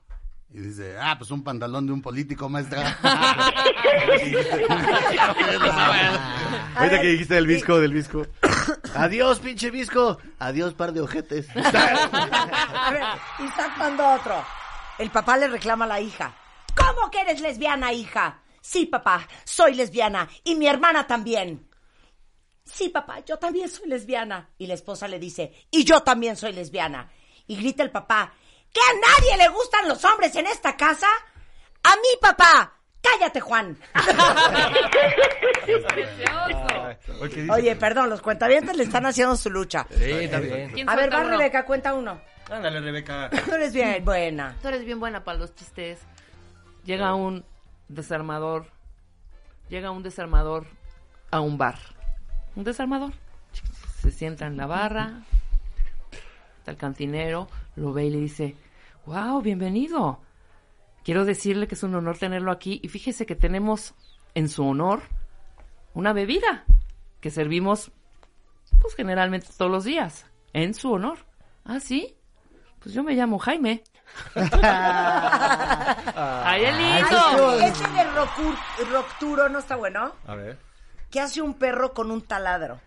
Y 0.53 0.59
dice, 0.59 0.97
ah, 0.99 1.15
pues 1.17 1.31
un 1.31 1.43
pantalón 1.43 1.87
de 1.87 1.93
un 1.93 2.01
político, 2.01 2.49
maestra. 2.49 2.97
Ahorita 6.75 7.01
que 7.01 7.07
dijiste 7.07 7.35
del 7.35 7.47
visco, 7.47 7.79
del 7.79 7.93
visco. 7.93 8.27
Adiós, 8.95 9.39
pinche 9.39 9.69
visco. 9.69 10.17
Adiós, 10.39 10.73
par 10.73 10.91
de 10.91 11.01
ojetes. 11.01 11.47
A 11.55 12.91
ver, 12.91 13.03
está 13.45 13.73
cuando 13.77 14.07
otro. 14.07 14.43
El 14.97 15.09
papá 15.09 15.37
le 15.37 15.47
reclama 15.47 15.85
a 15.85 15.87
la 15.87 16.01
hija. 16.01 16.35
¿Cómo 16.75 17.09
que 17.09 17.21
eres 17.21 17.41
lesbiana, 17.41 17.91
hija? 17.93 18.43
Sí, 18.61 18.85
papá, 18.85 19.27
soy 19.43 19.73
lesbiana. 19.73 20.29
Y 20.43 20.55
mi 20.55 20.67
hermana 20.67 21.07
también. 21.07 21.67
Sí, 22.63 22.89
papá, 22.89 23.19
yo 23.25 23.37
también 23.37 23.69
soy 23.69 23.87
lesbiana. 23.87 24.51
Y 24.57 24.67
la 24.67 24.75
esposa 24.75 25.07
le 25.07 25.19
dice, 25.19 25.53
y 25.71 25.83
yo 25.83 26.01
también 26.03 26.37
soy 26.37 26.53
lesbiana. 26.53 27.11
Y 27.47 27.55
grita 27.55 27.83
el 27.83 27.91
papá, 27.91 28.33
¿que 28.71 28.79
a 28.79 28.93
nadie 28.93 29.37
le 29.37 29.49
gustan 29.49 29.87
los 29.87 30.03
hombres 30.05 30.35
en 30.35 30.47
esta 30.47 30.77
casa? 30.77 31.07
A 31.83 31.95
mí, 31.95 32.09
papá. 32.21 32.80
Cállate, 33.01 33.39
Juan. 33.39 33.77
Oye, 37.21 37.29
¿qué 37.29 37.41
dice? 37.41 37.51
Oye, 37.51 37.75
perdón, 37.75 38.09
los 38.09 38.21
cuentavientes 38.21 38.75
le 38.75 38.83
están 38.83 39.05
haciendo 39.05 39.35
su 39.35 39.49
lucha. 39.49 39.85
Sí, 39.89 40.03
está 40.11 40.39
bien. 40.39 40.71
¿Quién 40.71 40.89
A 40.89 40.95
ver, 40.95 41.11
va 41.13 41.21
uno? 41.21 41.29
Rebeca, 41.37 41.65
cuenta 41.65 41.93
uno. 41.93 42.21
Ándale, 42.49 42.81
Rebeca. 42.81 43.29
Tú 43.45 43.53
eres 43.53 43.73
bien 43.73 44.03
buena. 44.03 44.55
Tú 44.61 44.67
eres 44.67 44.85
bien 44.85 44.99
buena 44.99 45.23
para 45.23 45.39
los 45.39 45.55
chistes. 45.55 45.99
Llega 46.83 47.13
un 47.15 47.45
desarmador. 47.87 48.65
Llega 49.69 49.91
un 49.91 50.03
desarmador 50.03 50.67
a 51.31 51.39
un 51.39 51.57
bar. 51.57 51.77
Un 52.55 52.63
desarmador. 52.63 53.13
Se 54.01 54.11
sienta 54.11 54.45
en 54.47 54.57
la 54.57 54.65
barra. 54.67 55.21
Está 56.57 56.71
el 56.71 56.77
cantinero. 56.77 57.47
Lo 57.75 57.93
ve 57.93 58.05
y 58.05 58.09
le 58.09 58.17
dice: 58.17 58.55
¡Wow! 59.05 59.41
Bienvenido. 59.41 60.19
Quiero 61.03 61.25
decirle 61.25 61.67
que 61.67 61.75
es 61.75 61.83
un 61.83 61.93
honor 61.95 62.17
tenerlo 62.17 62.51
aquí. 62.51 62.79
Y 62.83 62.89
fíjese 62.89 63.25
que 63.25 63.35
tenemos 63.35 63.93
en 64.35 64.49
su 64.49 64.67
honor 64.67 65.01
una 65.93 66.13
bebida 66.13 66.63
que 67.19 67.29
servimos, 67.31 67.91
pues 68.79 68.95
generalmente 68.95 69.47
todos 69.57 69.71
los 69.71 69.83
días. 69.83 70.25
En 70.53 70.73
su 70.73 70.91
honor. 70.91 71.19
¿Ah, 71.65 71.79
sí? 71.79 72.15
Pues 72.79 72.93
yo 72.95 73.03
me 73.03 73.13
llamo 73.13 73.37
Jaime. 73.39 73.83
¡Ay, 74.35 76.65
el 76.65 76.77
lindo! 76.77 77.59
Ese 77.61 77.87
de 77.87 78.03
Rocur- 78.13 78.57
Rocturo 78.91 79.49
no 79.49 79.59
está 79.59 79.75
bueno. 79.75 80.11
A 80.27 80.35
ver. 80.35 80.57
¿Qué 81.09 81.19
hace 81.21 81.41
un 81.41 81.53
perro 81.55 81.93
con 81.93 82.11
un 82.11 82.21
taladro? 82.21 82.79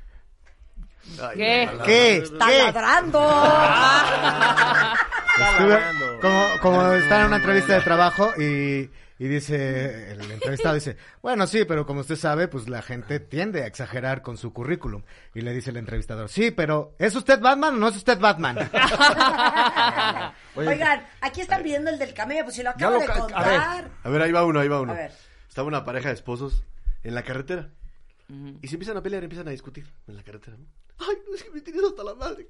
¿Qué? 1.35 1.69
¿Qué? 1.85 2.17
¡Está 2.19 2.47
¿Qué? 2.47 2.59
ladrando! 2.65 3.21
Estuve- 5.39 6.21
como, 6.21 6.47
como 6.61 6.93
está 6.93 7.21
en 7.21 7.27
una 7.27 7.37
entrevista 7.37 7.75
de 7.75 7.81
trabajo 7.81 8.33
y, 8.39 8.91
y 9.19 9.29
dice, 9.29 10.13
el 10.13 10.31
entrevistado 10.31 10.75
dice, 10.75 10.97
bueno, 11.23 11.47
sí, 11.47 11.65
pero 11.67 11.87
como 11.87 12.01
usted 12.01 12.17
sabe, 12.17 12.49
pues 12.49 12.69
la 12.69 12.83
gente 12.83 13.21
tiende 13.21 13.63
a 13.63 13.67
exagerar 13.67 14.23
con 14.23 14.37
su 14.37 14.53
currículum. 14.53 15.03
Y 15.35 15.41
le 15.43 15.53
dice 15.53 15.71
el 15.71 15.77
entrevistador, 15.77 16.29
sí, 16.29 16.51
pero 16.51 16.95
¿es 16.99 17.15
usted 17.17 17.41
Batman 17.41 17.75
o 17.75 17.79
no 17.79 17.89
es 17.89 17.97
usted 17.97 18.19
Batman? 18.19 18.59
Oye, 20.57 20.69
Oigan, 20.69 21.05
aquí 21.21 21.41
están 21.41 21.63
pidiendo 21.63 21.91
el 21.91 21.99
del 21.99 22.15
camello, 22.15 22.45
pues 22.45 22.57
si 22.57 22.63
lo 22.63 22.71
acabo 22.71 22.95
lo 22.95 23.01
de 23.01 23.07
a 23.07 23.15
contar. 23.19 23.91
A 24.03 24.09
ver, 24.09 24.23
ahí 24.23 24.33
va 24.33 24.45
uno, 24.45 24.61
ahí 24.61 24.69
va 24.69 24.81
uno. 24.81 24.93
A 24.93 24.97
ver. 24.97 25.13
Estaba 25.49 25.67
una 25.69 25.85
pareja 25.85 26.09
de 26.09 26.15
esposos 26.15 26.65
en 27.03 27.15
la 27.15 27.23
carretera. 27.23 27.71
Y 28.63 28.69
se 28.69 28.75
empiezan 28.77 28.97
a 28.97 29.03
pelear, 29.03 29.23
empiezan 29.23 29.47
a 29.49 29.51
discutir 29.51 29.87
en 30.09 30.17
la 30.17 30.23
carretera, 30.23 30.57
¿no? 30.57 30.65
Ay, 30.99 31.17
no, 31.29 31.35
es 31.35 31.43
que 31.43 31.51
me 31.51 31.61
tienes 31.61 31.83
hasta 31.85 32.03
la 32.05 32.15
madre. 32.15 32.47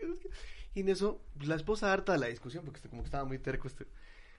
Y 0.74 0.80
en 0.80 0.88
eso, 0.88 1.20
la 1.40 1.54
esposa 1.54 1.92
harta 1.92 2.12
de 2.12 2.18
la 2.18 2.26
discusión, 2.26 2.64
porque 2.64 2.80
como 2.88 3.02
que 3.02 3.06
estaba 3.06 3.24
muy 3.24 3.38
terco, 3.38 3.68
este, 3.68 3.86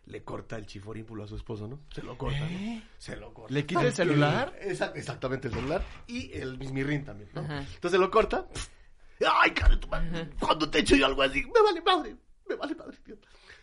le 0.06 0.24
corta 0.24 0.58
el 0.58 0.66
chiforímpulo 0.66 1.24
a 1.24 1.28
su 1.28 1.36
esposo, 1.36 1.68
¿no? 1.68 1.80
Se 1.94 2.04
lo 2.04 2.18
corta, 2.18 2.40
¿no? 2.40 2.82
Se 2.98 3.16
lo 3.16 3.34
corta. 3.34 3.54
¿Le 3.54 3.66
quita 3.66 3.82
el 3.84 3.94
celular? 3.94 4.54
Exact- 4.62 4.96
exactamente, 4.96 5.48
el 5.48 5.54
celular. 5.54 5.84
Y 6.08 6.32
el 6.34 6.58
mismirrín 6.58 7.06
también, 7.06 7.30
¿no? 7.34 7.42
Ajá. 7.42 7.60
Entonces 7.74 8.00
lo 8.00 8.12
corta. 8.12 8.48
Ay, 9.42 9.52
cara 9.52 9.80
tu 9.80 9.88
madre. 9.88 10.30
¿Cuándo 10.40 10.70
te 10.70 10.80
he 10.80 10.82
hecho 10.82 10.96
yo 10.98 11.06
algo 11.06 11.22
así? 11.22 11.42
Me 11.46 11.62
vale 11.62 11.82
madre. 11.82 12.16
Me 12.50 12.56
vale 12.56 12.76
madre, 12.76 12.98
tío. 13.04 13.16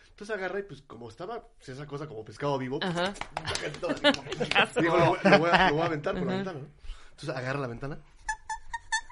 Entonces 0.09 0.35
agarra 0.35 0.59
y 0.59 0.63
pues 0.63 0.81
como 0.83 1.09
estaba 1.09 1.41
pues, 1.57 1.69
esa 1.69 1.85
cosa 1.87 2.07
como 2.07 2.23
pescado 2.25 2.57
vivo, 2.57 2.79
pues, 2.79 2.91
Ajá. 2.91 3.13
saca 3.15 3.71
todo 3.79 3.91
así. 3.91 4.79
Digo, 4.81 4.97
lo, 4.97 5.05
voy- 5.07 5.19
lo 5.23 5.39
voy 5.39 5.49
a, 5.51 5.67
lo 5.69 5.73
voy 5.75 5.81
a 5.83 5.85
aventar 5.85 6.13
por 6.15 6.25
la 6.27 6.35
ventana, 6.35 6.59
¿no? 6.59 6.67
Entonces 7.11 7.29
agarra 7.29 7.59
la 7.59 7.67
ventana. 7.67 7.99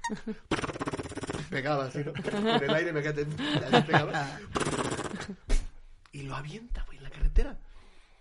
Pegaba 1.52 1.86
así, 1.86 2.00
¿no? 2.00 2.14
Con 2.14 2.64
el 2.64 2.74
aire 2.74 2.94
me 2.94 3.04
quedé. 3.04 3.26
pegaba. 3.86 4.40
Y 6.14 6.24
lo 6.24 6.36
avienta, 6.36 6.84
güey, 6.86 6.98
en 6.98 7.04
la 7.04 7.10
carretera. 7.10 7.60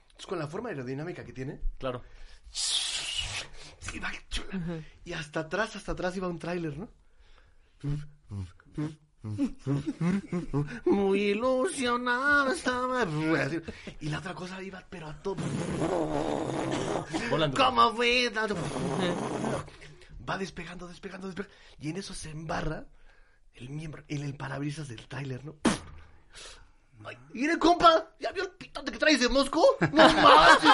Entonces 0.09 0.27
con 0.27 0.39
la 0.41 0.49
forma 0.49 0.71
aerodinámica 0.71 1.25
que 1.25 1.33
tiene, 1.33 1.61
Claro. 1.79 2.03
Sí, 2.51 3.99
va 4.01 4.11
chula. 4.29 4.83
Y 5.05 5.13
hasta 5.13 5.41
atrás, 5.41 5.77
hasta 5.77 5.93
atrás 5.93 6.17
iba 6.17 6.27
un 6.27 6.41
tráiler, 6.41 6.77
¿no? 6.77 6.89
Muy 10.85 11.21
ilusionado 11.31 12.53
estaba. 12.53 13.07
Y 14.01 14.09
la 14.09 14.19
otra 14.19 14.35
cosa 14.35 14.61
iba, 14.61 14.85
pero 14.91 15.07
a 15.07 15.23
todo. 15.23 15.37
Volando. 17.31 17.57
¿Cómo 17.57 17.93
fue? 17.95 18.33
Va 20.29 20.37
despegando, 20.37 20.89
despegando, 20.89 21.29
despegando. 21.29 21.55
Y 21.81 21.91
en 21.91 21.97
eso 21.97 22.13
se 22.13 22.31
embarra 22.31 22.87
el 23.61 23.69
miembro, 23.71 24.03
el, 24.09 24.23
el 24.23 24.35
parabrisas 24.35 24.89
del 24.89 25.07
tráiler, 25.07 25.45
¿no? 25.45 25.55
Ay, 27.07 27.17
mire, 27.33 27.59
compa, 27.59 28.07
¿ya 28.19 28.31
vio 28.33 28.43
el 28.45 28.51
pitote 28.51 28.93
que 28.93 28.99
traes 28.99 29.21
de 29.21 29.29
Mosco? 29.29 29.65
No 29.93 30.09
manches. 30.15 30.73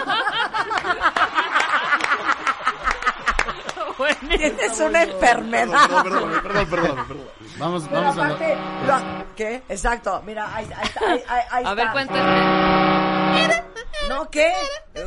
Tienes 4.36 4.80
una 4.80 5.02
enfermedad. 5.04 5.88
Perdón, 6.02 6.02
perdón, 6.04 6.42
perdón, 6.42 6.66
perdón, 6.68 7.06
perdón. 7.06 7.28
Vamos, 7.58 7.84
Pero 7.88 8.00
vamos 8.02 8.18
a... 8.18 8.24
aparte, 8.26 8.56
lo- 8.86 9.34
¿qué? 9.36 9.62
Exacto, 9.68 10.22
mira, 10.26 10.54
ahí, 10.54 10.68
ahí 10.76 10.84
está, 10.84 11.00
ahí, 11.10 11.22
ahí- 11.28 11.44
ahí 11.50 11.64
A 11.64 11.74
ver, 11.74 11.86
está. 11.86 11.92
cuéntame. 11.92 13.62
No, 14.08 14.30
¿qué? 14.30 14.52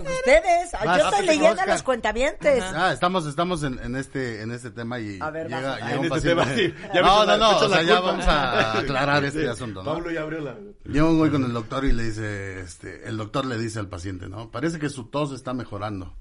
Ustedes, 0.02 0.72
Vas, 0.72 0.82
yo 0.82 0.88
vas, 1.04 1.14
estoy 1.14 1.26
leyendo 1.26 1.48
a 1.48 1.52
Oscar. 1.52 1.68
los 1.70 1.84
cuentavientes. 1.84 2.64
Ah, 2.76 2.92
estamos, 2.94 3.26
estamos 3.26 3.64
en, 3.64 3.80
en 3.80 3.96
este, 3.96 4.42
en 4.42 4.52
este 4.52 4.72
tema 4.72 5.00
y 5.00 5.20
A 5.22 5.30
ver, 5.30 5.48
llega, 5.48 5.62
vas. 5.62 5.76
llega 5.78 5.92
En 5.94 6.00
un 6.00 6.06
este 6.06 6.36
paciente. 6.36 6.44
tema, 6.46 6.56
sí. 6.56 6.92
Ya 6.94 7.02
no, 7.02 7.26
no, 7.26 7.38
no, 7.38 7.58
o 7.58 7.70
sea, 7.70 7.82
ya 7.84 8.00
vamos 8.00 8.26
a 8.28 8.80
aclarar 8.80 9.24
este 9.26 9.42
Sí, 9.42 9.48
asunto, 9.48 9.84
¿no? 9.84 9.94
Pablo 9.94 10.12
ya 10.12 10.22
abrió 10.22 10.40
la... 10.42 10.56
Llega 10.86 11.06
un 11.06 11.18
güey 11.18 11.32
con 11.32 11.44
el 11.44 11.54
doctor 11.54 11.86
y 11.86 11.92
le 11.92 12.04
dice, 12.04 12.60
este, 12.62 13.08
el 13.08 13.18
doctor 13.18 13.46
le 13.46 13.58
dice 13.58 13.80
al 13.80 13.88
paciente, 13.88 14.28
¿no? 14.30 14.50
Parece 14.52 14.80
que 14.80 14.90
su 14.90 15.06
tos 15.06 15.32
está 15.32 15.54
mejorando. 15.54 16.14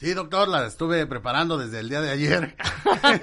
Sí, 0.00 0.14
doctor, 0.14 0.46
la 0.48 0.64
estuve 0.64 1.04
preparando 1.08 1.58
desde 1.58 1.80
el 1.80 1.88
día 1.88 2.00
de 2.00 2.10
ayer. 2.12 2.54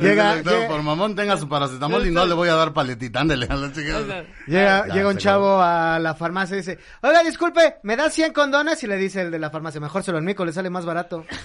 Llega- 0.00 0.36
doctor, 0.36 0.52
llega- 0.54 0.68
por 0.68 0.82
mamón 0.82 1.14
tenga 1.14 1.36
su 1.36 1.46
paracetamol 1.46 2.06
y 2.06 2.10
no 2.10 2.24
le 2.24 2.32
voy 2.32 2.48
a 2.48 2.54
dar 2.54 2.72
paletita, 2.72 3.20
ándele 3.20 3.46
a 3.50 3.54
la 3.54 3.70
chica. 3.70 4.00
Llega, 4.00 4.24
Ya, 4.46 4.86
llega 4.94 5.08
un 5.10 5.18
chavo 5.18 5.60
a 5.60 5.98
la 5.98 6.14
farmacia 6.14 6.54
y 6.54 6.60
dice, 6.60 6.78
oiga, 7.02 7.22
disculpe, 7.22 7.76
¿me 7.82 7.96
da 7.96 8.08
100 8.08 8.32
condones? 8.32 8.82
Y 8.82 8.86
le 8.86 8.96
dice 8.96 9.20
el 9.20 9.30
de 9.30 9.38
la 9.38 9.50
farmacia, 9.50 9.78
mejor 9.78 10.02
se 10.02 10.10
lo 10.12 10.16
enmico, 10.18 10.42
le 10.46 10.54
sale 10.54 10.70
más 10.70 10.86
barato. 10.86 11.24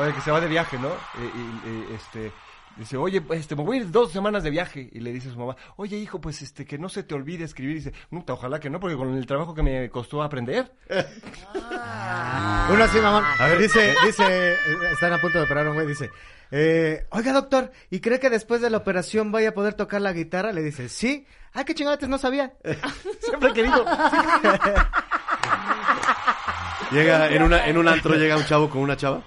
Oye, 0.00 0.12
que 0.14 0.20
se 0.24 0.30
va 0.32 0.40
de 0.40 0.48
viaje, 0.48 0.76
¿no? 0.78 0.88
Eh, 0.88 1.30
y, 1.34 1.68
y, 1.68 1.94
este, 1.94 2.32
dice, 2.78 2.96
oye, 2.96 3.22
este, 3.30 3.56
me 3.56 3.62
voy 3.62 3.78
a 3.78 3.80
ir 3.80 3.90
dos 3.90 4.12
semanas 4.12 4.42
de 4.42 4.50
viaje. 4.50 4.88
Y 4.92 5.00
le 5.00 5.12
dice 5.12 5.28
a 5.28 5.32
su 5.32 5.38
mamá, 5.38 5.56
oye, 5.76 5.96
hijo, 5.96 6.20
pues, 6.20 6.42
este, 6.42 6.64
que 6.64 6.78
no 6.78 6.88
se 6.88 7.02
te 7.02 7.14
olvide 7.14 7.44
escribir. 7.44 7.76
Y 7.76 7.80
dice, 7.80 7.92
puta, 8.10 8.32
ojalá 8.32 8.60
que 8.60 8.70
no, 8.70 8.80
porque 8.80 8.96
con 8.96 9.14
el 9.14 9.26
trabajo 9.26 9.54
que 9.54 9.62
me 9.62 9.90
costó 9.90 10.22
aprender. 10.22 10.72
Uno 12.70 12.84
así, 12.84 12.98
mamón. 12.98 13.24
A 13.38 13.46
ver, 13.46 13.58
dice, 13.58 13.94
dice, 14.04 14.52
eh, 14.52 14.56
están 14.92 15.12
a 15.12 15.20
punto 15.20 15.38
de 15.38 15.44
operar 15.44 15.66
a 15.66 15.70
un 15.70 15.76
güey, 15.76 15.86
dice, 15.86 16.10
eh, 16.50 17.06
oiga, 17.10 17.32
doctor, 17.32 17.72
¿y 17.90 18.00
cree 18.00 18.20
que 18.20 18.30
después 18.30 18.60
de 18.60 18.70
la 18.70 18.78
operación 18.78 19.32
vaya 19.32 19.50
a 19.50 19.54
poder 19.54 19.74
tocar 19.74 20.00
la 20.00 20.12
guitarra? 20.12 20.52
Le 20.52 20.62
dice, 20.62 20.88
sí. 20.88 21.26
Ah, 21.52 21.64
qué 21.64 21.74
chingados, 21.74 22.08
no 22.08 22.18
sabía. 22.18 22.54
Siempre 23.20 23.50
he 23.50 23.52
querido. 23.52 23.84
Llega 26.90 27.30
en, 27.30 27.42
una, 27.42 27.66
en 27.66 27.76
un 27.76 27.88
antro, 27.88 28.14
llega 28.14 28.36
un 28.36 28.44
chavo 28.46 28.70
con 28.70 28.80
una 28.80 28.96
chava 28.96 29.22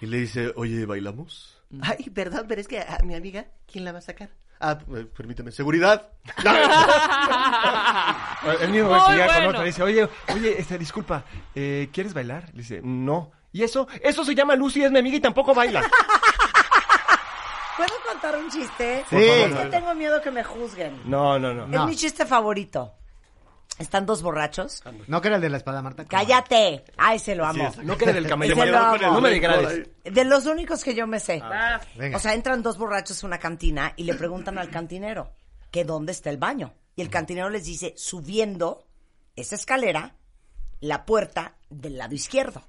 y 0.00 0.06
le 0.06 0.18
dice, 0.18 0.52
oye, 0.54 0.86
¿bailamos? 0.86 1.57
Ay, 1.82 2.10
perdón, 2.10 2.46
pero 2.48 2.60
es 2.60 2.68
que 2.68 2.80
a 2.80 2.98
mi 3.04 3.14
amiga, 3.14 3.46
¿quién 3.70 3.84
la 3.84 3.92
va 3.92 3.98
a 3.98 4.02
sacar? 4.02 4.30
Ah, 4.60 4.78
eh, 4.96 5.06
permíteme, 5.16 5.52
seguridad. 5.52 6.08
El 8.60 8.70
mismo 8.70 8.88
güey 8.88 9.00
Muy 9.00 9.08
que 9.10 9.14
llega 9.14 9.26
con 9.26 9.34
bueno. 9.34 9.50
otra 9.50 9.62
dice, 9.64 9.82
oye, 9.82 10.08
oye, 10.34 10.58
este, 10.58 10.78
disculpa, 10.78 11.24
eh, 11.54 11.88
¿quieres 11.92 12.14
bailar? 12.14 12.48
Le 12.52 12.62
dice, 12.62 12.80
no. 12.82 13.30
¿Y 13.52 13.62
eso? 13.62 13.86
Eso 14.02 14.24
se 14.24 14.34
llama 14.34 14.56
Lucy, 14.56 14.82
es 14.82 14.90
mi 14.90 14.98
amiga 14.98 15.16
y 15.16 15.20
tampoco 15.20 15.54
baila. 15.54 15.82
¿Puedo 17.76 17.94
contar 18.10 18.36
un 18.36 18.50
chiste? 18.50 19.04
Sí. 19.08 19.16
Es 19.16 19.54
que 19.54 19.66
tengo 19.66 19.94
miedo 19.94 20.20
que 20.20 20.32
me 20.32 20.42
juzguen. 20.42 21.00
No, 21.04 21.38
no, 21.38 21.54
no. 21.54 21.72
Es 21.72 21.88
mi 21.88 21.94
chiste 21.94 22.26
favorito. 22.26 22.97
Están 23.78 24.06
dos 24.06 24.22
borrachos. 24.22 24.82
No 25.06 25.20
que 25.20 25.28
era 25.28 25.36
el 25.36 25.42
de 25.42 25.50
la 25.50 25.58
espada, 25.58 25.82
Marta. 25.82 26.04
¡Cállate! 26.04 26.84
Ay, 26.96 27.18
se 27.18 27.34
lo 27.34 27.46
amo. 27.46 27.72
No 27.82 27.96
que 27.96 28.04
era 28.04 28.12
del 28.12 28.26
camello. 28.26 28.54
Lo 28.54 28.78
amo. 28.78 28.98
No 28.98 29.20
me 29.20 29.30
degrades. 29.30 29.88
De 30.04 30.24
los 30.24 30.46
únicos 30.46 30.82
que 30.82 30.94
yo 30.94 31.06
me 31.06 31.20
sé. 31.20 31.42
Venga. 31.96 32.16
O 32.16 32.20
sea, 32.20 32.34
entran 32.34 32.62
dos 32.62 32.76
borrachos 32.78 33.22
a 33.22 33.26
una 33.26 33.38
cantina 33.38 33.92
y 33.96 34.04
le 34.04 34.14
preguntan 34.14 34.58
al 34.58 34.70
cantinero 34.70 35.32
que 35.70 35.84
dónde 35.84 36.12
está 36.12 36.30
el 36.30 36.38
baño. 36.38 36.74
Y 36.96 37.02
el 37.02 37.10
cantinero 37.10 37.50
les 37.50 37.64
dice, 37.64 37.94
subiendo 37.96 38.84
esa 39.36 39.54
escalera, 39.54 40.16
la 40.80 41.04
puerta 41.06 41.54
del 41.70 41.98
lado 41.98 42.14
izquierdo. 42.14 42.62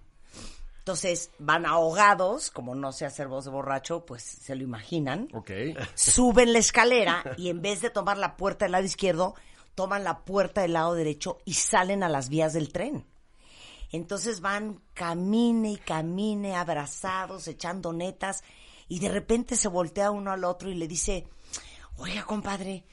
Entonces 0.80 1.32
van 1.38 1.66
ahogados, 1.66 2.49
como 2.49 2.74
no 2.74 2.91
sé 2.91 3.05
hacer 3.05 3.28
voz 3.28 3.45
de 3.45 3.51
borracho, 3.51 4.05
pues 4.05 4.24
se 4.24 4.55
lo 4.55 4.64
imaginan. 4.64 5.28
Ok. 5.34 5.51
Suben 5.93 6.51
la 6.53 6.60
escalera 6.60 7.24
y 7.38 7.49
en 7.49 7.62
vez 7.62 7.82
de 7.82 7.89
tomar 7.89 8.18
la 8.18 8.38
puerta 8.38 8.66
del 8.66 8.72
lado 8.72 8.86
izquierdo, 8.86 9.36
toman 9.80 10.03
la 10.03 10.25
puerta 10.25 10.59
del 10.59 10.73
lado 10.73 10.93
derecho 10.93 11.38
y 11.45 11.53
salen 11.53 12.03
a 12.03 12.09
las 12.09 12.27
vías 12.27 12.51
del 12.51 12.69
tren. 12.69 13.05
Entonces 13.93 14.41
van 14.41 14.82
camine 14.93 15.71
y 15.71 15.77
camine, 15.77 16.57
abrazados, 16.57 17.47
echando 17.47 17.93
netas, 17.93 18.43
y 18.89 18.99
de 18.99 19.07
repente 19.07 19.55
se 19.55 19.69
voltea 19.69 20.11
uno 20.11 20.34
al 20.34 20.43
otro 20.43 20.69
y 20.69 20.73
le 20.73 20.86
dice, 20.86 21.30
oiga, 21.95 22.25
compadre, 22.25 22.84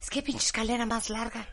es 0.00 0.08
que 0.08 0.22
pinche 0.22 0.44
escalera 0.44 0.86
más 0.86 1.10
larga. 1.10 1.48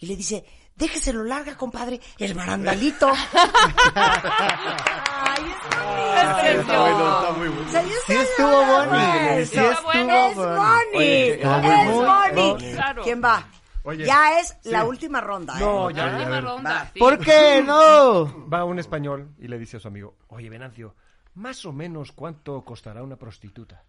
Y 0.00 0.06
le 0.06 0.16
dice, 0.16 0.44
déjeselo 0.74 1.22
larga, 1.22 1.56
compadre, 1.56 2.00
el 2.18 2.34
barandalito. 2.34 3.12
Ay, 3.94 5.44
es 5.44 6.58
Está 6.58 6.80
bueno, 6.80 7.20
está 7.20 7.32
muy 7.38 7.48
bueno. 7.50 7.70
Sí 8.04 8.12
estuvo 8.14 8.66
Bonnie, 8.66 9.46
sí 9.46 9.58
estuvo 9.58 9.92
Es 10.26 10.36
Bonnie. 10.36 11.34
Es 11.34 11.46
Bonnie. 11.94 13.04
¿Quién 13.04 13.22
va? 13.22 13.46
Oye, 13.84 14.04
ya 14.06 14.40
es 14.40 14.56
la 14.64 14.84
última 14.84 15.20
ronda. 15.20 15.58
No, 15.58 15.90
¿eh? 15.90 15.94
ya, 15.94 16.06
ya, 16.06 16.12
a 16.14 16.18
Última 16.18 16.40
ronda, 16.40 16.90
sí. 16.92 16.98
¿Por 16.98 17.18
qué 17.18 17.62
no? 17.66 18.48
Va 18.48 18.64
un 18.64 18.78
español 18.78 19.30
y 19.38 19.46
le 19.48 19.58
dice 19.58 19.76
a 19.76 19.80
su 19.80 19.88
amigo, 19.88 20.16
oye, 20.28 20.48
Venancio, 20.50 20.94
más 21.34 21.64
o 21.66 21.72
menos 21.72 22.10
cuánto 22.12 22.64
costará 22.64 23.02
una 23.02 23.16
prostituta. 23.16 23.82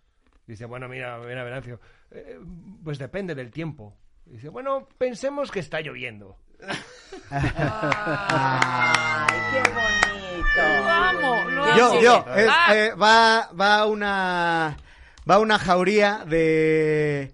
Dice, 0.45 0.65
bueno, 0.65 0.87
mira, 0.87 1.17
mira, 1.19 1.43
Venancio, 1.43 1.79
eh, 2.11 2.39
pues 2.83 2.97
depende 2.99 3.33
del 3.35 3.51
tiempo. 3.51 3.95
Dice, 4.25 4.49
bueno, 4.49 4.87
pensemos 4.97 5.49
que 5.51 5.59
está 5.59 5.79
lloviendo. 5.81 6.37
Ay, 8.07 9.39
qué 9.51 9.59
Lo 9.69 9.75
bonito. 9.75 10.89
amo, 10.91 11.49
lo 11.49 11.77
Yo, 11.77 11.91
amo. 11.91 12.01
yo, 12.01 12.25
es- 12.35 12.49
Ah, 12.49 12.75
eh, 12.75 12.93
va, 12.95 13.49
va 13.59 13.85
una, 13.85 14.77
va 15.29 15.39
una 15.39 15.57
jauría 15.59 16.23
de, 16.25 17.33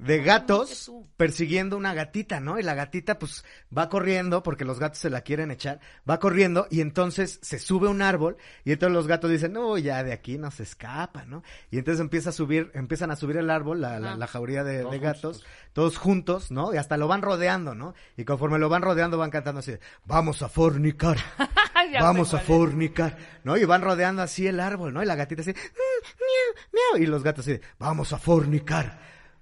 de 0.00 0.22
gatos 0.22 0.90
persiguiendo 1.16 1.76
una 1.76 1.92
gatita, 1.92 2.40
¿no? 2.40 2.58
Y 2.58 2.62
la 2.62 2.74
gatita, 2.74 3.18
pues, 3.18 3.44
va 3.76 3.88
corriendo 3.88 4.42
porque 4.42 4.64
los 4.64 4.78
gatos 4.78 4.98
se 4.98 5.10
la 5.10 5.20
quieren 5.20 5.50
echar, 5.50 5.80
va 6.08 6.18
corriendo 6.18 6.66
y 6.70 6.80
entonces 6.80 7.38
se 7.42 7.58
sube 7.58 7.88
un 7.88 8.00
árbol 8.00 8.36
y 8.64 8.72
entonces 8.72 8.94
los 8.94 9.06
gatos 9.06 9.30
dicen, 9.30 9.52
no, 9.52 9.76
ya 9.78 10.02
de 10.02 10.12
aquí 10.12 10.38
no 10.38 10.50
se 10.50 10.62
escapa, 10.62 11.24
¿no? 11.26 11.42
Y 11.70 11.78
entonces 11.78 12.00
empieza 12.00 12.30
a 12.30 12.32
subir, 12.32 12.70
empiezan 12.74 13.10
a 13.10 13.16
subir 13.16 13.36
el 13.36 13.50
árbol, 13.50 13.80
la, 13.82 14.00
la, 14.00 14.16
la 14.16 14.26
jauría 14.26 14.64
de, 14.64 14.84
de 14.84 14.98
gatos, 14.98 15.44
todos 15.74 15.98
juntos, 15.98 16.50
¿no? 16.50 16.72
Y 16.74 16.78
hasta 16.78 16.96
lo 16.96 17.06
van 17.06 17.22
rodeando, 17.22 17.74
¿no? 17.74 17.94
Y 18.16 18.24
conforme 18.24 18.58
lo 18.58 18.68
van 18.68 18.82
rodeando 18.82 19.18
van 19.18 19.30
cantando 19.30 19.60
así, 19.60 19.74
vamos 20.06 20.42
a 20.42 20.48
fornicar. 20.48 21.18
Vamos 22.00 22.34
a 22.34 22.38
fornicar, 22.40 23.16
¿no? 23.42 23.56
Y 23.56 23.64
van 23.64 23.82
rodeando 23.82 24.22
así 24.22 24.46
el 24.46 24.60
árbol, 24.60 24.92
¿no? 24.92 25.02
Y 25.02 25.06
la 25.06 25.16
gatita 25.16 25.42
así, 25.42 25.50
"Mm, 25.50 25.54
miau, 26.18 26.66
miau", 26.94 27.02
y 27.02 27.06
los 27.06 27.22
gatos 27.22 27.46
así, 27.48 27.58
vamos 27.78 28.12
a 28.12 28.18
fornicar, 28.18 29.00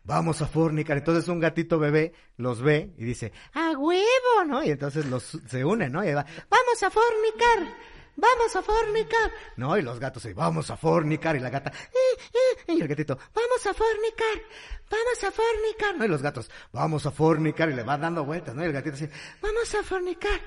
vamos 0.08 0.40
a 0.40 0.46
fornicar. 0.46 0.96
Entonces 0.96 1.28
un 1.28 1.38
gatito 1.38 1.78
bebé 1.78 2.14
los 2.38 2.62
ve 2.62 2.94
y 2.96 3.04
dice, 3.04 3.30
a 3.52 3.72
huevo, 3.72 4.44
¿no? 4.46 4.64
Y 4.64 4.70
entonces 4.70 5.04
los 5.06 5.38
se 5.46 5.64
unen, 5.64 5.92
¿no? 5.92 6.02
Y 6.02 6.12
va, 6.12 6.24
vamos 6.48 6.82
a 6.82 6.90
fornicar, 6.90 7.76
vamos 8.18 8.56
a 8.56 8.62
fornicar, 8.62 9.30
¿no? 9.56 9.78
Y 9.78 9.82
los 9.82 9.98
gatos, 10.00 10.26
vamos 10.34 10.70
a 10.70 10.76
fornicar, 10.76 11.36
y 11.36 11.40
la 11.40 11.50
gata, 11.50 11.70
"Eh, 11.70 12.18
eh", 12.66 12.72
y 12.74 12.80
el 12.80 12.88
gatito, 12.88 13.16
vamos 13.32 13.64
a 13.66 13.72
fornicar, 13.72 14.42
vamos 14.90 15.24
a 15.24 15.30
fornicar, 15.30 15.96
¿no? 15.96 16.04
Y 16.04 16.08
los 16.08 16.20
gatos, 16.20 16.50
vamos 16.72 17.06
a 17.06 17.10
fornicar, 17.12 17.70
y 17.70 17.74
le 17.74 17.84
van 17.84 18.00
dando 18.00 18.24
vueltas, 18.24 18.54
¿no? 18.56 18.62
Y 18.62 18.66
el 18.66 18.72
gatito 18.72 18.96
así, 18.96 19.08
vamos 19.40 19.72
a 19.72 19.82
fornicar, 19.84 20.40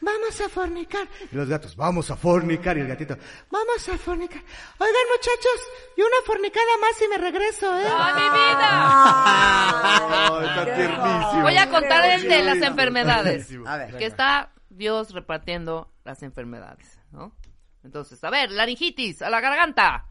vamos 0.00 0.40
a 0.40 0.48
fornicar. 0.48 1.06
Y 1.30 1.36
los 1.36 1.48
gatos, 1.48 1.76
vamos 1.76 2.10
a 2.10 2.16
fornicar, 2.16 2.78
y 2.78 2.80
el 2.80 2.88
gatito, 2.88 3.18
vamos 3.50 3.88
a 3.90 3.98
fornicar. 3.98 4.42
Oigan, 4.78 5.06
muchachos, 5.14 5.60
y 5.96 6.00
una 6.00 6.16
fornicada 6.24 6.76
más 6.80 7.02
y 7.02 7.08
me 7.08 7.18
regreso, 7.18 7.78
¿eh? 7.78 7.86
¡Ah, 7.86 8.12
mi 8.16 8.28
vida! 8.38 10.22
Oh, 10.32 10.40
está 10.40 10.64
tiernísimo. 10.64 11.42
Voy 11.42 11.56
a 11.56 11.68
contar 11.68 12.04
el 12.10 12.22
de 12.22 12.42
las 12.42 12.56
enfermedades. 12.62 13.48
A 13.66 13.76
ver. 13.76 13.96
Que 13.98 14.06
está 14.06 14.52
Dios 14.70 15.12
repartiendo 15.12 15.91
las 16.04 16.22
enfermedades, 16.22 16.98
¿no? 17.10 17.34
Entonces, 17.82 18.22
a 18.24 18.30
ver, 18.30 18.50
laringitis 18.50 19.22
a 19.22 19.30
la 19.30 19.40
garganta, 19.40 20.06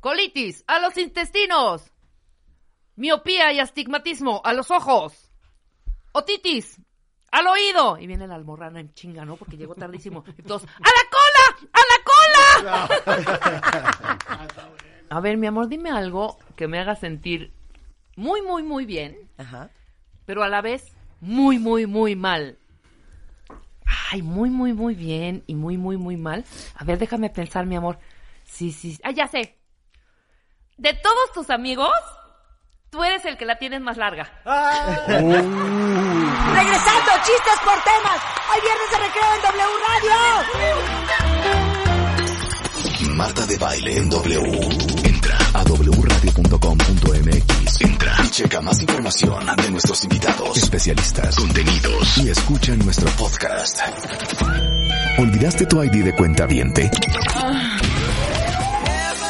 colitis 0.00 0.64
a 0.66 0.78
los 0.78 0.96
intestinos, 0.96 1.92
miopía 2.96 3.52
y 3.52 3.60
astigmatismo 3.60 4.40
a 4.44 4.52
los 4.52 4.70
ojos, 4.70 5.30
otitis 6.12 6.80
al 7.30 7.46
oído. 7.46 7.98
Y 7.98 8.06
viene 8.06 8.26
la 8.26 8.34
almorrana 8.34 8.80
en 8.80 8.92
chinga, 8.94 9.24
¿no? 9.24 9.36
Porque 9.36 9.56
llegó 9.56 9.74
tardísimo. 9.74 10.24
Y 10.38 10.42
todos, 10.42 10.64
¡a 10.64 10.66
la 10.66 11.04
cola! 11.10 11.70
¡A 11.72 11.80
la 11.90 11.98
cola! 12.86 13.82
A 15.10 15.20
ver, 15.20 15.36
mi 15.36 15.46
amor, 15.46 15.68
dime 15.68 15.90
algo 15.90 16.38
que 16.56 16.68
me 16.68 16.78
haga 16.78 16.96
sentir 16.96 17.52
muy, 18.16 18.40
muy, 18.42 18.62
muy 18.62 18.86
bien 18.86 19.30
Ajá. 19.38 19.70
pero 20.24 20.42
a 20.42 20.48
la 20.48 20.62
vez 20.62 20.94
muy, 21.20 21.58
muy, 21.58 21.86
muy 21.86 22.16
mal. 22.16 22.58
Ay, 24.12 24.20
muy, 24.20 24.50
muy, 24.50 24.74
muy 24.74 24.94
bien 24.94 25.42
y 25.46 25.54
muy, 25.54 25.78
muy, 25.78 25.96
muy 25.96 26.18
mal. 26.18 26.44
A 26.74 26.84
ver, 26.84 26.98
déjame 26.98 27.30
pensar, 27.30 27.64
mi 27.64 27.76
amor. 27.76 27.98
Sí, 28.44 28.70
sí. 28.70 28.98
Ah, 29.02 29.10
ya 29.10 29.26
sé. 29.26 29.56
De 30.76 30.92
todos 30.92 31.32
tus 31.32 31.48
amigos, 31.48 31.88
tú 32.90 33.02
eres 33.02 33.24
el 33.24 33.38
que 33.38 33.46
la 33.46 33.56
tienes 33.56 33.80
más 33.80 33.96
larga. 33.96 34.30
Regresando, 34.44 35.32
chistes 37.24 37.58
por 37.64 37.82
temas. 37.84 38.20
Hoy 38.52 38.60
viernes 38.60 38.90
de 38.90 38.98
recreo 38.98 39.34
en 39.34 39.40
W 39.40 39.64
Radio. 39.88 40.12
Marta 43.16 43.46
de 43.46 43.56
baile 43.56 43.96
en 43.96 44.10
W. 44.10 44.60
Entra 45.04 45.38
a 45.54 45.64
wradio.com.mx. 47.22 47.80
Entra 47.80 48.16
y 48.24 48.28
checa 48.30 48.60
más 48.60 48.80
información 48.80 49.46
de 49.56 49.70
nuestros 49.70 50.04
invitados, 50.04 50.56
especialistas, 50.56 51.36
contenidos 51.36 52.18
y 52.18 52.28
escucha 52.30 52.74
nuestro 52.76 53.08
podcast. 53.10 53.80
¿Olvidaste 55.18 55.66
tu 55.66 55.82
ID 55.82 56.04
de 56.04 56.14
cuenta 56.14 56.46
viente? 56.46 56.90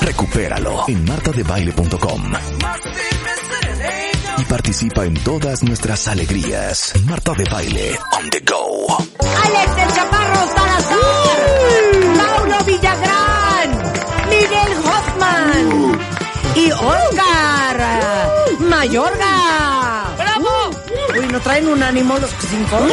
Recupéralo 0.01 0.85
en 0.89 1.05
martadebaile.com. 1.05 2.33
Y 4.39 4.45
participa 4.45 5.05
en 5.05 5.15
todas 5.15 5.63
nuestras 5.63 6.09
alegrías. 6.09 6.95
Marta 7.07 7.33
de 7.35 7.45
baile 7.45 7.99
on 8.19 8.31
the 8.31 8.41
go. 8.41 8.87
Alex 9.21 9.73
el 9.79 9.95
Chaparro 9.95 10.49
Salazar. 10.55 12.17
Mauro 12.17 12.65
Villagrán. 12.65 13.22
Y 16.55 16.71
Oscar 16.71 18.31
Mayorga. 18.61 20.15
¡Bravo! 20.19 20.49
Uy, 21.19 21.27
¿no 21.31 21.41
traen 21.41 21.69
un 21.69 21.83
ánimo 21.83 22.19
los 22.19 22.31
que 22.35 22.47
se 22.47 22.57
informan? 22.57 22.91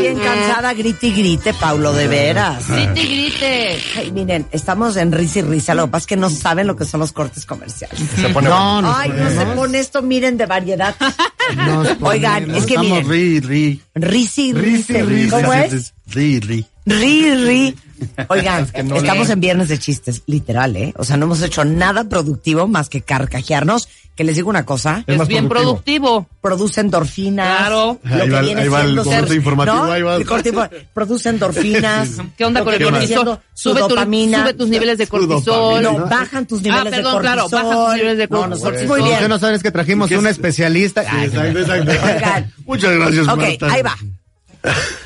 Bien 0.00 0.18
cansada, 0.18 0.74
grite 0.74 1.06
y 1.08 1.12
grite, 1.12 1.54
Paulo, 1.54 1.92
de 1.92 2.06
veras. 2.08 2.68
Grite 2.68 3.02
y 3.02 3.06
grite. 3.06 3.78
Ay, 3.96 4.10
miren, 4.12 4.46
estamos 4.52 4.96
en 4.96 5.12
risa 5.12 5.38
y 5.40 5.42
risa, 5.42 5.74
lo 5.74 5.86
que 5.86 5.92
pasa 5.92 6.02
es 6.02 6.06
que 6.06 6.16
no 6.16 6.30
saben 6.30 6.66
lo 6.66 6.76
que 6.76 6.84
son 6.84 7.00
los 7.00 7.12
cortes 7.12 7.46
comerciales. 7.46 7.98
Se 8.20 8.28
pone 8.30 8.48
No, 8.48 8.94
Ay, 8.94 9.10
no 9.10 9.30
se 9.30 9.46
pone 9.54 9.78
esto, 9.78 10.02
miren, 10.02 10.36
de 10.36 10.46
variedad. 10.46 10.94
Oigan, 12.00 12.54
es 12.54 12.66
que 12.66 12.74
Estamos 12.74 13.04
miren, 13.04 13.08
ri, 13.10 13.40
ri. 13.40 13.82
risi, 13.94 14.52
risi, 14.52 15.00
ri, 15.02 15.28
¿cómo 15.28 15.52
es? 15.52 15.94
Ri, 16.08 16.40
ri. 16.40 16.66
Ri, 16.86 17.34
ri. 17.34 17.76
Oigan, 18.28 18.66
que 18.66 18.82
no 18.82 18.96
estamos 18.96 19.26
lee. 19.28 19.32
en 19.32 19.40
viernes 19.40 19.68
de 19.68 19.78
chistes, 19.78 20.22
literal, 20.26 20.76
¿eh? 20.76 20.92
O 20.96 21.04
sea, 21.04 21.16
no 21.16 21.26
hemos 21.26 21.42
hecho 21.42 21.64
nada 21.64 22.04
productivo 22.08 22.66
más 22.68 22.88
que 22.88 23.02
carcajearnos. 23.02 23.88
Que 24.14 24.22
les 24.22 24.36
digo 24.36 24.48
una 24.48 24.64
cosa, 24.64 25.02
Es, 25.08 25.26
bien 25.26 25.48
productivo. 25.48 26.28
produce 26.40 26.80
endorfinas. 26.80 27.58
Claro. 27.58 27.98
Lo 28.04 28.14
Ahí 28.14 28.20
que 28.22 28.30
va 28.30 28.38
el- 28.38 28.44
viene 28.46 28.60
ahí 28.62 28.68
va 28.68 28.78
el 28.82 28.84
siendo 28.86 29.02
corte 29.04 29.26
ser- 29.26 29.36
informativo, 29.36 29.76
¿no? 29.86 29.92
ahí 29.92 30.02
va. 30.02 30.14
El 30.16 30.24
corte 30.24 30.52
produce 30.94 31.28
endorfinas. 31.30 32.10
¿Qué 32.38 32.44
onda 32.44 32.62
con 32.62 32.74
el 32.74 32.82
cortisol? 32.84 33.40
Sube, 33.54 33.80
tu- 33.80 33.88
sube 33.88 34.54
tus 34.54 34.68
niveles 34.68 34.98
de 34.98 35.06
cortisol. 35.08 35.82
No, 35.82 36.06
bajan 36.06 36.46
tus 36.46 36.62
niveles 36.62 36.86
Ah, 36.86 36.90
perdón, 36.96 37.14
de 37.16 37.20
claro, 37.22 37.42
cortisol. 37.42 37.64
bajan 37.64 37.86
tus 37.86 37.94
niveles 37.96 38.18
de 38.18 38.24
No, 38.28 38.28
cortisol. 38.38 38.50
nosotros 38.50 38.80
Sí, 38.82 38.86
muy 38.86 38.98
Lo 39.00 39.04
bien. 39.06 39.18
que 39.18 39.28
no 39.28 39.38
saben 39.40 39.54
es 39.56 39.62
que 39.64 39.70
trajimos 39.72 40.10
un 40.12 40.26
especialista. 40.28 41.04
Ay, 41.10 41.26
Exacto, 41.26 41.58
exacto. 41.58 41.90
Oigan. 41.90 42.52
Muchas 42.66 42.92
gracias, 42.92 43.26
Ok, 43.28 43.36
Marta. 43.36 43.66
ahí 43.72 43.82
va. 43.82 43.96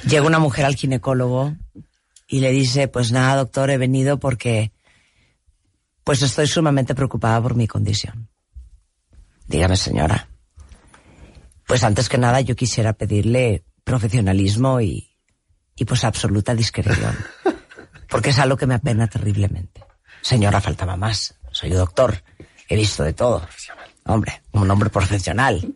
Llega 0.06 0.22
una 0.26 0.38
mujer 0.38 0.66
al 0.66 0.74
ginecólogo 0.76 1.56
y 2.28 2.40
le 2.40 2.52
dice, 2.52 2.88
pues 2.88 3.10
nada, 3.10 3.36
doctor, 3.36 3.70
he 3.70 3.78
venido 3.78 4.20
porque 4.20 4.70
pues 6.04 6.22
estoy 6.22 6.46
sumamente 6.46 6.94
preocupada 6.94 7.40
por 7.42 7.54
mi 7.54 7.66
condición. 7.66 8.28
Dígame, 9.46 9.76
señora. 9.76 10.28
Pues 11.66 11.82
antes 11.84 12.08
que 12.08 12.18
nada 12.18 12.40
yo 12.42 12.54
quisiera 12.54 12.92
pedirle 12.92 13.64
profesionalismo 13.82 14.80
y, 14.80 15.10
y 15.74 15.84
pues 15.86 16.04
absoluta 16.04 16.54
discreción. 16.54 17.16
Porque 18.08 18.30
es 18.30 18.38
algo 18.38 18.56
que 18.56 18.66
me 18.66 18.74
apena 18.74 19.06
terriblemente. 19.06 19.84
Señora, 20.22 20.62
faltaba 20.62 20.96
más. 20.96 21.34
Soy 21.50 21.70
doctor. 21.70 22.22
He 22.68 22.76
visto 22.76 23.04
de 23.04 23.12
todo. 23.12 23.46
Hombre, 24.04 24.42
un 24.52 24.70
hombre 24.70 24.88
profesional. 24.88 25.74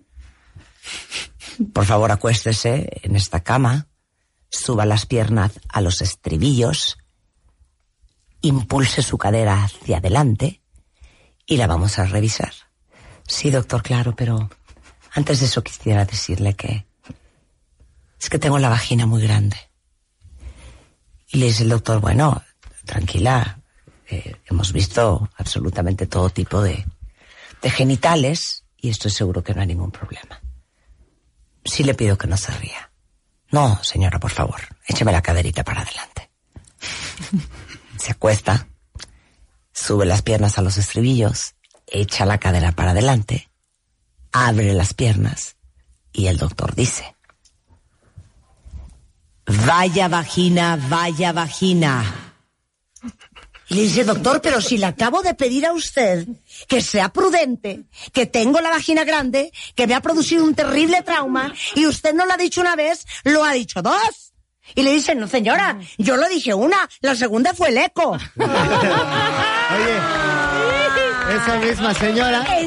Por 1.75 1.85
favor, 1.85 2.11
acuéstese 2.11 2.89
en 3.03 3.17
esta 3.17 3.41
cama, 3.41 3.87
suba 4.53 4.85
las 4.87 5.07
piernas 5.07 5.53
a 5.69 5.81
los 5.81 6.03
estribillos, 6.03 6.99
impulse 8.43 9.03
su 9.03 9.19
cadera 9.19 9.65
hacia 9.65 9.97
adelante 9.97 10.61
y 11.47 11.57
la 11.57 11.67
vamos 11.67 11.99
a 11.99 12.05
revisar. 12.05 12.53
Sí, 13.27 13.51
doctor, 13.51 13.83
claro, 13.83 14.15
pero 14.15 14.51
antes 15.13 15.41
de 15.41 15.47
eso 15.47 15.63
quisiera 15.63 16.05
decirle 16.05 16.55
que 16.55 16.87
es 18.21 18.29
que 18.31 18.39
tengo 18.39 18.59
la 18.59 18.69
vagina 18.69 19.07
muy 19.07 19.23
grande. 19.23 19.57
Y 21.29 21.39
le 21.39 21.47
dice 21.47 21.63
el 21.63 21.71
doctor, 21.71 22.01
bueno, 22.01 22.43
tranquila, 22.85 23.59
eh, 24.09 24.37
hemos 24.51 24.73
visto 24.73 25.31
absolutamente 25.37 26.07
todo 26.07 26.29
tipo 26.29 26.61
de, 26.61 26.85
de 27.63 27.71
genitales 27.71 28.65
y 28.77 28.91
estoy 28.91 29.11
seguro 29.11 29.43
que 29.43 29.55
no 29.55 29.63
hay 29.63 29.69
ningún 29.69 29.91
problema. 29.91 30.41
Sí 31.65 31.85
le 31.85 31.95
pido 31.95 32.19
que 32.19 32.27
no 32.27 32.37
se 32.37 32.53
ría. 32.59 32.92
No, 33.53 33.79
señora, 33.85 34.19
por 34.19 34.31
favor, 34.31 34.61
écheme 34.87 35.13
la 35.13 35.23
caderita 35.23 35.63
para 35.63 35.83
adelante. 35.83 36.31
Se 37.99 38.13
acuesta, 38.13 38.67
sube 39.73 40.07
las 40.07 40.23
piernas 40.23 40.59
a 40.59 40.63
los 40.63 40.79
estribillos, 40.79 41.55
echa 41.87 42.25
la 42.25 42.39
cadera 42.39 42.73
para 42.73 42.93
adelante, 42.93 43.51
abre 44.33 44.73
las 44.73 44.95
piernas 44.95 45.57
y 46.13 46.27
el 46.27 46.39
doctor 46.39 46.75
dice, 46.75 47.15
vaya 49.67 50.09
vagina, 50.09 50.79
vaya 50.89 51.33
vagina. 51.33 52.32
Y 53.73 53.75
le 53.75 53.83
dice, 53.85 54.05
doctor, 54.05 54.43
pero 54.43 54.61
si 54.61 54.77
le 54.77 54.85
acabo 54.85 55.23
de 55.23 55.33
pedir 55.33 55.65
a 55.65 55.73
usted 55.73 56.29
que 56.69 56.83
sea 56.83 57.09
prudente, 57.09 57.85
que 58.13 58.27
tengo 58.27 58.61
la 58.61 58.69
vagina 58.69 59.03
grande, 59.05 59.51
que 59.75 59.87
me 59.87 59.95
ha 59.95 60.03
producido 60.03 60.45
un 60.45 60.55
terrible 60.55 61.01
trauma, 61.01 61.55
y 61.75 61.87
usted 61.87 62.13
no 62.13 62.27
lo 62.27 62.35
ha 62.35 62.37
dicho 62.37 62.61
una 62.61 62.77
vez, 62.77 63.07
lo 63.25 63.43
ha 63.43 63.55
dicho 63.55 63.81
dos. 63.81 64.35
Y 64.75 64.83
le 64.83 64.93
dice, 64.93 65.15
no 65.15 65.27
señora, 65.27 65.79
yo 65.97 66.19
lo 66.19 66.29
dije 66.29 66.53
una, 66.53 66.87
la 67.01 67.17
segunda 67.17 67.55
fue 67.55 67.71
el 67.71 67.79
eco. 67.79 68.11
Oye, 68.37 69.97
esa 71.35 71.57
misma 71.57 71.95
señora, 71.95 72.43
ahí 72.47 72.67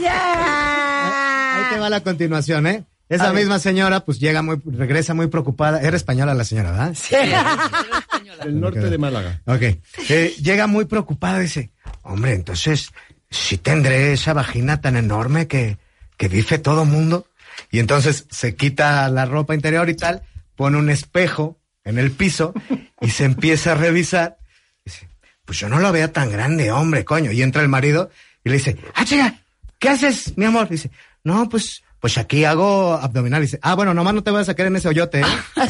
te 1.72 1.80
va 1.80 1.88
la 1.88 2.02
continuación, 2.02 2.66
¿eh? 2.66 2.84
Esa 3.08 3.32
misma 3.32 3.60
señora, 3.60 4.00
pues 4.00 4.20
llega 4.20 4.42
muy, 4.42 4.60
regresa 4.66 5.14
muy 5.14 5.28
preocupada. 5.28 5.80
Era 5.82 5.96
española 5.96 6.34
la 6.34 6.44
señora, 6.44 6.72
¿verdad? 6.72 6.96
El 8.44 8.60
norte 8.60 8.90
de 8.90 8.98
Málaga. 8.98 9.42
Ok. 9.46 9.62
Eh, 10.10 10.36
llega 10.42 10.68
muy 10.68 10.86
preocupada, 10.86 11.40
dice, 11.40 11.72
hombre, 12.04 12.34
entonces, 12.34 12.92
si 13.30 13.58
tendré 13.58 14.14
esa 14.14 14.34
vagina 14.34 14.82
tan 14.82 14.96
enorme 14.96 15.48
que, 15.48 15.78
que 16.18 16.30
dice 16.30 16.58
todo 16.60 16.86
mundo. 16.86 17.28
Y 17.72 17.80
entonces 17.80 18.26
se 18.30 18.56
quita 18.56 19.08
la 19.10 19.26
ropa 19.26 19.56
interior 19.56 19.90
y 19.90 19.96
tal, 19.96 20.24
pone 20.56 20.78
un 20.78 20.90
espejo 20.90 21.58
en 21.84 21.98
el 21.98 22.12
piso 22.12 22.54
y 23.02 23.10
se 23.10 23.26
empieza 23.26 23.72
a 23.72 23.76
revisar. 23.76 24.38
Dice, 24.84 25.08
pues 25.46 25.60
yo 25.60 25.70
no 25.70 25.80
lo 25.80 25.92
veo 25.92 26.10
tan 26.12 26.32
grande, 26.32 26.72
hombre, 26.72 27.06
coño. 27.06 27.32
Y 27.32 27.42
entra 27.42 27.62
el 27.62 27.70
marido 27.70 28.10
y 28.44 28.50
le 28.50 28.56
dice, 28.56 28.78
ah, 28.94 29.06
chica, 29.06 29.40
¿qué 29.80 29.90
haces, 29.90 30.38
mi 30.38 30.46
amor? 30.46 30.68
Dice, 30.70 30.92
no, 31.24 31.48
pues, 31.50 31.84
pues 32.00 32.18
aquí 32.18 32.44
hago 32.44 32.94
abdominal. 32.94 33.42
Dice, 33.42 33.60
ah, 33.62 33.76
bueno, 33.76 33.94
nomás 33.94 34.14
no 34.14 34.24
te 34.24 34.32
vas 34.32 34.50
a 34.50 34.56
caer 34.56 34.68
en 34.68 34.76
ese 34.78 34.88
hoyote, 34.88 35.22
¿eh? 35.22 35.26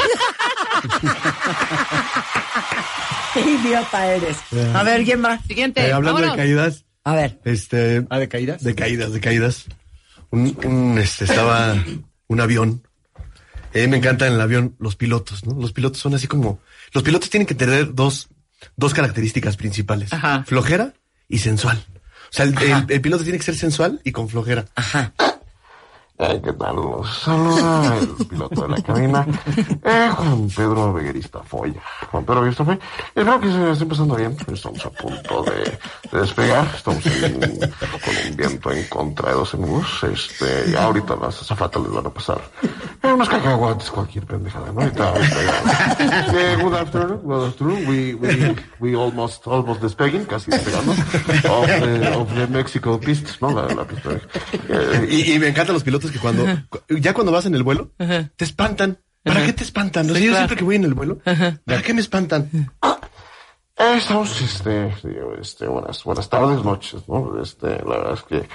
Qué 3.34 3.42
idiota 3.42 4.14
eres. 4.14 4.38
A 4.74 4.84
ver, 4.84 5.04
¿quién 5.04 5.24
va? 5.24 5.40
Siguiente. 5.48 5.82
Eh, 5.86 5.92
hablando 5.92 6.22
vámonos. 6.22 6.38
de 6.38 6.44
caídas, 6.44 6.86
A 7.04 7.16
ver. 7.16 7.40
este... 7.44 8.06
¿Ah, 8.10 8.20
de 8.20 8.30
caídas? 8.30 8.64
De 8.64 8.76
caídas, 8.76 9.12
de 9.12 9.20
caídas. 9.20 9.66
Un, 10.32 10.58
un, 10.64 10.98
este, 10.98 11.26
estaba 11.26 11.76
un 12.28 12.40
avión. 12.42 12.82
A 13.74 13.78
mí 13.78 13.88
me 13.88 13.98
encantan 13.98 14.30
en 14.30 14.36
el 14.36 14.42
avión 14.42 14.76
los 14.80 14.96
pilotos, 14.96 15.46
¿no? 15.46 15.60
Los 15.60 15.74
pilotos 15.74 16.00
son 16.00 16.14
así 16.16 16.28
como... 16.28 16.60
Los 16.94 17.04
pilotos 17.04 17.30
tienen 17.30 17.46
que 17.46 17.56
tener 17.56 17.94
dos, 17.94 18.30
dos 18.78 18.94
características 18.94 19.58
principales. 19.58 20.14
Ajá. 20.14 20.46
Flojera 20.48 20.94
y 21.28 21.40
sensual. 21.40 21.84
O 22.32 22.34
sea, 22.36 22.46
el, 22.46 22.58
el- 22.62 22.86
el 22.88 23.02
piloto 23.02 23.24
tiene 23.24 23.38
que 23.38 23.44
ser 23.46 23.56
sensual 23.56 24.00
y 24.06 24.12
con 24.14 24.30
flojera. 24.30 24.66
Ajá. 24.76 25.14
Ay, 26.18 26.42
¿qué 26.42 26.54
tal? 26.54 26.76
Los 26.78 27.14
saluda 27.24 27.98
el 27.98 28.08
piloto 28.28 28.62
de 28.62 28.70
la 28.70 28.82
cabina, 28.82 29.28
eh, 29.84 30.10
Juan 30.16 30.48
Pedro 30.56 30.94
Veguerista 30.94 31.40
Foya. 31.44 31.82
Juan 32.10 32.24
Pedro 32.24 32.40
Veguerista 32.40 32.64
Foya. 32.64 32.80
Espero 33.14 33.40
que 33.42 33.52
se 33.52 33.72
esté 33.72 33.84
empezando 33.84 34.16
bien. 34.16 34.38
Estamos 34.54 34.86
a 34.86 34.90
punto 34.92 35.44
de, 35.44 35.78
de 36.14 36.22
despegar. 36.22 36.68
Estamos 36.74 37.06
en- 37.08 37.40
con 37.60 38.30
un 38.30 38.36
viento 38.38 38.72
en 38.72 38.84
contra 38.86 39.30
de 39.32 39.36
12 39.36 39.58
nudos. 39.58 40.04
Este, 40.04 40.78
ahorita 40.78 41.18
las 41.18 41.42
azafatas 41.42 41.82
les 41.84 41.92
van 41.92 42.06
a 42.08 42.10
pasar 42.10 42.42
eh, 43.04 43.12
unos 43.12 43.28
cacahuates, 43.28 43.92
cualquier 43.92 44.26
pendejada, 44.26 44.72
¿no? 44.72 44.82
Ahorita. 44.82 45.14
Eh, 46.34 46.58
good 46.62 46.76
afternoon, 46.76 47.20
good 47.26 47.48
afternoon. 47.50 47.86
We, 47.90 48.16
we, 48.16 48.56
we 48.80 48.96
almost, 48.96 49.46
almost 49.48 49.82
despeguing, 49.82 50.24
casi 50.26 50.50
despegando. 50.50 50.94
Of 50.94 52.34
the, 52.34 52.48
Mexico 52.48 52.98
pist, 53.02 53.42
¿no? 53.42 53.52
La, 53.52 53.68
la 53.74 53.84
pista. 53.84 54.12
Eh, 54.70 55.26
y 55.36 55.40
me 55.40 55.50
encantan 55.50 55.74
los 55.74 55.84
pilotos 55.84 56.05
que 56.12 56.20
cuando, 56.20 56.46
cu- 56.70 56.80
ya 57.00 57.14
cuando 57.14 57.32
vas 57.32 57.46
en 57.46 57.56
el 57.56 57.64
vuelo, 57.64 57.92
te 58.36 58.46
espantan. 58.46 59.00
¿Para 59.24 59.44
qué 59.46 59.54
te 59.54 59.64
espantan? 59.64 60.06
O 60.10 60.14
sea, 60.14 60.22
yo 60.22 60.32
siempre 60.36 60.56
que 60.58 60.64
voy 60.64 60.76
en 60.76 60.84
el 60.84 60.94
vuelo, 60.94 61.18
¿para 61.66 61.82
qué 61.82 61.94
me 61.96 62.02
espantan? 62.02 62.50
Eh, 63.78 63.96
estamos, 63.98 64.40
este, 64.42 64.94
este, 65.42 65.68
buenas, 65.68 66.04
buenas 66.04 66.30
tardes, 66.30 66.64
noches, 66.64 67.02
¿no? 67.10 67.42
Este, 67.42 67.68
la 67.84 67.98
verdad 67.98 68.14
es 68.14 68.24
que, 68.24 68.48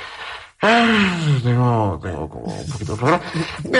ah, 0.63 1.19
tengo, 1.43 2.01
tengo 2.03 2.29
como 2.29 2.45
un 2.47 2.67
poquito 2.71 2.93
de 2.93 2.99
problema. 2.99 3.21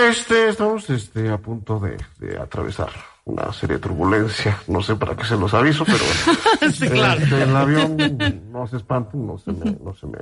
Este, 0.09 0.49
estamos, 0.49 0.87
este, 0.91 1.29
a 1.29 1.37
punto 1.39 1.79
de, 1.79 1.97
de 2.19 2.37
atravesar 2.37 2.89
una 3.25 3.51
serie 3.53 3.77
de 3.77 3.81
turbulencia. 3.81 4.57
No 4.67 4.83
sé 4.83 4.95
para 4.97 5.15
qué 5.15 5.23
se 5.25 5.35
los 5.35 5.51
aviso, 5.53 5.83
pero 5.85 5.97
bueno. 5.97 6.73
Sí, 6.75 6.87
claro. 6.89 7.21
Este, 7.23 7.41
el 7.41 7.55
avión, 7.55 7.97
no 8.61 8.67
se 8.67 8.77
espanten, 8.77 9.25
no 9.25 9.39
se 9.39 9.51
me, 9.51 9.71
no 9.83 9.91
se 9.95 10.05
me, 10.05 10.19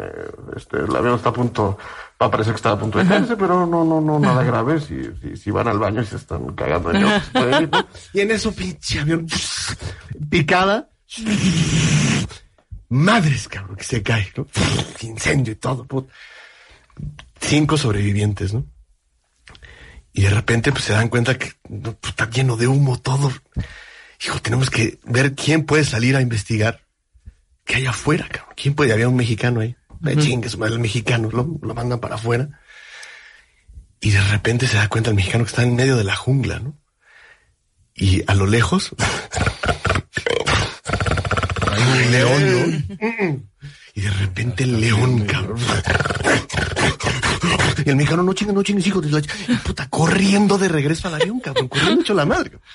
este, 0.55 0.77
el 0.77 0.95
avión 0.95 1.15
está 1.15 1.27
a 1.27 1.33
punto, 1.33 1.77
parecer 2.17 2.53
que 2.53 2.57
está 2.57 2.71
a 2.71 2.79
punto 2.79 2.97
de 2.97 3.05
caerse, 3.05 3.35
pero 3.35 3.65
no, 3.65 3.83
no, 3.83 3.99
no, 3.99 4.17
nada 4.17 4.43
grave. 4.43 4.79
Si, 4.79 5.35
si, 5.35 5.51
van 5.51 5.67
al 5.67 5.77
baño 5.77 6.01
y 6.01 6.05
se 6.05 6.15
están 6.15 6.55
cagando 6.55 6.93
¿no? 6.93 7.09
Y 8.13 8.21
en 8.21 8.31
eso, 8.31 8.53
pinche 8.53 9.01
avión, 9.01 9.27
picada. 10.29 10.89
Madres, 12.87 13.49
cabrón, 13.49 13.75
que 13.75 13.83
se 13.83 14.01
cae, 14.01 14.31
¿no? 14.37 14.47
Incendio 15.01 15.51
y 15.51 15.57
todo. 15.57 15.85
Cinco 17.41 17.75
sobrevivientes, 17.75 18.53
¿no? 18.53 18.65
Y 20.13 20.21
de 20.21 20.29
repente, 20.29 20.71
pues 20.71 20.85
se 20.85 20.93
dan 20.93 21.09
cuenta 21.09 21.37
que 21.37 21.51
pues, 21.67 21.97
está 22.05 22.29
lleno 22.29 22.55
de 22.55 22.67
humo 22.67 22.99
todo. 22.99 23.33
Hijo, 24.23 24.41
tenemos 24.41 24.69
que 24.69 24.97
ver 25.03 25.35
quién 25.35 25.65
puede 25.65 25.83
salir 25.83 26.15
a 26.15 26.21
investigar 26.21 26.88
qué 27.69 27.75
hay 27.75 27.85
afuera, 27.85 28.27
cabrón. 28.27 28.55
¿Quién 28.55 28.73
puede? 28.73 28.91
Había 28.93 29.07
un 29.07 29.15
mexicano 29.15 29.61
ahí. 29.61 29.75
Uh 30.01 30.15
Chingue, 30.19 30.49
su 30.49 30.57
madre, 30.57 30.73
el 30.73 30.79
mexicano, 30.79 31.29
lo, 31.31 31.59
lo 31.61 31.75
mandan 31.75 31.99
para 31.99 32.15
afuera. 32.15 32.49
Y 34.01 34.09
de 34.09 34.21
repente 34.21 34.65
se 34.65 34.77
da 34.77 34.87
cuenta 34.87 35.11
el 35.11 35.15
mexicano 35.15 35.43
que 35.43 35.49
está 35.49 35.61
en 35.61 35.75
medio 35.75 35.95
de 35.95 36.03
la 36.03 36.15
jungla, 36.15 36.59
¿no? 36.59 36.79
Y 37.93 38.23
a 38.27 38.33
lo 38.33 38.47
lejos 38.47 38.95
hay 41.71 41.81
un 42.05 42.11
león, 42.11 42.41
¿no? 42.51 42.65
Y 43.93 44.01
de 44.01 44.09
repente 44.09 44.63
el 44.63 44.81
león, 44.81 45.25
cabrón. 45.25 45.59
Y 47.85 47.89
el 47.89 47.95
mexicano, 47.97 48.23
no 48.23 48.33
chingue, 48.33 48.53
no 48.53 48.63
chingues, 48.63 48.87
hijo 48.87 49.01
de 49.01 49.11
la... 49.11 49.19
ch-". 49.19 49.29
Y 49.47 49.55
puta, 49.57 49.87
corriendo 49.89 50.57
de 50.57 50.69
regreso 50.69 51.07
al 51.07 51.15
avión, 51.15 51.39
cabrón. 51.39 51.67
Corriendo 51.67 51.97
mucho 51.97 52.13
la 52.15 52.25
madre, 52.25 52.51
cabrón. 52.51 52.67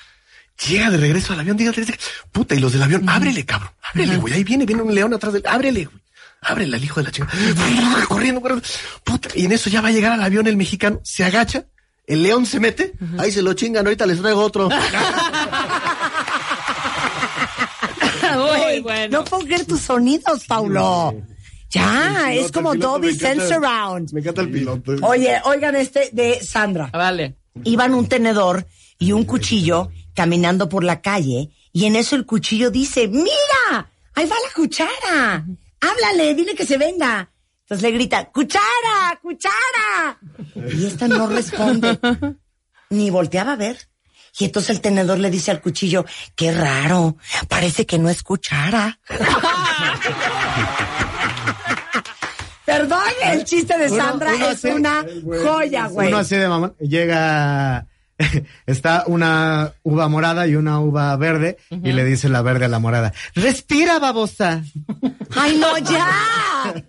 Llega 0.67 0.89
de 0.89 0.97
regreso 0.97 1.33
al 1.33 1.41
avión, 1.41 1.57
dígale, 1.57 1.81
dígale, 1.81 1.99
puta, 2.31 2.55
y 2.55 2.59
los 2.59 2.71
del 2.71 2.83
avión, 2.83 3.09
ábrele, 3.09 3.45
cabrón, 3.45 3.71
ábrele, 3.91 4.17
güey, 4.17 4.33
ahí 4.33 4.43
viene, 4.43 4.65
viene 4.65 4.81
un 4.81 4.95
león 4.95 5.13
atrás 5.13 5.33
del, 5.33 5.43
ábrele, 5.45 5.85
güey, 5.85 5.97
ábrele 6.41 6.77
al 6.77 6.83
hijo 6.83 7.01
de 7.01 7.03
la 7.03 7.11
chica, 7.11 7.27
corriendo, 8.07 8.41
corriendo, 8.41 8.67
puta, 9.03 9.29
y 9.35 9.45
en 9.45 9.51
eso 9.51 9.69
ya 9.69 9.81
va 9.81 9.89
a 9.89 9.91
llegar 9.91 10.13
al 10.13 10.23
avión 10.23 10.47
el 10.47 10.55
mexicano, 10.55 11.01
se 11.03 11.25
agacha, 11.25 11.65
el 12.07 12.23
león 12.23 12.45
se 12.45 12.61
mete, 12.61 12.93
ahí 13.17 13.31
se 13.31 13.41
lo 13.41 13.53
chingan, 13.53 13.85
ahorita 13.85 14.05
les 14.05 14.21
traigo 14.21 14.41
otro. 14.41 14.69
Muy 18.35 18.79
bueno. 18.81 19.19
No 19.19 19.25
puedo 19.25 19.43
creer 19.45 19.65
tus 19.65 19.81
sonidos, 19.81 20.45
Paulo. 20.45 21.15
Ya, 21.69 22.33
es 22.33 22.51
como 22.51 22.75
Dolby 22.75 23.07
me 23.07 23.13
encanta. 23.13 23.27
Sense 23.27 23.53
Surround. 23.53 24.13
Me 24.13 24.21
encanta 24.21 24.41
el 24.41 24.51
piloto. 24.51 24.93
Oye, 25.01 25.41
oigan 25.45 25.75
este 25.75 26.09
de 26.11 26.41
Sandra. 26.43 26.89
Vale. 26.93 27.35
Iban 27.63 27.93
un 27.93 28.07
tenedor 28.07 28.65
y 28.99 29.11
un 29.11 29.25
cuchillo 29.25 29.89
caminando 30.15 30.69
por 30.69 30.83
la 30.83 31.01
calle 31.01 31.51
y 31.71 31.85
en 31.85 31.95
eso 31.95 32.15
el 32.15 32.25
cuchillo 32.25 32.71
dice, 32.71 33.07
mira, 33.07 33.91
ahí 34.15 34.25
va 34.25 34.35
la 34.35 34.53
cuchara. 34.55 35.45
Háblale, 35.81 36.33
dile 36.33 36.55
que 36.55 36.65
se 36.65 36.77
venga. 36.77 37.29
Entonces 37.61 37.83
le 37.83 37.91
grita, 37.91 38.31
cuchara, 38.31 39.19
cuchara. 39.21 40.19
Y 40.55 40.85
esta 40.85 41.07
no 41.07 41.27
responde, 41.27 41.99
ni 42.89 43.09
volteaba 43.09 43.53
a 43.53 43.57
ver. 43.57 43.89
Y 44.37 44.45
entonces 44.45 44.71
el 44.71 44.81
tenedor 44.81 45.19
le 45.19 45.29
dice 45.29 45.51
al 45.51 45.61
cuchillo, 45.61 46.05
qué 46.35 46.51
raro, 46.51 47.17
parece 47.47 47.85
que 47.85 47.97
no 47.97 48.09
es 48.09 48.23
cuchara. 48.23 48.99
Perdón, 52.65 53.03
el 53.23 53.45
chiste 53.45 53.77
de 53.77 53.89
Sandra 53.89 54.33
uno 54.33 54.49
es 54.49 54.63
una 54.63 55.05
joya, 55.43 55.87
güey. 55.87 56.07
Uno 56.07 56.17
así 56.17 56.35
de 56.35 56.47
mamón. 56.47 56.75
Llega, 56.79 57.85
está 58.65 59.03
una 59.07 59.73
uva 59.83 60.07
morada 60.07 60.47
y 60.47 60.55
una 60.55 60.79
uva 60.79 61.15
verde 61.17 61.57
y 61.69 61.91
le 61.91 62.05
dice 62.05 62.29
la 62.29 62.41
verde 62.41 62.65
a 62.65 62.69
la 62.69 62.79
morada, 62.79 63.13
respira 63.33 63.99
babosa. 63.99 64.63
¡Ay, 65.35 65.57
no, 65.57 65.77
ya! 65.77 66.85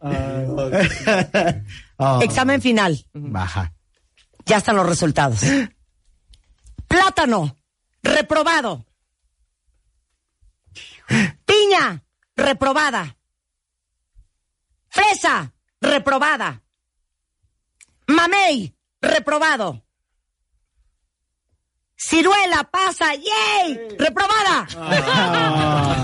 Oh, 1.96 2.20
Examen 2.20 2.60
final. 2.60 3.06
Baja. 3.12 3.72
Ya 4.44 4.58
están 4.58 4.76
los 4.76 4.86
resultados. 4.86 5.40
Plátano, 6.88 7.56
reprobado. 8.02 8.84
Piña, 11.46 12.02
reprobada. 12.36 13.16
Fresa, 14.88 15.52
reprobada. 15.80 16.62
Mamey, 18.08 18.74
reprobado. 19.00 19.83
Ciruela, 21.96 22.64
pasa, 22.70 23.14
¡yay! 23.14 23.78
¡Reprobada! 23.98 24.66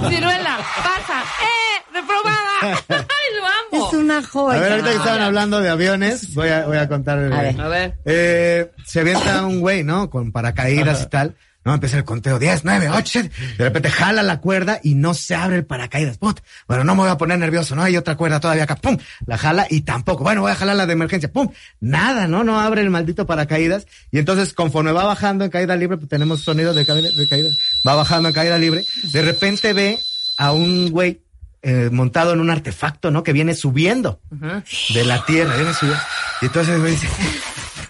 Ciruela, 0.08 0.58
pasa. 0.82 1.22
¡Eh! 1.42 1.84
¡Reprobada! 1.92 2.60
¡Ay, 2.88 3.36
lo 3.38 3.46
amo! 3.78 3.88
Es 3.88 3.94
una 3.94 4.22
joya. 4.22 4.58
A 4.58 4.60
ver, 4.60 4.72
ahorita 4.72 4.90
que 4.90 4.96
estaban 4.96 5.22
hablando 5.22 5.60
de 5.60 5.68
aviones, 5.68 6.32
voy 6.34 6.48
a, 6.48 6.66
voy 6.66 6.78
a 6.78 6.88
contar. 6.88 7.18
A 7.18 7.42
ver. 7.42 7.60
A 7.60 7.68
ver. 7.68 7.98
Eh, 8.04 8.70
se 8.86 9.00
avienta 9.00 9.44
un 9.44 9.60
güey, 9.60 9.82
¿no? 9.82 10.08
Con 10.10 10.30
paracaídas 10.32 11.02
y 11.02 11.06
tal. 11.06 11.36
No, 11.64 11.74
empieza 11.74 11.98
el 11.98 12.04
conteo. 12.04 12.38
10, 12.38 12.64
9, 12.64 12.88
8, 12.90 13.02
7. 13.04 13.30
De 13.58 13.64
repente 13.64 13.90
jala 13.90 14.22
la 14.22 14.40
cuerda 14.40 14.80
y 14.82 14.94
no 14.94 15.12
se 15.12 15.34
abre 15.34 15.56
el 15.56 15.64
paracaídas. 15.66 16.16
Put. 16.16 16.40
Bueno, 16.66 16.84
no 16.84 16.94
me 16.94 17.02
voy 17.02 17.10
a 17.10 17.18
poner 17.18 17.38
nervioso. 17.38 17.76
No 17.76 17.82
hay 17.82 17.96
otra 17.96 18.16
cuerda 18.16 18.40
todavía 18.40 18.64
acá. 18.64 18.76
Pum. 18.76 18.96
La 19.26 19.36
jala 19.36 19.66
y 19.68 19.82
tampoco. 19.82 20.24
Bueno, 20.24 20.40
voy 20.40 20.52
a 20.52 20.54
jalar 20.54 20.76
la 20.76 20.86
de 20.86 20.94
emergencia. 20.94 21.30
Pum. 21.30 21.50
Nada, 21.80 22.26
¿no? 22.28 22.44
No 22.44 22.60
abre 22.60 22.80
el 22.80 22.90
maldito 22.90 23.26
paracaídas. 23.26 23.86
Y 24.10 24.18
entonces, 24.18 24.54
conforme 24.54 24.92
va 24.92 25.04
bajando 25.04 25.44
en 25.44 25.50
caída 25.50 25.76
libre, 25.76 25.98
pues 25.98 26.08
tenemos 26.08 26.40
sonido 26.40 26.72
de 26.72 26.86
caída, 26.86 27.10
de 27.10 27.28
caída. 27.28 27.50
Va 27.86 27.94
bajando 27.94 28.30
en 28.30 28.34
caída 28.34 28.56
libre. 28.56 28.84
De 29.12 29.22
repente 29.22 29.74
ve 29.74 29.98
a 30.38 30.52
un 30.52 30.90
güey 30.90 31.20
eh, 31.62 31.90
montado 31.92 32.32
en 32.32 32.40
un 32.40 32.48
artefacto, 32.48 33.10
¿no? 33.10 33.22
Que 33.22 33.34
viene 33.34 33.54
subiendo 33.54 34.22
de 34.94 35.04
la 35.04 35.26
tierra, 35.26 35.56
viene 35.56 35.74
subiendo. 35.74 36.02
Y 36.40 36.46
entonces 36.46 36.74
el 36.74 36.80
güey 36.80 36.92
dice, 36.92 37.08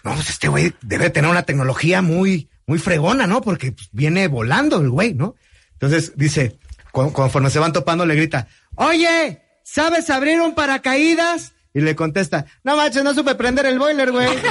no, 0.03 0.15
pues 0.15 0.31
este 0.31 0.49
güey 0.49 0.75
debe 0.83 1.11
tener 1.11 1.31
una 1.31 1.45
tecnología 1.45 2.03
muy, 2.03 2.49
muy 2.71 2.79
fregona, 2.79 3.27
¿no? 3.27 3.41
Porque 3.41 3.73
pues, 3.73 3.89
viene 3.91 4.29
volando 4.29 4.79
el 4.81 4.91
güey, 4.91 5.13
¿no? 5.13 5.35
Entonces 5.73 6.13
dice, 6.15 6.57
conforme 6.93 7.51
se 7.51 7.59
van 7.59 7.73
topando, 7.73 8.07
le 8.07 8.15
grita, 8.15 8.47
oye, 8.77 9.43
¿sabes 9.65 10.09
abrir 10.09 10.41
un 10.41 10.55
paracaídas? 10.55 11.53
Y 11.75 11.81
le 11.81 11.97
contesta, 11.97 12.47
no 12.63 12.77
manches, 12.77 13.03
no 13.03 13.13
supe 13.13 13.35
prender 13.35 13.67
el 13.67 13.77
boiler, 13.77 14.13
güey. 14.13 14.29
estaba 14.29 14.47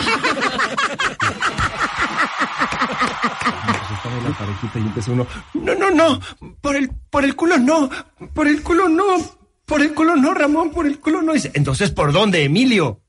la 4.22 4.38
parejita 4.38 4.80
y 4.80 4.82
empezó 4.82 5.13
uno, 5.13 5.26
no, 5.53 5.76
no, 5.76 5.89
no, 5.89 6.20
por 6.59 6.76
el, 6.76 6.89
por 7.09 7.24
el 7.24 7.38
culo 7.38 7.57
no, 7.57 7.89
por 8.34 8.49
el 8.49 8.61
culo 8.61 8.89
no, 8.89 9.05
por 9.65 9.80
el 9.80 9.93
culo 9.93 10.17
no, 10.17 10.34
Ramón, 10.34 10.72
por 10.72 10.86
el 10.86 10.99
culo 10.99 11.22
no. 11.22 11.32
Dice, 11.32 11.51
entonces, 11.53 11.91
¿por 11.91 12.11
dónde, 12.11 12.43
Emilio? 12.43 12.99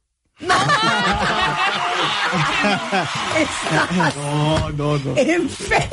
No, 4.16 4.70
no, 4.70 4.98
no. 4.98 5.16
Enfermo. 5.16 5.86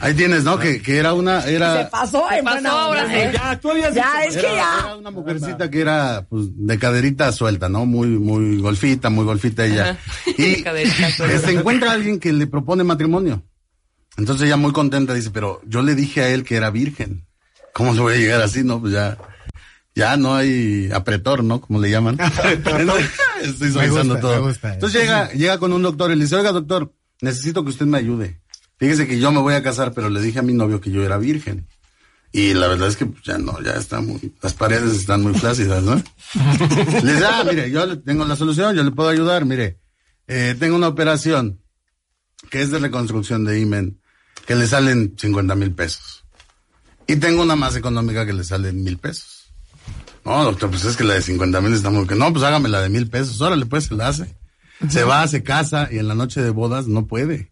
Ahí 0.00 0.14
tienes, 0.14 0.44
¿no? 0.44 0.58
Que, 0.58 0.80
que 0.82 0.96
era 0.98 1.12
una, 1.14 1.42
Se 1.42 1.54
era, 1.56 1.88
pasó 1.90 2.30
en 2.30 2.44
pasó 2.44 2.54
buena 2.56 2.70
ahora. 2.70 3.14
¿eh? 3.24 3.30
Ya, 3.32 3.58
tú 3.60 3.70
habías 3.70 3.94
Ya, 3.94 4.20
dicho. 4.22 4.28
es 4.30 4.36
que 4.44 4.46
era, 4.52 4.56
ya. 4.56 4.78
era 4.84 4.96
una 4.96 5.10
mujercita 5.10 5.70
que 5.70 5.80
era, 5.80 6.26
pues, 6.28 6.46
de 6.54 6.78
caderita 6.78 7.32
suelta, 7.32 7.68
¿no? 7.68 7.86
Muy, 7.86 8.08
muy 8.08 8.58
golfita, 8.60 9.10
muy 9.10 9.24
golfita 9.24 9.64
ella. 9.66 9.98
Y 10.26 10.56
De 10.56 10.62
caderita 10.62 11.10
suelta. 11.16 11.38
se 11.46 11.52
encuentra 11.54 11.92
alguien 11.92 12.18
que 12.20 12.32
le 12.32 12.46
propone 12.46 12.84
matrimonio. 12.84 13.42
Entonces 14.16 14.46
ella 14.46 14.56
muy 14.56 14.72
contenta 14.72 15.14
dice, 15.14 15.30
pero 15.30 15.60
yo 15.66 15.82
le 15.82 15.94
dije 15.94 16.22
a 16.22 16.28
él 16.28 16.42
que 16.44 16.56
era 16.56 16.70
virgen. 16.70 17.24
¿Cómo 17.72 17.92
le 17.94 18.00
voy 18.00 18.14
a 18.14 18.18
llegar 18.18 18.42
así? 18.42 18.64
No, 18.64 18.80
pues 18.80 18.92
ya, 18.92 19.16
ya 19.94 20.16
no 20.16 20.34
hay 20.34 20.90
apretor, 20.92 21.44
¿no? 21.44 21.60
Como 21.60 21.80
le 21.80 21.90
llaman. 21.90 22.18
Estoy 23.42 23.72
suavizando 23.72 24.14
gusta, 24.14 24.20
todo. 24.20 24.42
gusta. 24.42 24.74
Entonces 24.74 25.00
llega, 25.00 25.30
llega 25.32 25.58
con 25.58 25.72
un 25.72 25.82
doctor 25.82 26.10
y 26.10 26.16
le 26.16 26.24
dice, 26.24 26.36
oiga 26.36 26.52
doctor, 26.52 26.92
necesito 27.20 27.64
que 27.64 27.70
usted 27.70 27.86
me 27.86 27.98
ayude. 27.98 28.40
Fíjese 28.78 29.06
que 29.06 29.18
yo 29.18 29.32
me 29.32 29.40
voy 29.40 29.54
a 29.54 29.62
casar, 29.62 29.92
pero 29.92 30.08
le 30.08 30.20
dije 30.20 30.38
a 30.38 30.42
mi 30.42 30.52
novio 30.52 30.80
que 30.80 30.90
yo 30.90 31.04
era 31.04 31.18
virgen. 31.18 31.66
Y 32.30 32.54
la 32.54 32.68
verdad 32.68 32.88
es 32.88 32.96
que 32.96 33.06
pues, 33.06 33.24
ya 33.24 33.38
no, 33.38 33.60
ya 33.62 33.72
está 33.72 34.00
muy, 34.00 34.34
las 34.42 34.52
paredes 34.52 34.94
están 34.94 35.22
muy 35.22 35.34
flácidas, 35.34 35.82
¿no? 35.82 35.94
le 36.34 37.12
dice, 37.12 37.24
ah, 37.24 37.42
mire, 37.48 37.70
yo 37.70 38.00
tengo 38.00 38.24
la 38.24 38.36
solución, 38.36 38.76
yo 38.76 38.82
le 38.84 38.90
puedo 38.90 39.08
ayudar, 39.08 39.46
mire, 39.46 39.78
eh, 40.26 40.54
tengo 40.58 40.76
una 40.76 40.88
operación 40.88 41.60
que 42.50 42.60
es 42.60 42.70
de 42.70 42.78
reconstrucción 42.78 43.44
de 43.44 43.58
imen, 43.58 44.00
que 44.46 44.54
le 44.54 44.66
salen 44.66 45.14
50 45.16 45.54
mil 45.54 45.72
pesos. 45.72 46.24
Y 47.06 47.16
tengo 47.16 47.42
una 47.42 47.56
más 47.56 47.74
económica 47.76 48.26
que 48.26 48.34
le 48.34 48.44
salen 48.44 48.84
mil 48.84 48.98
pesos. 48.98 49.37
No, 50.28 50.44
doctor, 50.44 50.68
pues 50.68 50.84
es 50.84 50.94
que 50.94 51.04
la 51.04 51.14
de 51.14 51.22
50 51.22 51.60
mil 51.62 51.72
está 51.72 51.88
muy... 51.88 52.06
que 52.06 52.14
No, 52.14 52.30
pues 52.30 52.44
hágame 52.44 52.68
la 52.68 52.82
de 52.82 52.90
mil 52.90 53.08
pesos. 53.08 53.40
Órale, 53.40 53.64
pues 53.64 53.84
se 53.84 53.94
la 53.94 54.08
hace. 54.08 54.36
Se 54.90 55.02
va, 55.02 55.26
se 55.26 55.42
casa 55.42 55.88
y 55.90 55.98
en 55.98 56.06
la 56.06 56.14
noche 56.14 56.42
de 56.42 56.50
bodas 56.50 56.86
no 56.86 57.06
puede. 57.06 57.50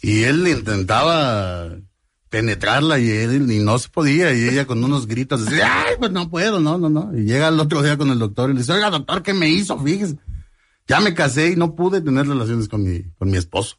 Y 0.00 0.22
él 0.22 0.46
intentaba 0.46 1.70
penetrarla 2.28 3.00
y 3.00 3.10
él 3.10 3.50
y 3.50 3.58
no 3.58 3.78
se 3.78 3.88
podía 3.88 4.32
y 4.32 4.48
ella 4.48 4.64
con 4.64 4.82
unos 4.82 5.06
gritos 5.06 5.44
decía, 5.44 5.84
ay, 5.86 5.94
pues 5.98 6.12
no 6.12 6.30
puedo, 6.30 6.60
no, 6.60 6.78
no, 6.78 6.88
no. 6.88 7.10
Y 7.16 7.24
llega 7.24 7.48
el 7.48 7.58
otro 7.58 7.82
día 7.82 7.96
con 7.96 8.10
el 8.10 8.18
doctor 8.20 8.50
y 8.50 8.52
le 8.52 8.60
dice, 8.60 8.72
oiga, 8.72 8.90
doctor, 8.90 9.22
¿qué 9.22 9.34
me 9.34 9.48
hizo? 9.48 9.76
Fíjese. 9.78 10.16
Ya 10.86 11.00
me 11.00 11.14
casé 11.14 11.50
y 11.50 11.56
no 11.56 11.74
pude 11.74 12.00
tener 12.00 12.28
relaciones 12.28 12.68
con 12.68 12.84
mi, 12.84 13.02
con 13.18 13.28
mi 13.28 13.38
esposo. 13.38 13.76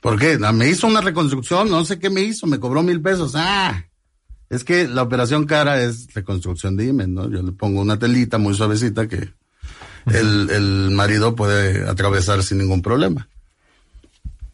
¿Por 0.00 0.18
qué? 0.18 0.38
Ah, 0.42 0.52
Me 0.52 0.68
hizo 0.68 0.86
una 0.86 1.02
reconstrucción, 1.02 1.68
no 1.68 1.84
sé 1.84 1.98
qué 1.98 2.08
me 2.08 2.22
hizo, 2.22 2.46
me 2.46 2.58
cobró 2.58 2.82
mil 2.82 3.02
pesos. 3.02 3.32
Ah, 3.34 3.84
es 4.50 4.64
que 4.64 4.86
la 4.88 5.02
operación 5.02 5.46
cara 5.46 5.80
es 5.82 6.12
reconstrucción 6.14 6.76
de 6.76 6.86
imen, 6.86 7.14
¿no? 7.14 7.28
Yo 7.30 7.42
le 7.42 7.52
pongo 7.52 7.80
una 7.80 7.98
telita 7.98 8.38
muy 8.38 8.54
suavecita 8.54 9.08
que 9.08 9.30
el, 10.06 10.50
el 10.50 10.90
marido 10.92 11.34
puede 11.34 11.88
atravesar 11.88 12.42
sin 12.42 12.58
ningún 12.58 12.82
problema. 12.82 13.28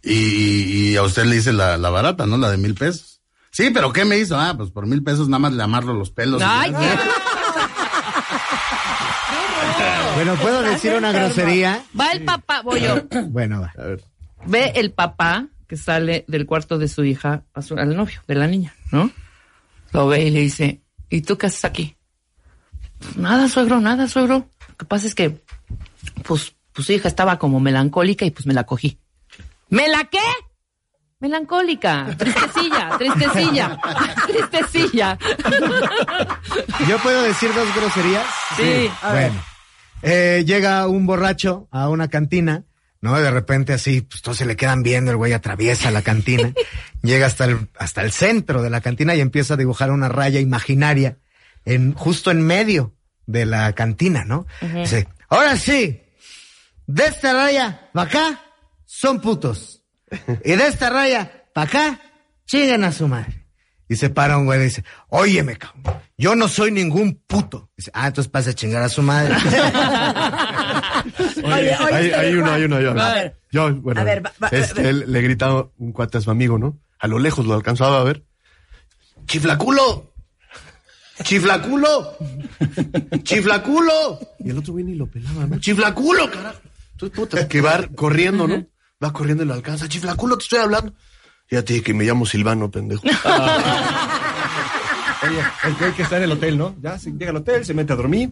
Y, 0.03 0.91
y 0.93 0.97
a 0.97 1.03
usted 1.03 1.25
le 1.27 1.37
hice 1.37 1.53
la, 1.53 1.77
la 1.77 1.91
barata, 1.91 2.27
¿no? 2.27 2.37
La 2.39 2.51
de 2.51 2.57
mil 2.57 2.75
pesos. 2.75 3.21
Sí, 3.51 3.71
pero 3.73 3.93
¿qué 3.93 4.05
me 4.07 4.19
hizo? 4.19 4.39
Ah, 4.41 4.55
pues 4.57 4.71
por 4.71 4.87
mil 4.87 5.03
pesos 5.03 5.29
nada 5.29 5.39
más 5.41 5.53
le 5.53 5.63
amarro 5.63 5.93
los 5.95 6.11
pelos. 6.11 6.41
Ay, 6.45 6.71
qué- 6.73 6.77
Bueno, 10.15 10.35
¿puedo 10.37 10.63
decir 10.63 10.93
una 10.95 11.13
grosería? 11.13 11.83
Va 11.99 12.13
el 12.13 12.25
papá, 12.25 12.63
voy 12.63 12.81
yo. 12.81 13.03
Bueno, 13.29 13.61
va. 13.61 13.73
Ve 14.47 14.73
el 14.77 14.93
papá 14.93 15.47
que 15.67 15.77
sale 15.77 16.25
del 16.29 16.47
cuarto 16.47 16.79
de 16.79 16.89
su 16.89 17.05
hija 17.05 17.43
a 17.55 17.63
su- 17.63 17.75
al 17.77 17.97
novio 17.97 18.21
de 18.29 18.35
la 18.35 18.47
niña, 18.47 18.75
¿no? 18.91 19.11
Lo 19.93 20.09
ve 20.09 20.25
y 20.25 20.31
le 20.31 20.41
dice, 20.41 20.83
¿y 21.11 21.23
tú 21.23 21.37
qué 21.37 21.47
haces 21.47 21.65
aquí? 21.65 21.97
Nada, 23.17 23.49
suegro, 23.49 23.81
nada, 23.81 24.09
suegro. 24.09 24.49
Lo 24.69 24.77
que 24.77 24.85
pasa 24.85 25.07
es 25.07 25.15
que, 25.15 25.43
pues, 26.23 26.55
pues 26.73 26.87
su 26.87 26.93
hija 26.93 27.09
estaba 27.09 27.39
como 27.39 27.61
melancólica 27.61 28.25
y 28.25 28.31
pues 28.31 28.47
me 28.47 28.55
la 28.55 28.65
cogí. 28.65 28.99
¿Me 29.69 29.89
la 29.89 30.05
qué? 30.05 30.19
Melancólica, 31.21 32.17
tristecilla, 32.19 32.99
tristecilla, 32.99 33.79
tristecilla. 34.27 35.19
¿Yo 36.89 36.99
puedo 36.99 37.23
decir 37.23 37.55
dos 37.55 37.73
groserías? 37.77 38.27
Sí. 38.57 38.91
Bueno. 39.09 39.45
Eh, 40.03 40.43
llega 40.45 40.89
un 40.89 41.07
borracho 41.07 41.69
a 41.71 41.89
una 41.89 42.09
cantina, 42.09 42.65
¿no? 43.03 43.21
De 43.21 43.31
repente 43.31 43.75
así, 43.75 44.01
pues 44.01 44.23
todos 44.23 44.39
se 44.39 44.47
le 44.47 44.57
quedan 44.57 44.83
viendo, 44.83 45.11
el 45.11 45.19
güey 45.19 45.35
atraviesa 45.35 45.91
la 45.91 46.01
cantina, 46.01 46.55
llega 47.03 47.27
hasta 47.27 47.45
el, 47.45 47.69
hasta 47.77 48.01
el 48.01 48.13
centro 48.13 48.63
de 48.63 48.71
la 48.71 48.81
cantina 48.81 49.15
y 49.15 49.21
empieza 49.21 49.55
a 49.55 49.59
dibujar 49.59 49.91
una 49.91 50.09
raya 50.09 50.41
imaginaria 50.41 51.19
en, 51.67 51.93
justo 51.93 52.31
en 52.31 52.43
medio 52.43 52.95
de 53.27 53.45
la 53.45 53.73
cantina, 53.75 54.25
¿no? 54.25 54.47
Dice, 54.61 55.09
ahora 55.29 55.57
sí, 55.57 56.01
de 56.87 57.05
esta 57.05 57.33
raya 57.33 57.91
para 57.93 58.09
acá 58.09 58.45
son 58.85 59.21
putos. 59.21 59.83
Y 60.45 60.53
de 60.53 60.67
esta 60.67 60.91
raya 60.91 61.47
para 61.53 61.69
acá, 61.69 62.01
chingan 62.47 62.85
a 62.85 62.93
su 62.93 63.09
madre. 63.09 63.42
Y 63.93 63.97
se 63.97 64.09
para 64.09 64.39
un 64.39 64.47
güey 64.47 64.59
y 64.59 64.65
dice, 64.65 64.85
óyeme, 65.09 65.59
cabrón, 65.59 66.01
yo 66.17 66.35
no 66.35 66.49
soy 66.49 66.71
ningún 66.71 67.21
puto. 67.27 67.69
Dice, 67.77 67.91
ah, 67.93 68.07
entonces 68.07 68.31
pasa 68.31 68.51
a 68.51 68.55
chingar 68.55 68.83
a 68.83 68.89
su 68.89 69.03
madre. 69.03 69.35
Oye, 71.45 71.53
oye, 71.53 71.75
hay, 71.93 72.11
hay 72.13 72.35
uno, 72.35 72.51
hay 72.53 72.65
uno, 72.65 72.81
yo. 72.81 72.91
A 72.99 73.13
ver. 73.15 73.37
Yo, 73.51 73.75
bueno, 73.77 74.01
A 74.01 74.05
ver, 74.05 74.25
va- 74.25 74.33
va- 74.43 74.49
este, 74.49 74.89
él 74.89 75.05
le 75.09 75.21
gritaba 75.21 75.69
un 75.77 75.93
cuate 75.93 76.19
a 76.19 76.21
su 76.23 76.31
amigo, 76.31 76.59
¿no? 76.59 76.79
A 76.99 77.07
lo 77.07 77.19
lejos 77.19 77.45
lo 77.47 77.53
alcanzaba 77.55 78.01
a 78.01 78.05
ver. 78.05 78.25
¡Chiflaculo! 79.27 80.15
¡Chiflaculo! 81.23 82.17
¡Chiflaculo! 83.23 84.19
Y 84.39 84.51
el 84.51 84.59
otro 84.59 84.73
güey 84.73 84.85
ni 84.85 84.95
lo 84.95 85.07
pelaba, 85.07 85.47
¿no? 85.47 85.59
¡Chiflaculo, 85.59 86.31
carajo! 86.31 86.61
Entonces, 86.93 87.17
puta, 87.19 87.49
que 87.49 87.61
va 87.61 87.87
corriendo, 87.95 88.49
¿no? 88.49 88.67
Va 89.03 89.13
corriendo 89.13 89.45
y 89.45 89.47
lo 89.47 89.55
alcanza. 89.55 89.89
¡Chiflaculo, 89.89 90.39
te 90.39 90.45
estoy 90.45 90.61
hablando! 90.61 90.95
Fíjate 91.53 91.83
que 91.83 91.93
me 91.93 92.05
llamo 92.05 92.25
Silvano, 92.25 92.71
pendejo. 92.71 93.03
Oye, 93.05 93.13
el 95.65 95.75
güey 95.75 95.93
que 95.93 96.03
está 96.03 96.17
en 96.17 96.23
el 96.23 96.33
hotel, 96.33 96.57
¿no? 96.57 96.75
Ya 96.81 96.99
se 96.99 97.11
llega 97.11 97.29
al 97.29 97.37
hotel, 97.37 97.67
se 97.67 97.75
mete 97.75 97.93
a 97.93 97.97
dormir, 97.97 98.31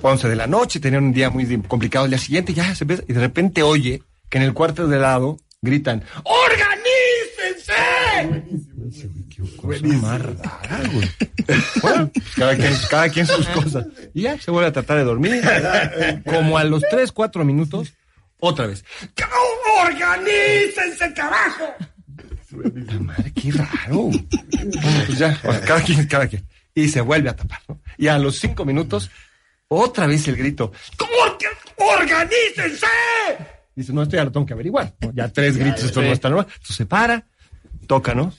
11 0.00 0.26
de 0.26 0.36
la 0.36 0.46
noche, 0.46 0.80
tenía 0.80 0.98
un 0.98 1.12
día 1.12 1.28
muy 1.28 1.60
complicado 1.68 2.06
el 2.06 2.12
día 2.12 2.18
siguiente, 2.18 2.54
ya 2.54 2.74
se 2.74 2.86
ve, 2.86 3.04
y 3.06 3.12
de 3.12 3.20
repente 3.20 3.62
oye 3.62 4.02
que 4.30 4.38
en 4.38 4.44
el 4.44 4.54
cuarto 4.54 4.88
de 4.88 4.98
lado 4.98 5.36
gritan, 5.60 6.02
¡Organícense! 6.24 7.74
Bueno, 11.82 12.10
cada 12.36 12.56
quien, 12.56 12.72
cada 12.88 13.10
quien 13.10 13.26
sus 13.26 13.46
cosas. 13.48 13.86
Y 14.14 14.22
ya 14.22 14.40
se 14.40 14.50
vuelve 14.50 14.70
a 14.70 14.72
tratar 14.72 14.96
de 14.96 15.04
dormir. 15.04 15.42
Como 16.24 16.56
a 16.56 16.64
los 16.64 16.82
3, 16.88 17.12
4 17.12 17.44
minutos, 17.44 17.92
otra 18.40 18.66
vez. 18.66 18.82
¡Organícense, 19.78 21.12
carajo! 21.12 21.74
La 22.74 23.00
madre, 23.00 23.32
qué 23.32 23.52
raro. 23.52 24.10
Bueno, 24.10 25.02
pues 25.06 25.18
ya, 25.18 25.40
cada 25.40 25.82
quien, 25.82 26.06
cada 26.06 26.26
quien. 26.26 26.46
Y 26.74 26.88
se 26.88 27.00
vuelve 27.00 27.30
a 27.30 27.36
tapar, 27.36 27.60
¿no? 27.68 27.80
Y 27.96 28.08
a 28.08 28.18
los 28.18 28.38
cinco 28.38 28.64
minutos, 28.64 29.10
otra 29.68 30.06
vez 30.06 30.26
el 30.28 30.36
grito. 30.36 30.72
¿Cómo 30.96 31.38
que 31.38 31.46
organícense? 31.76 32.86
Dice, 33.74 33.92
no, 33.92 34.02
esto 34.02 34.16
ya 34.16 34.24
lo 34.24 34.32
tengo 34.32 34.46
que 34.46 34.54
averiguar. 34.54 34.94
¿no? 35.00 35.12
Ya 35.12 35.28
tres 35.28 35.56
gritos, 35.56 35.84
esto 35.84 36.00
no 36.00 36.12
está 36.12 36.28
normal. 36.28 36.46
Entonces 36.48 36.76
se 36.76 36.86
para, 36.86 37.26
toca, 37.86 38.14
¿no? 38.14 38.32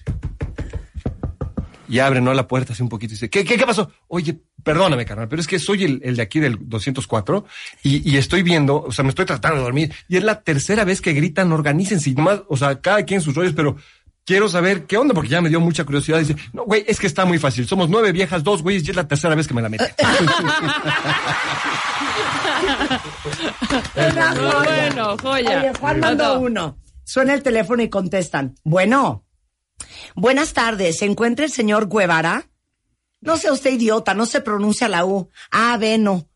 Y 1.89 1.99
abre, 1.99 2.19
¿no? 2.19 2.33
La 2.33 2.47
puerta 2.47 2.73
así 2.73 2.83
un 2.83 2.89
poquito 2.89 3.13
y 3.13 3.15
dice, 3.15 3.29
¿qué, 3.29 3.45
qué, 3.45 3.55
qué 3.55 3.65
pasó? 3.65 3.91
Oye, 4.07 4.37
perdóname, 4.63 5.05
carnal, 5.05 5.29
pero 5.29 5.41
es 5.41 5.47
que 5.47 5.59
soy 5.59 5.85
el, 5.85 6.01
el 6.03 6.17
de 6.17 6.21
aquí 6.21 6.39
del 6.39 6.57
204 6.59 7.45
y, 7.83 8.11
y 8.11 8.17
estoy 8.17 8.43
viendo, 8.43 8.81
o 8.83 8.91
sea, 8.91 9.03
me 9.03 9.09
estoy 9.09 9.25
tratando 9.25 9.59
de 9.59 9.63
dormir 9.63 9.93
y 10.09 10.17
es 10.17 10.23
la 10.23 10.41
tercera 10.41 10.83
vez 10.83 10.99
que 10.99 11.13
gritan, 11.13 11.51
organícense 11.53 12.09
y 12.09 12.15
nomás, 12.15 12.41
o 12.49 12.57
sea, 12.57 12.81
cada 12.81 13.03
quien 13.05 13.21
sus 13.21 13.35
rollos, 13.35 13.53
pero 13.53 13.77
quiero 14.27 14.49
saber 14.49 14.85
qué 14.85 14.97
onda 14.97 15.15
porque 15.15 15.29
ya 15.29 15.41
me 15.41 15.49
dio 15.49 15.59
mucha 15.59 15.85
curiosidad. 15.85 16.19
Dice, 16.19 16.35
no, 16.53 16.65
güey, 16.65 16.83
es 16.85 16.99
que 16.99 17.07
está 17.07 17.25
muy 17.25 17.39
fácil. 17.39 17.65
Somos 17.65 17.89
nueve 17.89 18.11
viejas, 18.11 18.43
dos 18.43 18.61
güeyes 18.61 18.85
y 18.85 18.91
es 18.91 18.95
la 18.95 19.07
tercera 19.07 19.33
vez 19.33 19.47
que 19.47 19.55
me 19.55 19.63
la 19.63 19.69
meten. 19.69 19.87
Bueno, 23.93 25.17
joya. 25.21 25.59
Oye, 25.59 25.73
Juan 25.79 25.99
mandó 25.99 26.39
uno. 26.39 26.77
Suena 27.03 27.33
el 27.33 27.43
teléfono 27.43 27.83
y 27.83 27.89
contestan. 27.89 28.55
Bueno. 28.63 29.25
Buenas 30.15 30.53
tardes. 30.53 30.97
¿Se 30.99 31.05
encuentra 31.05 31.45
el 31.45 31.51
señor 31.51 31.87
Guevara? 31.89 32.47
No 33.21 33.37
sea 33.37 33.53
usted 33.53 33.71
idiota, 33.71 34.13
no 34.13 34.25
se 34.25 34.41
pronuncia 34.41 34.87
la 34.87 35.05
U. 35.05 35.29
Ah, 35.51 35.77
ve, 35.79 35.97
no. 35.97 36.27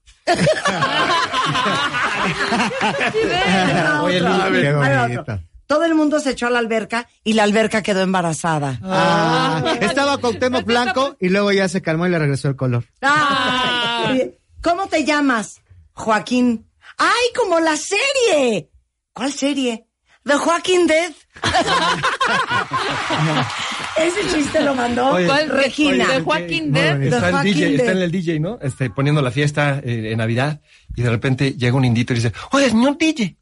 Oye. 4.04 4.20
Luis, 4.20 5.42
Todo 5.72 5.86
el 5.86 5.96
mundo 5.96 6.20
se 6.20 6.32
echó 6.32 6.48
a 6.48 6.50
la 6.50 6.60
alberca 6.60 7.08
y 7.24 7.32
la 7.32 7.44
alberca 7.44 7.82
quedó 7.82 8.02
embarazada. 8.02 8.78
Ah, 8.84 9.78
estaba 9.80 10.18
Cuauhtémoc 10.18 10.66
Blanco 10.66 11.16
y 11.18 11.30
luego 11.30 11.54
ya 11.54 11.70
se 11.70 11.82
calmó 11.82 12.06
y 12.06 12.10
le 12.10 12.20
regresó 12.20 12.50
el 12.50 12.58
color. 12.58 12.84
Ah. 13.02 14.08
Oye, 14.10 14.38
¿Cómo 14.62 14.88
te 14.88 15.06
llamas? 15.06 15.62
Joaquín. 15.94 16.68
¡Ay, 16.98 17.28
como 17.34 17.62
la 17.62 17.78
serie! 17.78 18.70
¿Cuál 19.14 19.32
serie? 19.32 19.86
The 20.26 20.34
Joaquín 20.34 20.88
Dead. 20.88 21.14
Ese 23.98 24.36
chiste 24.36 24.62
lo 24.64 24.76
mandó 24.76 25.12
Oye, 25.12 25.26
¿Cuál? 25.26 25.50
Regina. 25.52 26.06
De 26.06 26.22
Joaquín 26.22 26.74
bonito. 26.74 27.16
Está 27.16 27.32
Joaquín 27.32 27.54
DJ, 27.54 27.76
está 27.76 27.92
en 27.94 27.98
el 28.00 28.12
DJ, 28.12 28.42
¿no? 28.42 28.60
Este, 28.62 28.90
poniendo 28.90 29.22
la 29.22 29.32
fiesta 29.32 29.80
eh, 29.82 30.12
en 30.12 30.18
Navidad 30.18 30.60
y 30.98 31.02
de 31.02 31.10
repente 31.10 31.54
llega 31.54 31.78
un 31.78 31.86
indito 31.86 32.12
y 32.12 32.18
dice, 32.18 32.34
oye, 32.52 32.70
señor 32.70 32.98
DJ, 32.98 33.38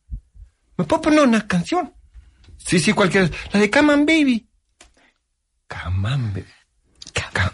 ¿me 0.77 0.85
puedo 0.85 1.01
poner 1.01 1.21
una 1.21 1.47
canción? 1.47 1.91
Sí, 2.65 2.79
sí, 2.79 2.93
cualquiera. 2.93 3.29
La 3.51 3.59
de 3.59 3.69
Come 3.71 3.93
on, 3.93 4.05
Baby. 4.05 4.45
Come 5.67 6.07
on, 6.13 6.33
Baby. 6.33 6.45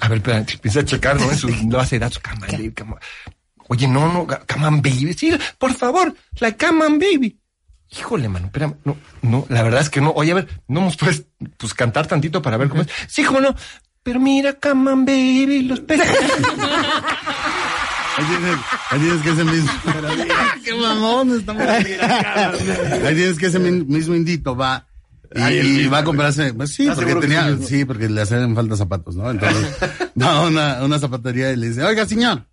A 0.02 0.08
ver, 0.10 0.18
espera, 0.18 0.38
empieza 0.40 0.80
a 0.82 0.86
checar, 0.86 1.20
¿no? 1.20 1.34
Su 1.36 1.48
base 1.70 1.96
de 1.96 2.00
datos. 2.00 2.20
Come 2.20 2.46
on, 2.46 2.52
Baby, 2.52 2.74
come 2.74 2.92
on. 2.94 3.00
Oye, 3.68 3.88
no, 3.88 4.12
no, 4.12 4.28
Come 4.28 4.66
on, 4.68 4.82
Baby. 4.82 5.14
Sí, 5.18 5.32
por 5.58 5.74
favor, 5.74 6.14
la 6.40 6.52
Come 6.58 6.86
on, 6.86 7.00
Baby. 7.00 7.40
Híjole, 7.98 8.28
mano, 8.28 8.48
espérame, 8.48 8.76
no, 8.84 8.98
no, 9.22 9.46
la 9.50 9.62
verdad 9.64 9.82
es 9.82 9.90
que 9.90 10.02
no. 10.02 10.12
Oye, 10.12 10.32
a 10.32 10.36
ver, 10.36 10.62
no 10.68 10.82
nos 10.82 10.98
puedes, 10.98 11.24
pues, 11.58 11.74
cantar 11.74 12.08
tantito 12.08 12.42
para 12.42 12.58
ver 12.58 12.68
cómo 12.68 12.82
es. 12.82 12.88
Sí, 13.08 13.24
cómo 13.24 13.40
no. 13.40 13.56
Pero 14.04 14.20
mira, 14.20 14.54
come 14.54 14.92
on, 14.92 15.06
baby, 15.06 15.62
los 15.64 15.80
peces. 15.82 16.08
Ahí 18.18 18.24
tienes, 18.28 18.58
ahí 18.92 19.00
tienes 19.00 19.22
que 19.24 19.30
ese 19.30 19.44
mismo. 19.44 19.72
¡Qué 20.64 20.74
mamón! 20.74 21.38
Estamos 21.38 21.64
Ahí 21.68 21.84
tienes 23.14 23.38
que 23.38 23.48
ese 23.48 23.60
mi- 23.60 23.84
mismo 23.84 24.16
indito 24.16 24.56
va. 24.56 24.88
Y, 25.36 25.82
y 25.82 25.88
va 25.88 26.00
a 26.00 26.04
comprarse, 26.04 26.54
pues 26.54 26.74
sí, 26.74 26.88
¿Estás 26.88 27.04
porque 27.04 27.16
tenía, 27.16 27.58
sí, 27.58 27.84
porque 27.84 28.08
le 28.08 28.22
hacen 28.22 28.56
falta 28.56 28.78
zapatos, 28.78 29.18
¿no? 29.18 29.30
Entonces, 29.30 29.76
va 30.22 30.38
a 30.38 30.48
una, 30.48 30.84
una 30.84 30.98
zapatería 30.98 31.52
y 31.52 31.58
le 31.58 31.70
dice, 31.70 31.84
oiga, 31.84 32.06
señor, 32.06 32.48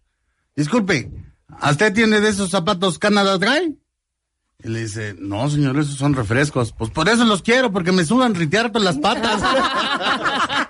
disculpe, 0.57 1.13
¿a 1.61 1.71
usted 1.71 1.95
tiene 1.95 2.21
de 2.21 2.29
esos 2.29 2.51
zapatos 2.51 2.99
Canada 2.99 3.39
Dry? 3.39 3.79
Y 4.65 4.69
le 4.69 4.81
dice, 4.81 5.15
no, 5.19 5.49
señor, 5.49 5.79
esos 5.79 5.97
son 5.97 6.15
refrescos. 6.15 6.73
Pues 6.73 6.91
por 6.91 7.09
eso 7.09 7.25
los 7.25 7.43
quiero, 7.43 7.73
porque 7.73 7.93
me 7.93 8.05
sudan 8.05 8.35
ritear 8.35 8.73
con 8.73 8.85
las 8.85 8.99
patas. 8.99 9.43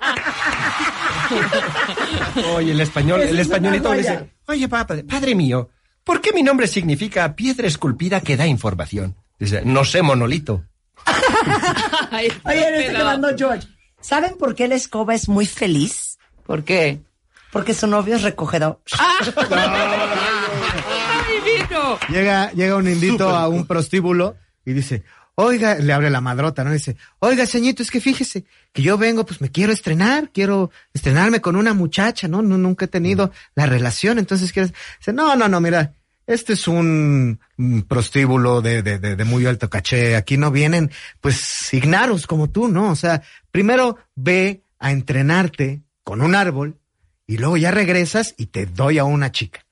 Oye, 2.54 2.72
el 2.72 2.80
español, 2.80 3.22
el 3.22 3.38
españolito 3.38 3.92
le 3.92 3.98
dice, 3.98 4.30
oye, 4.46 4.68
papá, 4.68 4.96
padre 5.08 5.34
mío, 5.34 5.70
¿por 6.04 6.20
qué 6.20 6.32
mi 6.32 6.42
nombre 6.42 6.66
significa 6.66 7.34
piedra 7.34 7.66
esculpida 7.66 8.20
que 8.20 8.36
da 8.36 8.46
información? 8.46 9.16
Dice, 9.38 9.62
no 9.64 9.84
sé, 9.84 10.02
monolito. 10.02 10.64
Ay, 12.11 12.32
Oye, 12.45 12.61
este 12.61 12.80
estúpido. 12.80 13.05
mandó 13.05 13.28
George. 13.36 13.68
¿Saben 14.01 14.36
por 14.36 14.55
qué 14.55 14.68
la 14.68 14.74
escoba 14.74 15.14
es 15.14 15.28
muy 15.28 15.47
feliz? 15.47 16.18
¿Por 16.45 16.64
qué? 16.64 17.01
Porque 17.53 17.74
su 17.74 17.86
novio 17.86 18.16
es 18.16 18.22
recogedor. 18.22 18.80
divino! 21.28 21.99
Llega, 22.09 22.51
llega 22.53 22.76
un 22.76 22.88
indito 22.88 23.28
a 23.28 23.49
un 23.49 23.66
prostíbulo 23.66 24.36
y 24.64 24.72
dice, 24.72 25.05
oiga, 25.34 25.76
le 25.76 25.93
abre 25.93 26.11
la 26.11 26.20
madrota, 26.20 26.64
¿no? 26.64 26.72
Dice, 26.72 26.97
oiga, 27.18 27.47
señito, 27.47 27.82
es 27.82 27.90
que 27.90 28.01
fíjese 28.01 28.45
que 28.72 28.82
yo 28.82 28.99
vengo, 28.99 29.24
pues 29.24 29.40
me 29.40 29.51
quiero 29.51 29.72
estrenar, 29.72 30.30
quiero 30.30 30.70
estrenarme 30.93 31.40
con 31.40 31.57
una 31.57 31.74
muchacha, 31.74 32.28
¿no? 32.28 32.43
no 32.43 32.59
nunca 32.59 32.86
he 32.86 32.88
tenido 32.88 33.30
la 33.55 33.66
relación, 33.66 34.18
entonces 34.18 34.53
quiero... 34.53 34.70
Dice, 34.99 35.12
no, 35.12 35.36
no, 35.36 35.49
no, 35.49 35.61
mira, 35.61 35.95
este 36.26 36.54
es 36.54 36.68
un, 36.68 37.40
un 37.58 37.82
prostíbulo 37.82 38.62
de, 38.62 38.82
de, 38.82 38.98
de, 38.98 39.16
de 39.16 39.24
muy 39.24 39.46
alto 39.46 39.68
caché, 39.68 40.16
aquí 40.16 40.36
no 40.36 40.50
vienen, 40.50 40.90
pues, 41.20 41.72
ignaros 41.72 42.26
como 42.26 42.50
tú, 42.50 42.68
¿no? 42.68 42.90
O 42.90 42.96
sea, 42.96 43.22
primero 43.50 43.98
ve 44.14 44.62
a 44.78 44.92
entrenarte 44.92 45.82
con 46.04 46.20
un 46.22 46.34
árbol 46.34 46.78
y 47.26 47.38
luego 47.38 47.56
ya 47.56 47.70
regresas 47.70 48.34
y 48.36 48.46
te 48.46 48.66
doy 48.66 48.98
a 48.98 49.04
una 49.04 49.32
chica. 49.32 49.64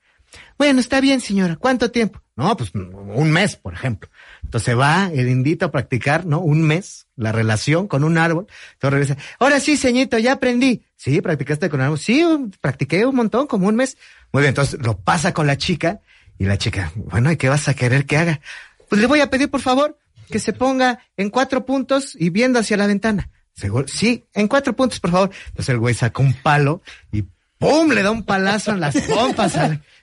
Bueno, 0.58 0.80
está 0.80 1.00
bien, 1.00 1.20
señora. 1.20 1.56
¿Cuánto 1.56 1.90
tiempo? 1.90 2.20
No, 2.36 2.56
pues 2.56 2.70
un 2.74 3.30
mes, 3.30 3.56
por 3.56 3.72
ejemplo. 3.72 4.10
Entonces 4.42 4.78
va 4.78 5.10
el 5.12 5.28
indito 5.28 5.66
a 5.66 5.70
practicar, 5.70 6.26
¿no? 6.26 6.40
Un 6.40 6.62
mes, 6.62 7.06
la 7.16 7.32
relación 7.32 7.88
con 7.88 8.04
un 8.04 8.18
árbol. 8.18 8.46
Entonces 8.74 8.92
regresa. 8.92 9.16
Ahora 9.38 9.58
sí, 9.58 9.76
señorito, 9.76 10.18
ya 10.18 10.32
aprendí. 10.32 10.84
Sí, 10.96 11.20
practicaste 11.20 11.68
con 11.70 11.80
un 11.80 11.86
árbol. 11.86 11.98
Sí, 11.98 12.24
practiqué 12.60 13.04
un 13.06 13.16
montón, 13.16 13.46
como 13.46 13.68
un 13.68 13.76
mes. 13.76 13.96
Muy 14.32 14.42
bien, 14.42 14.50
entonces 14.50 14.80
lo 14.80 14.98
pasa 14.98 15.34
con 15.34 15.46
la 15.46 15.56
chica 15.56 16.00
y 16.40 16.46
la 16.46 16.56
chica, 16.56 16.90
bueno, 16.96 17.30
¿y 17.30 17.36
qué 17.36 17.50
vas 17.50 17.68
a 17.68 17.74
querer 17.74 18.06
que 18.06 18.16
haga? 18.16 18.40
Pues 18.88 18.98
le 18.98 19.06
voy 19.06 19.20
a 19.20 19.28
pedir, 19.28 19.50
por 19.50 19.60
favor, 19.60 19.98
que 20.30 20.38
se 20.38 20.54
ponga 20.54 20.98
en 21.18 21.28
cuatro 21.28 21.66
puntos 21.66 22.16
y 22.18 22.30
viendo 22.30 22.58
hacia 22.58 22.78
la 22.78 22.86
ventana. 22.86 23.28
Seguro, 23.52 23.86
sí, 23.86 24.24
en 24.32 24.48
cuatro 24.48 24.74
puntos, 24.74 25.00
por 25.00 25.10
favor. 25.10 25.30
Entonces 25.48 25.68
el 25.68 25.78
güey 25.78 25.94
saca 25.94 26.22
un 26.22 26.32
palo 26.32 26.80
y 27.12 27.26
¡pum! 27.58 27.90
le 27.90 28.02
da 28.02 28.10
un 28.10 28.24
palazo 28.24 28.70
en 28.70 28.80
las 28.80 28.96
pompas. 29.02 29.54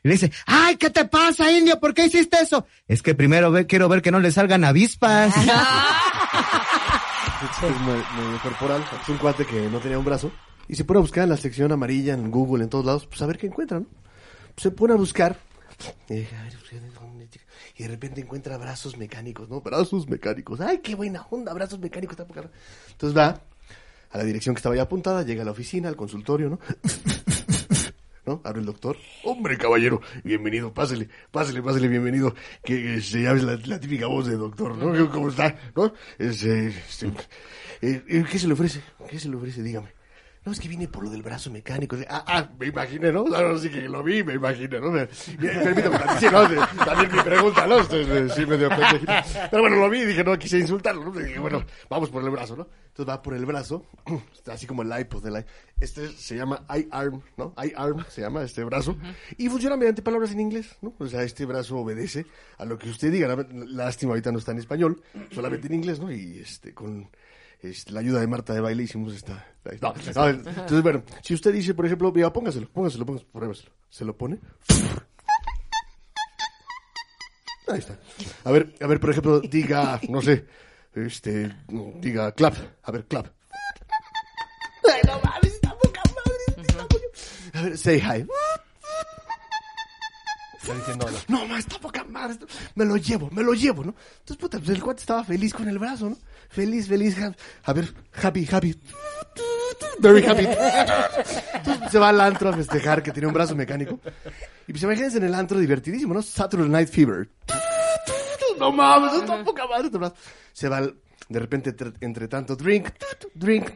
y 0.03 0.07
le 0.07 0.13
dice, 0.13 0.31
¡ay, 0.45 0.75
qué 0.75 0.91
te 0.91 1.05
pasa, 1.05 1.51
indio! 1.51 1.79
¿Por 1.79 1.95
qué 1.95 2.05
hiciste 2.05 2.37
eso? 2.39 2.67
Es 2.87 3.01
que 3.01 3.15
primero 3.15 3.49
ve, 3.49 3.65
quiero 3.65 3.89
ver 3.89 4.03
que 4.03 4.11
no 4.11 4.19
le 4.19 4.31
salgan 4.31 4.63
avispas. 4.63 5.33
Es 7.41 7.81
medio, 7.81 8.05
medio 8.15 8.39
corporal. 8.43 8.85
Es 9.01 9.09
un 9.09 9.17
cuate 9.17 9.43
que 9.43 9.69
no 9.69 9.79
tenía 9.79 9.97
un 9.97 10.05
brazo. 10.05 10.31
Y 10.67 10.75
se 10.75 10.85
pone 10.85 10.99
a 10.99 11.01
buscar 11.01 11.23
en 11.23 11.31
la 11.31 11.37
sección 11.37 11.71
amarilla, 11.71 12.13
en 12.13 12.29
Google, 12.29 12.63
en 12.63 12.69
todos 12.69 12.85
lados, 12.85 13.07
pues 13.07 13.23
a 13.23 13.25
ver 13.25 13.39
qué 13.39 13.47
encuentra, 13.47 13.79
¿no? 13.79 13.87
Se 14.55 14.69
pone 14.69 14.93
a 14.93 14.97
buscar. 14.97 15.46
Ver, 16.09 16.27
Y 17.75 17.83
de 17.83 17.89
repente 17.89 18.21
encuentra 18.21 18.57
brazos 18.57 18.97
mecánicos, 18.97 19.49
¿no? 19.49 19.61
Brazos 19.61 20.07
mecánicos. 20.07 20.59
¡Ay, 20.61 20.79
qué 20.79 20.95
buena 20.95 21.25
onda! 21.29 21.53
Brazos 21.53 21.79
mecánicos. 21.79 22.13
está 22.13 22.25
poca- 22.25 22.49
Entonces 22.91 23.17
va 23.17 23.41
a 24.11 24.17
la 24.17 24.23
dirección 24.23 24.55
que 24.55 24.59
estaba 24.59 24.75
ya 24.75 24.83
apuntada, 24.83 25.23
llega 25.23 25.41
a 25.41 25.45
la 25.45 25.51
oficina, 25.51 25.89
al 25.89 25.95
consultorio, 25.95 26.49
¿no? 26.49 26.59
¿no? 28.25 28.41
Abre 28.43 28.59
el 28.59 28.65
doctor. 28.65 28.97
Hombre, 29.23 29.57
caballero, 29.57 30.01
bienvenido, 30.23 30.73
pásele, 30.73 31.09
pásele, 31.31 31.61
pásele, 31.61 31.87
bienvenido. 31.87 32.33
Que 32.63 32.99
se 33.01 33.21
llama 33.21 33.41
la, 33.41 33.55
la 33.65 33.79
típica 33.79 34.07
voz 34.07 34.27
de 34.27 34.35
doctor, 34.35 34.75
¿no? 34.77 35.09
¿Cómo 35.11 35.29
está? 35.29 35.55
¿No? 35.75 35.93
Es, 36.17 36.43
eh, 36.43 36.67
este, 36.89 37.07
eh, 37.81 38.03
eh, 38.07 38.25
¿Qué 38.29 38.39
se 38.39 38.47
le 38.47 38.53
ofrece? 38.53 38.81
¿Qué 39.09 39.19
se 39.19 39.29
le 39.29 39.35
ofrece? 39.37 39.61
Dígame. 39.63 39.89
No, 40.47 40.53
es 40.53 40.61
que 40.61 40.69
viene 40.69 40.87
por 40.87 41.03
lo 41.03 41.09
del 41.09 41.21
brazo 41.23 41.51
mecánico. 41.51 41.97
Ah, 42.09 42.23
ah, 42.25 42.49
me 42.57 42.67
imaginé, 42.67 43.11
¿no? 43.11 43.25
Ahora 43.35 43.57
sí 43.59 43.69
que 43.69 43.81
lo 43.81 44.01
vi, 44.01 44.23
me 44.23 44.35
imaginé, 44.35 44.79
¿no? 44.79 44.91
Me- 44.91 45.07
permítame, 45.07 45.97
sí, 46.21 46.25
¿no? 46.31 46.47
También 46.85 47.11
mi 47.13 47.21
pregunta, 47.21 47.67
¿no? 47.67 47.79
Eh, 47.81 48.29
sí, 48.33 48.45
medio 48.45 48.69
pendejito. 48.69 49.11
Pero 49.51 49.61
bueno, 49.63 49.75
lo 49.75 49.89
vi 49.89 49.99
y 49.99 50.05
dije, 50.05 50.23
no 50.23 50.39
quise 50.39 50.57
insultarlo, 50.57 51.03
¿no? 51.03 51.11
Dije, 51.11 51.37
bueno, 51.37 51.65
vamos 51.89 52.09
por 52.09 52.23
el 52.23 52.29
brazo, 52.29 52.55
¿no? 52.55 52.69
Entonces 52.87 53.13
va 53.13 53.21
por 53.21 53.33
el 53.33 53.45
brazo, 53.45 53.85
así 54.49 54.65
como 54.65 54.83
el 54.83 54.99
iPod 54.99 55.21
del 55.21 55.41
i- 55.41 55.45
Este 55.81 56.07
se 56.13 56.37
llama 56.37 56.65
iArm, 56.69 57.21
¿no? 57.35 57.53
iArm 57.61 58.05
se 58.07 58.21
llama 58.21 58.41
este 58.43 58.63
brazo. 58.63 58.97
Y 59.37 59.49
funciona 59.49 59.75
mediante 59.75 60.01
palabras 60.01 60.31
en 60.31 60.39
inglés, 60.39 60.77
¿no? 60.81 60.93
O 60.97 61.07
sea, 61.07 61.23
este 61.23 61.45
brazo 61.45 61.77
obedece 61.77 62.25
a 62.57 62.63
lo 62.63 62.77
que 62.77 62.89
usted 62.89 63.11
diga. 63.11 63.27
Lástima, 63.51 64.11
ahorita 64.13 64.31
no 64.31 64.39
está 64.39 64.53
en 64.53 64.59
español, 64.59 65.01
solamente 65.31 65.67
en 65.67 65.73
inglés, 65.73 65.99
¿no? 65.99 66.09
Y 66.09 66.39
este, 66.39 66.73
con 66.73 67.09
este, 67.61 67.91
la 67.91 67.99
ayuda 68.01 68.19
de 68.19 68.27
Marta 68.27 68.53
de 68.53 68.61
baile 68.61 68.83
hicimos 68.83 69.13
esta... 69.15 69.45
no, 69.81 69.93
no, 70.15 70.27
entonces, 70.29 70.81
bueno, 70.83 71.03
si 71.21 71.33
usted 71.33 71.53
dice, 71.53 71.73
por 71.73 71.85
ejemplo, 71.85 72.11
mira, 72.11 72.31
póngaselo, 72.31 72.69
póngaselo, 72.69 73.05
póngaselo, 73.05 73.31
pruébaselo. 73.31 73.71
Se 73.89 74.05
lo 74.05 74.15
pone. 74.17 74.39
Ahí 77.69 77.79
está. 77.79 77.99
A 78.45 78.51
ver, 78.51 78.73
a 78.79 78.87
ver, 78.87 78.99
por 78.99 79.09
ejemplo, 79.09 79.41
diga, 79.41 79.99
no 80.07 80.21
sé, 80.21 80.45
este, 80.95 81.53
diga 81.99 82.31
clap. 82.31 82.55
A 82.83 82.91
ver, 82.91 83.05
clap. 83.07 83.27
Ay, 84.89 85.01
no 85.05 85.19
mames, 85.21 85.53
está 85.53 85.75
poca 85.77 86.01
madre. 86.15 86.61
está 86.65 86.87
poca- 86.87 87.59
A 87.59 87.61
ver, 87.63 87.77
say 87.77 87.99
hi. 87.99 88.25
Está 90.67 90.79
diciendo 90.79 91.05
hola. 91.05 91.17
No, 91.29 91.45
ma, 91.47 91.59
está 91.59 91.79
poca 91.79 92.03
madre. 92.03 92.37
Me 92.75 92.83
lo 92.83 92.97
llevo, 92.97 93.29
me 93.31 93.41
lo 93.41 93.53
llevo, 93.53 93.85
¿no? 93.85 93.95
Entonces, 94.19 94.35
puta, 94.37 94.57
pues 94.57 94.69
el 94.71 94.83
cuate 94.83 94.99
estaba 94.99 95.23
feliz 95.23 95.53
con 95.53 95.67
el 95.69 95.79
brazo, 95.79 96.09
¿no? 96.09 96.17
Feliz, 96.49 96.87
feliz. 96.89 97.17
ha- 97.19 97.33
A 97.63 97.73
ver, 97.73 97.93
happy, 98.21 98.45
happy. 98.51 98.77
Very 99.99 100.25
happy. 100.25 100.45
Entonces 101.53 101.91
se 101.91 101.97
va 101.99 102.09
al 102.09 102.19
antro 102.19 102.49
a 102.49 102.53
festejar 102.53 103.01
que 103.01 103.11
tiene 103.11 103.27
un 103.27 103.33
brazo 103.33 103.55
mecánico. 103.55 103.99
Y 104.67 104.71
pues 104.73 104.83
imagínense 104.83 105.17
en 105.17 105.23
el 105.23 105.33
antro 105.35 105.57
divertidísimo, 105.57 106.13
¿no? 106.13 106.21
Saturday 106.21 106.67
Night 106.69 106.89
Fever. 106.89 107.29
No 108.59 108.71
mames, 108.71 109.13
está 109.21 109.43
poca 109.45 109.67
madre 109.67 109.85
este 109.85 109.97
brazo. 109.97 110.15
Se 110.51 110.67
va, 110.67 110.77
al- 110.77 110.95
de 111.29 111.39
repente, 111.39 111.73
entre, 112.01 112.27
tanto, 112.27 112.55
drink, 112.57 112.89
drink, 113.33 113.69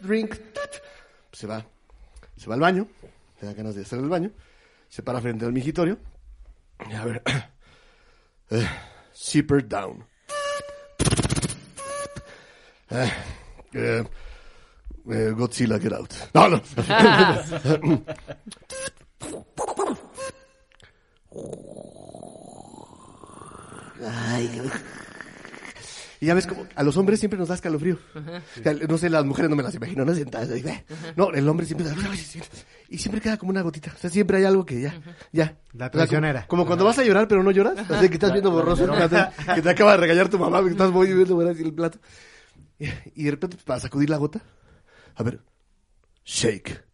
drink. 0.00 0.34
Se 1.32 1.46
va, 1.46 1.64
se 2.36 2.46
va 2.46 2.54
al 2.54 2.60
baño, 2.60 2.88
le 3.42 3.48
da 3.48 3.52
ganas 3.54 3.74
de 3.74 3.82
hacer 3.82 3.98
el 3.98 4.08
baño, 4.08 4.30
se 4.88 5.02
para 5.02 5.20
frente 5.20 5.44
al 5.44 5.52
migitorio. 5.52 5.98
A 6.78 7.04
ver, 7.04 7.22
eh, 8.50 8.68
zipper 9.14 9.60
down. 9.62 10.04
Eh, 12.90 13.10
eh, 13.74 14.04
eh, 15.10 15.30
Godzilla, 15.36 15.78
get 15.78 15.92
out. 15.92 16.14
No, 16.34 16.48
no. 16.48 16.60
Ay, 24.00 24.48
y 26.20 26.26
ya 26.26 26.34
ves 26.34 26.46
como 26.46 26.66
a 26.74 26.82
los 26.82 26.96
hombres 26.96 27.18
siempre 27.20 27.38
nos 27.38 27.48
da 27.48 27.54
escalofrío. 27.54 27.98
O 28.14 28.62
sea, 28.62 28.72
no 28.74 28.98
sé, 28.98 29.08
las 29.10 29.24
mujeres 29.24 29.50
no 29.50 29.56
me 29.56 29.62
las 29.62 29.74
imagino, 29.74 30.04
¿no? 30.04 30.14
Sentadas 30.14 30.50
ahí, 30.50 30.62
ve. 30.62 30.84
No, 31.16 31.30
el 31.32 31.48
hombre 31.48 31.66
siempre 31.66 31.86
da- 31.86 31.94
y 32.88 32.98
siempre 32.98 33.20
queda 33.20 33.36
como 33.36 33.50
una 33.50 33.62
gotita. 33.62 33.92
O 33.94 33.98
sea, 33.98 34.08
siempre 34.10 34.38
hay 34.38 34.44
algo 34.44 34.64
que 34.64 34.80
ya, 34.80 35.00
ya. 35.32 35.44
La 35.44 35.48
O 35.48 35.52
sea, 35.52 35.56
como- 35.72 35.90
traicionera. 35.90 36.46
Como, 36.46 36.66
cuando 36.66 36.84
vas 36.84 36.98
a 36.98 37.04
llorar 37.04 37.28
pero 37.28 37.42
no 37.42 37.50
lloras. 37.50 37.78
O 37.90 37.98
sea, 37.98 38.08
que 38.08 38.14
estás 38.14 38.32
viendo 38.32 38.50
borroso. 38.50 38.86
que 38.90 39.08
te- 39.08 39.54
que 39.54 39.62
te 39.62 39.70
acaba 39.70 39.92
de 39.92 39.96
regañar 39.98 40.28
tu 40.28 40.38
mamá, 40.38 40.62
que 40.62 40.70
estás 40.70 40.90
muy 40.90 41.12
viendo 41.12 41.40
el 41.50 41.74
plato. 41.74 41.98
Y, 43.14 43.24
de 43.24 43.30
repente, 43.30 43.56
para 43.64 43.80
sacudir 43.80 44.08
la 44.10 44.16
gota, 44.18 44.40
a 45.16 45.22
ver, 45.22 45.40
shake. 46.24 46.84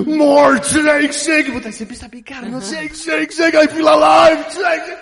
More 0.07 0.61
shake, 0.63 1.13
shake. 1.13 1.53
Puta, 1.53 1.71
se 1.73 1.85
empieza 1.85 2.07
a 2.07 2.09
picar, 2.09 2.47
¿no? 2.49 2.61
Shake, 2.61 2.95
shake, 2.95 3.33
shake. 3.33 3.55
I 3.55 3.69
feel 3.69 3.89
alive. 3.89 4.45
Shake. 4.51 4.97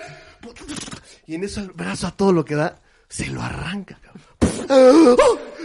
Y 1.27 1.35
en 1.35 1.43
eso 1.43 1.61
el 1.61 1.71
brazo 1.71 2.07
a 2.07 2.11
todo 2.11 2.31
lo 2.31 2.45
que 2.45 2.55
da, 2.55 2.79
se 3.07 3.27
lo 3.27 3.41
arranca. 3.41 3.99
cabrón. 4.01 5.17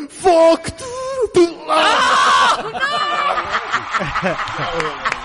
Fuck. 0.09 0.73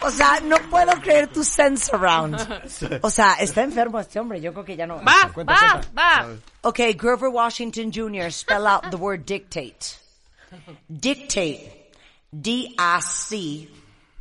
O 0.00 0.10
sea, 0.10 0.40
no 0.42 0.56
puedo 0.70 0.92
creer 1.02 1.26
tu 1.32 1.42
sense 1.42 1.90
around. 1.92 2.36
O 3.02 3.10
sea, 3.10 3.34
está 3.40 3.62
enfermo 3.62 3.98
este 3.98 4.18
hombre. 4.20 4.40
Yo 4.40 4.52
creo 4.52 4.64
que 4.64 4.76
ya 4.76 4.86
no. 4.86 4.96
Va, 5.02 5.32
va, 5.44 5.80
va. 5.94 6.36
Okay, 6.62 6.94
Grover 6.94 7.28
Washington 7.30 7.90
Jr., 7.90 8.30
spell 8.30 8.66
out 8.66 8.90
the 8.90 8.96
word 8.96 9.26
dictate. 9.26 9.98
Dictate. 10.88 11.72
D-I-C 12.30 13.68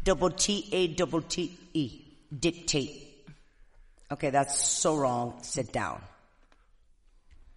double 0.04 0.32
T-A 0.32 0.88
double 0.88 1.22
T-E. 1.22 2.02
Dictate. 2.32 3.26
Okay, 4.10 4.30
that's 4.30 4.60
so 4.62 4.96
wrong. 4.96 5.34
Sit 5.42 5.74
down. 5.74 6.02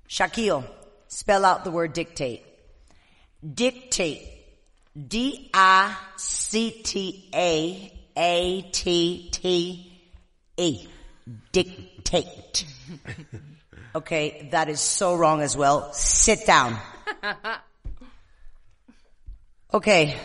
Shaquille, 0.09 0.65
spell 1.07 1.45
out 1.45 1.63
the 1.63 1.71
word 1.71 1.93
dictate. 1.93 2.43
dictate. 3.43 4.23
Dictate. 4.97 6.01
D-I-C-T-A-A-T-T-E. 8.21 10.89
Dictate. 11.53 12.67
Okay, 13.93 14.49
that 14.53 14.69
is 14.69 14.81
so 14.81 15.17
wrong 15.17 15.43
as 15.43 15.57
well. 15.57 15.93
Sit 15.93 16.47
down. 16.47 16.79
Okay. 19.73 20.17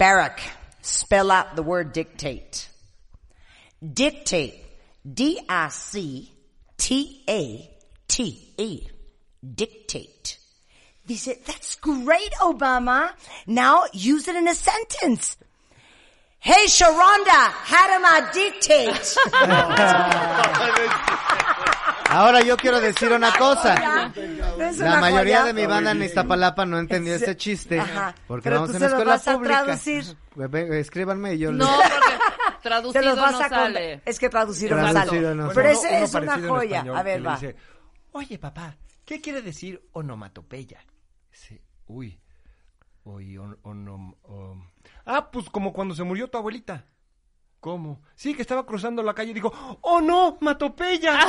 Barack, 0.00 0.40
spell 0.80 1.30
out 1.30 1.54
the 1.54 1.62
word 1.62 1.92
dictate. 1.92 2.66
Dictate. 3.84 4.54
D-I-C-T-A-T-E. 5.04 6.30
Dictate. 9.54 10.38
Dice, 11.06 11.28
that's 11.46 11.76
great, 11.76 12.32
Obama. 12.40 13.10
Now 13.46 13.84
use 13.92 14.28
it 14.28 14.36
in 14.36 14.48
a 14.48 14.54
sentence. 14.54 15.36
Hey, 16.40 16.66
Sharonda, 16.68 17.50
how 17.64 17.86
do 17.88 18.04
I 18.04 18.30
dictate? 18.32 18.94
Ahora 22.10 22.40
yo 22.42 22.56
quiero 22.56 22.80
decir 22.80 23.12
una 23.12 23.32
cosa. 23.36 23.74
La 24.78 25.00
mayoría 25.00 25.44
de 25.44 25.52
mi 25.52 25.66
banda 25.66 25.90
en 25.90 26.02
Iztapalapa 26.02 26.64
no 26.64 26.78
entendió 26.78 27.14
Es- 27.14 27.22
este 27.22 27.36
chiste. 27.36 27.82
Porque 28.26 28.48
vamos 28.50 28.74
en 28.74 28.82
escuela 28.82 29.18
pública. 29.18 29.76
Escríbanme 30.78 31.34
y 31.34 31.38
yo 31.38 31.52
No, 31.52 31.66
les... 31.66 31.90
porque 31.90 32.12
Se 32.62 32.68
traducido 32.68 33.04
los 33.04 33.16
vas 33.16 33.32
no 33.32 33.40
a 33.40 33.48
sale. 33.48 34.02
Es 34.06 34.18
que 34.18 34.28
traducido 34.30 34.76
no 34.76 34.90
Traducido 34.90 35.22
sale. 35.28 35.34
no 35.34 35.48
Pero 35.52 35.68
ese 35.68 35.88
Uno 35.88 36.04
es 36.04 36.14
una 36.14 36.38
joya. 36.48 36.76
español 36.78 36.96
A 36.96 37.02
ver, 37.02 37.26
va. 37.26 37.34
dice, 37.34 37.56
Oye, 38.12 38.38
papá, 38.38 38.74
¿qué 39.04 39.20
quiere 39.20 39.42
decir 39.42 39.82
onomatopeya? 39.92 40.78
Dice, 41.30 41.62
uy, 41.88 42.18
on- 43.16 43.58
onom- 43.62 44.14
om- 44.22 44.70
Ah, 45.04 45.30
pues 45.30 45.48
como 45.50 45.72
cuando 45.72 45.94
se 45.94 46.04
murió 46.04 46.28
tu 46.28 46.38
abuelita. 46.38 46.84
¿Cómo? 47.60 48.00
Sí, 48.14 48.34
que 48.34 48.42
estaba 48.42 48.64
cruzando 48.66 49.02
la 49.02 49.14
calle 49.14 49.32
y 49.32 49.34
dijo, 49.34 49.52
¡Oh 49.80 50.00
no, 50.00 50.38
matopeya! 50.40 51.18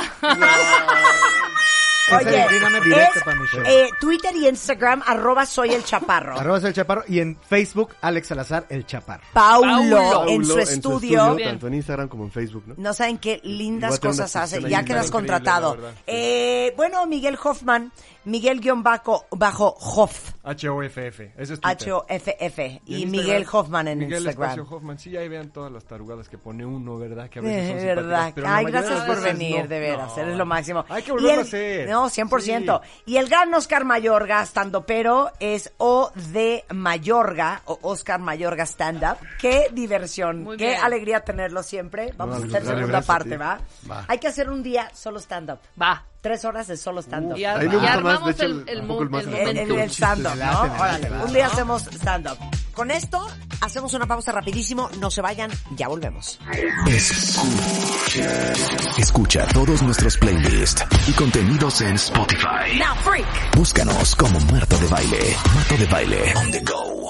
Ese 2.10 2.28
Oye, 2.28 2.44
es, 2.44 3.22
para 3.24 3.36
mi 3.38 3.46
show. 3.46 3.62
eh, 3.64 3.88
Twitter 4.00 4.34
y 4.34 4.48
Instagram, 4.48 5.00
arroba 5.06 5.46
soy 5.46 5.70
el 5.74 5.84
chaparro. 5.84 6.36
Arroba 6.40 6.58
soy 6.58 6.70
el 6.70 6.74
chaparro 6.74 7.04
y 7.06 7.20
en 7.20 7.38
Facebook 7.40 7.94
Alex 8.00 8.26
Salazar 8.26 8.66
el 8.68 8.84
chaparro. 8.84 9.22
Paulo, 9.32 9.96
Paulo. 9.96 10.28
en 10.28 10.44
su 10.44 10.58
estudio. 10.58 11.36
Tanto 11.36 11.68
en 11.68 11.74
Instagram 11.74 12.08
como 12.08 12.24
en 12.24 12.32
Facebook, 12.32 12.64
¿no? 12.66 12.74
No 12.78 12.92
saben 12.94 13.18
qué 13.18 13.40
lindas 13.44 14.00
cosas 14.00 14.34
hace. 14.34 14.60
Ya 14.62 14.82
quedas 14.84 15.06
increíble, 15.06 15.10
contratado. 15.12 15.74
la 15.76 15.80
verdad, 15.82 15.94
sí. 15.98 16.02
Eh, 16.08 16.74
bueno, 16.76 17.06
Miguel 17.06 17.38
Hoffman, 17.40 17.92
Miguel 18.24 18.60
guion 18.60 18.82
bajo, 18.82 19.24
bajo 19.30 19.74
Hoff, 19.78 20.32
H-O-F-F. 20.44 21.32
Ese 21.36 21.54
es 21.54 21.60
Twitter. 21.60 21.88
H-O-F-F. 21.88 22.82
Y 22.86 23.02
Y 23.02 23.06
Miguel 23.06 23.46
Hoffman 23.50 23.88
en 23.88 23.98
Miguel 23.98 24.22
Instagram. 24.24 24.50
Espacio 24.50 24.76
Hoffman. 24.76 24.98
Sí, 24.98 25.16
ahí 25.16 25.28
vean 25.28 25.50
todas 25.50 25.72
las 25.72 25.84
tarugadas 25.84 26.28
que 26.28 26.36
pone 26.38 26.64
uno, 26.64 26.98
¿verdad? 26.98 27.28
Que 27.30 27.38
a 27.38 27.42
veces 27.42 27.68
son 27.68 27.86
verdad. 27.86 28.32
pero 28.34 28.46
Ay, 28.48 28.64
gracias 28.66 29.04
por 29.04 29.22
venir, 29.22 29.62
no. 29.62 29.68
de 29.68 29.80
veras. 29.80 30.16
No, 30.16 30.22
Eres 30.22 30.36
lo 30.36 30.46
máximo. 30.46 30.84
Hay 30.88 31.02
que 31.02 31.12
volverlo 31.12 31.32
el- 31.32 31.38
a 31.40 31.42
hacer. 31.42 31.88
No, 31.88 32.08
100%. 32.10 32.80
Y 33.06 33.16
el 33.16 33.28
gran 33.28 33.52
Oscar 33.54 33.84
Mayorga, 33.84 34.42
estando 34.42 34.84
pero, 34.84 35.30
es 35.40 35.72
O 35.78 36.10
de 36.14 36.64
Mayorga, 36.74 37.62
o 37.64 37.78
Oscar 37.82 38.20
Mayorga 38.20 38.64
Stand 38.66 39.02
Up. 39.02 39.18
Qué 39.40 39.68
diversión. 39.72 40.42
Muy 40.44 40.56
Qué 40.56 40.68
bien. 40.70 40.80
alegría 40.82 41.20
tenerlo 41.20 41.62
siempre. 41.62 42.12
Vamos 42.16 42.38
No, 42.40 42.44
a 42.44 42.46
hacer 42.48 42.64
segunda 42.66 43.00
parte. 43.02 43.36
¿va? 43.36 43.60
Va. 43.90 44.04
Hay 44.08 44.18
que 44.18 44.28
hacer 44.28 44.50
un 44.50 44.62
día 44.62 44.90
solo 44.94 45.18
stand 45.18 45.50
up. 45.52 45.58
Va. 45.80 46.04
Tres 46.20 46.44
horas 46.44 46.66
de 46.66 46.76
solo 46.76 47.00
stand 47.00 47.32
up. 47.32 47.38
Y, 47.38 47.44
ar- 47.44 47.64
y 47.64 47.68
más, 47.68 47.90
armamos 47.90 48.30
hecho, 48.30 48.42
el, 48.44 48.64
el, 48.68 48.80
poco 48.82 48.94
mo- 48.94 49.02
el 49.02 49.10
más 49.10 49.24
el 49.24 49.56
el- 49.58 49.90
stand-up, 49.90 50.34
¿no? 50.36 50.60
Órale, 50.78 51.10
un 51.24 51.32
día 51.32 51.46
hacemos 51.46 51.82
stand-up. 51.94 52.36
Con 52.74 52.90
esto, 52.90 53.26
hacemos 53.62 53.94
una 53.94 54.06
pausa 54.06 54.30
rapidísimo. 54.32 54.90
No 55.00 55.10
se 55.10 55.22
vayan, 55.22 55.50
ya 55.76 55.88
volvemos. 55.88 56.38
Escucha. 56.86 58.52
Escucha 58.98 59.46
todos 59.48 59.82
nuestros 59.82 60.16
playlists 60.18 60.84
y 61.08 61.12
contenidos 61.12 61.80
en 61.80 61.94
Spotify. 61.96 62.78
Now 62.78 62.94
Freak. 63.02 63.56
Búscanos 63.56 64.14
como 64.16 64.38
Marta 64.40 64.76
de 64.76 64.86
Baile. 64.88 65.36
Marta 65.54 65.76
de 65.76 65.86
Baile. 65.86 66.34
On 66.36 66.50
the 66.50 66.60
go. 66.60 67.09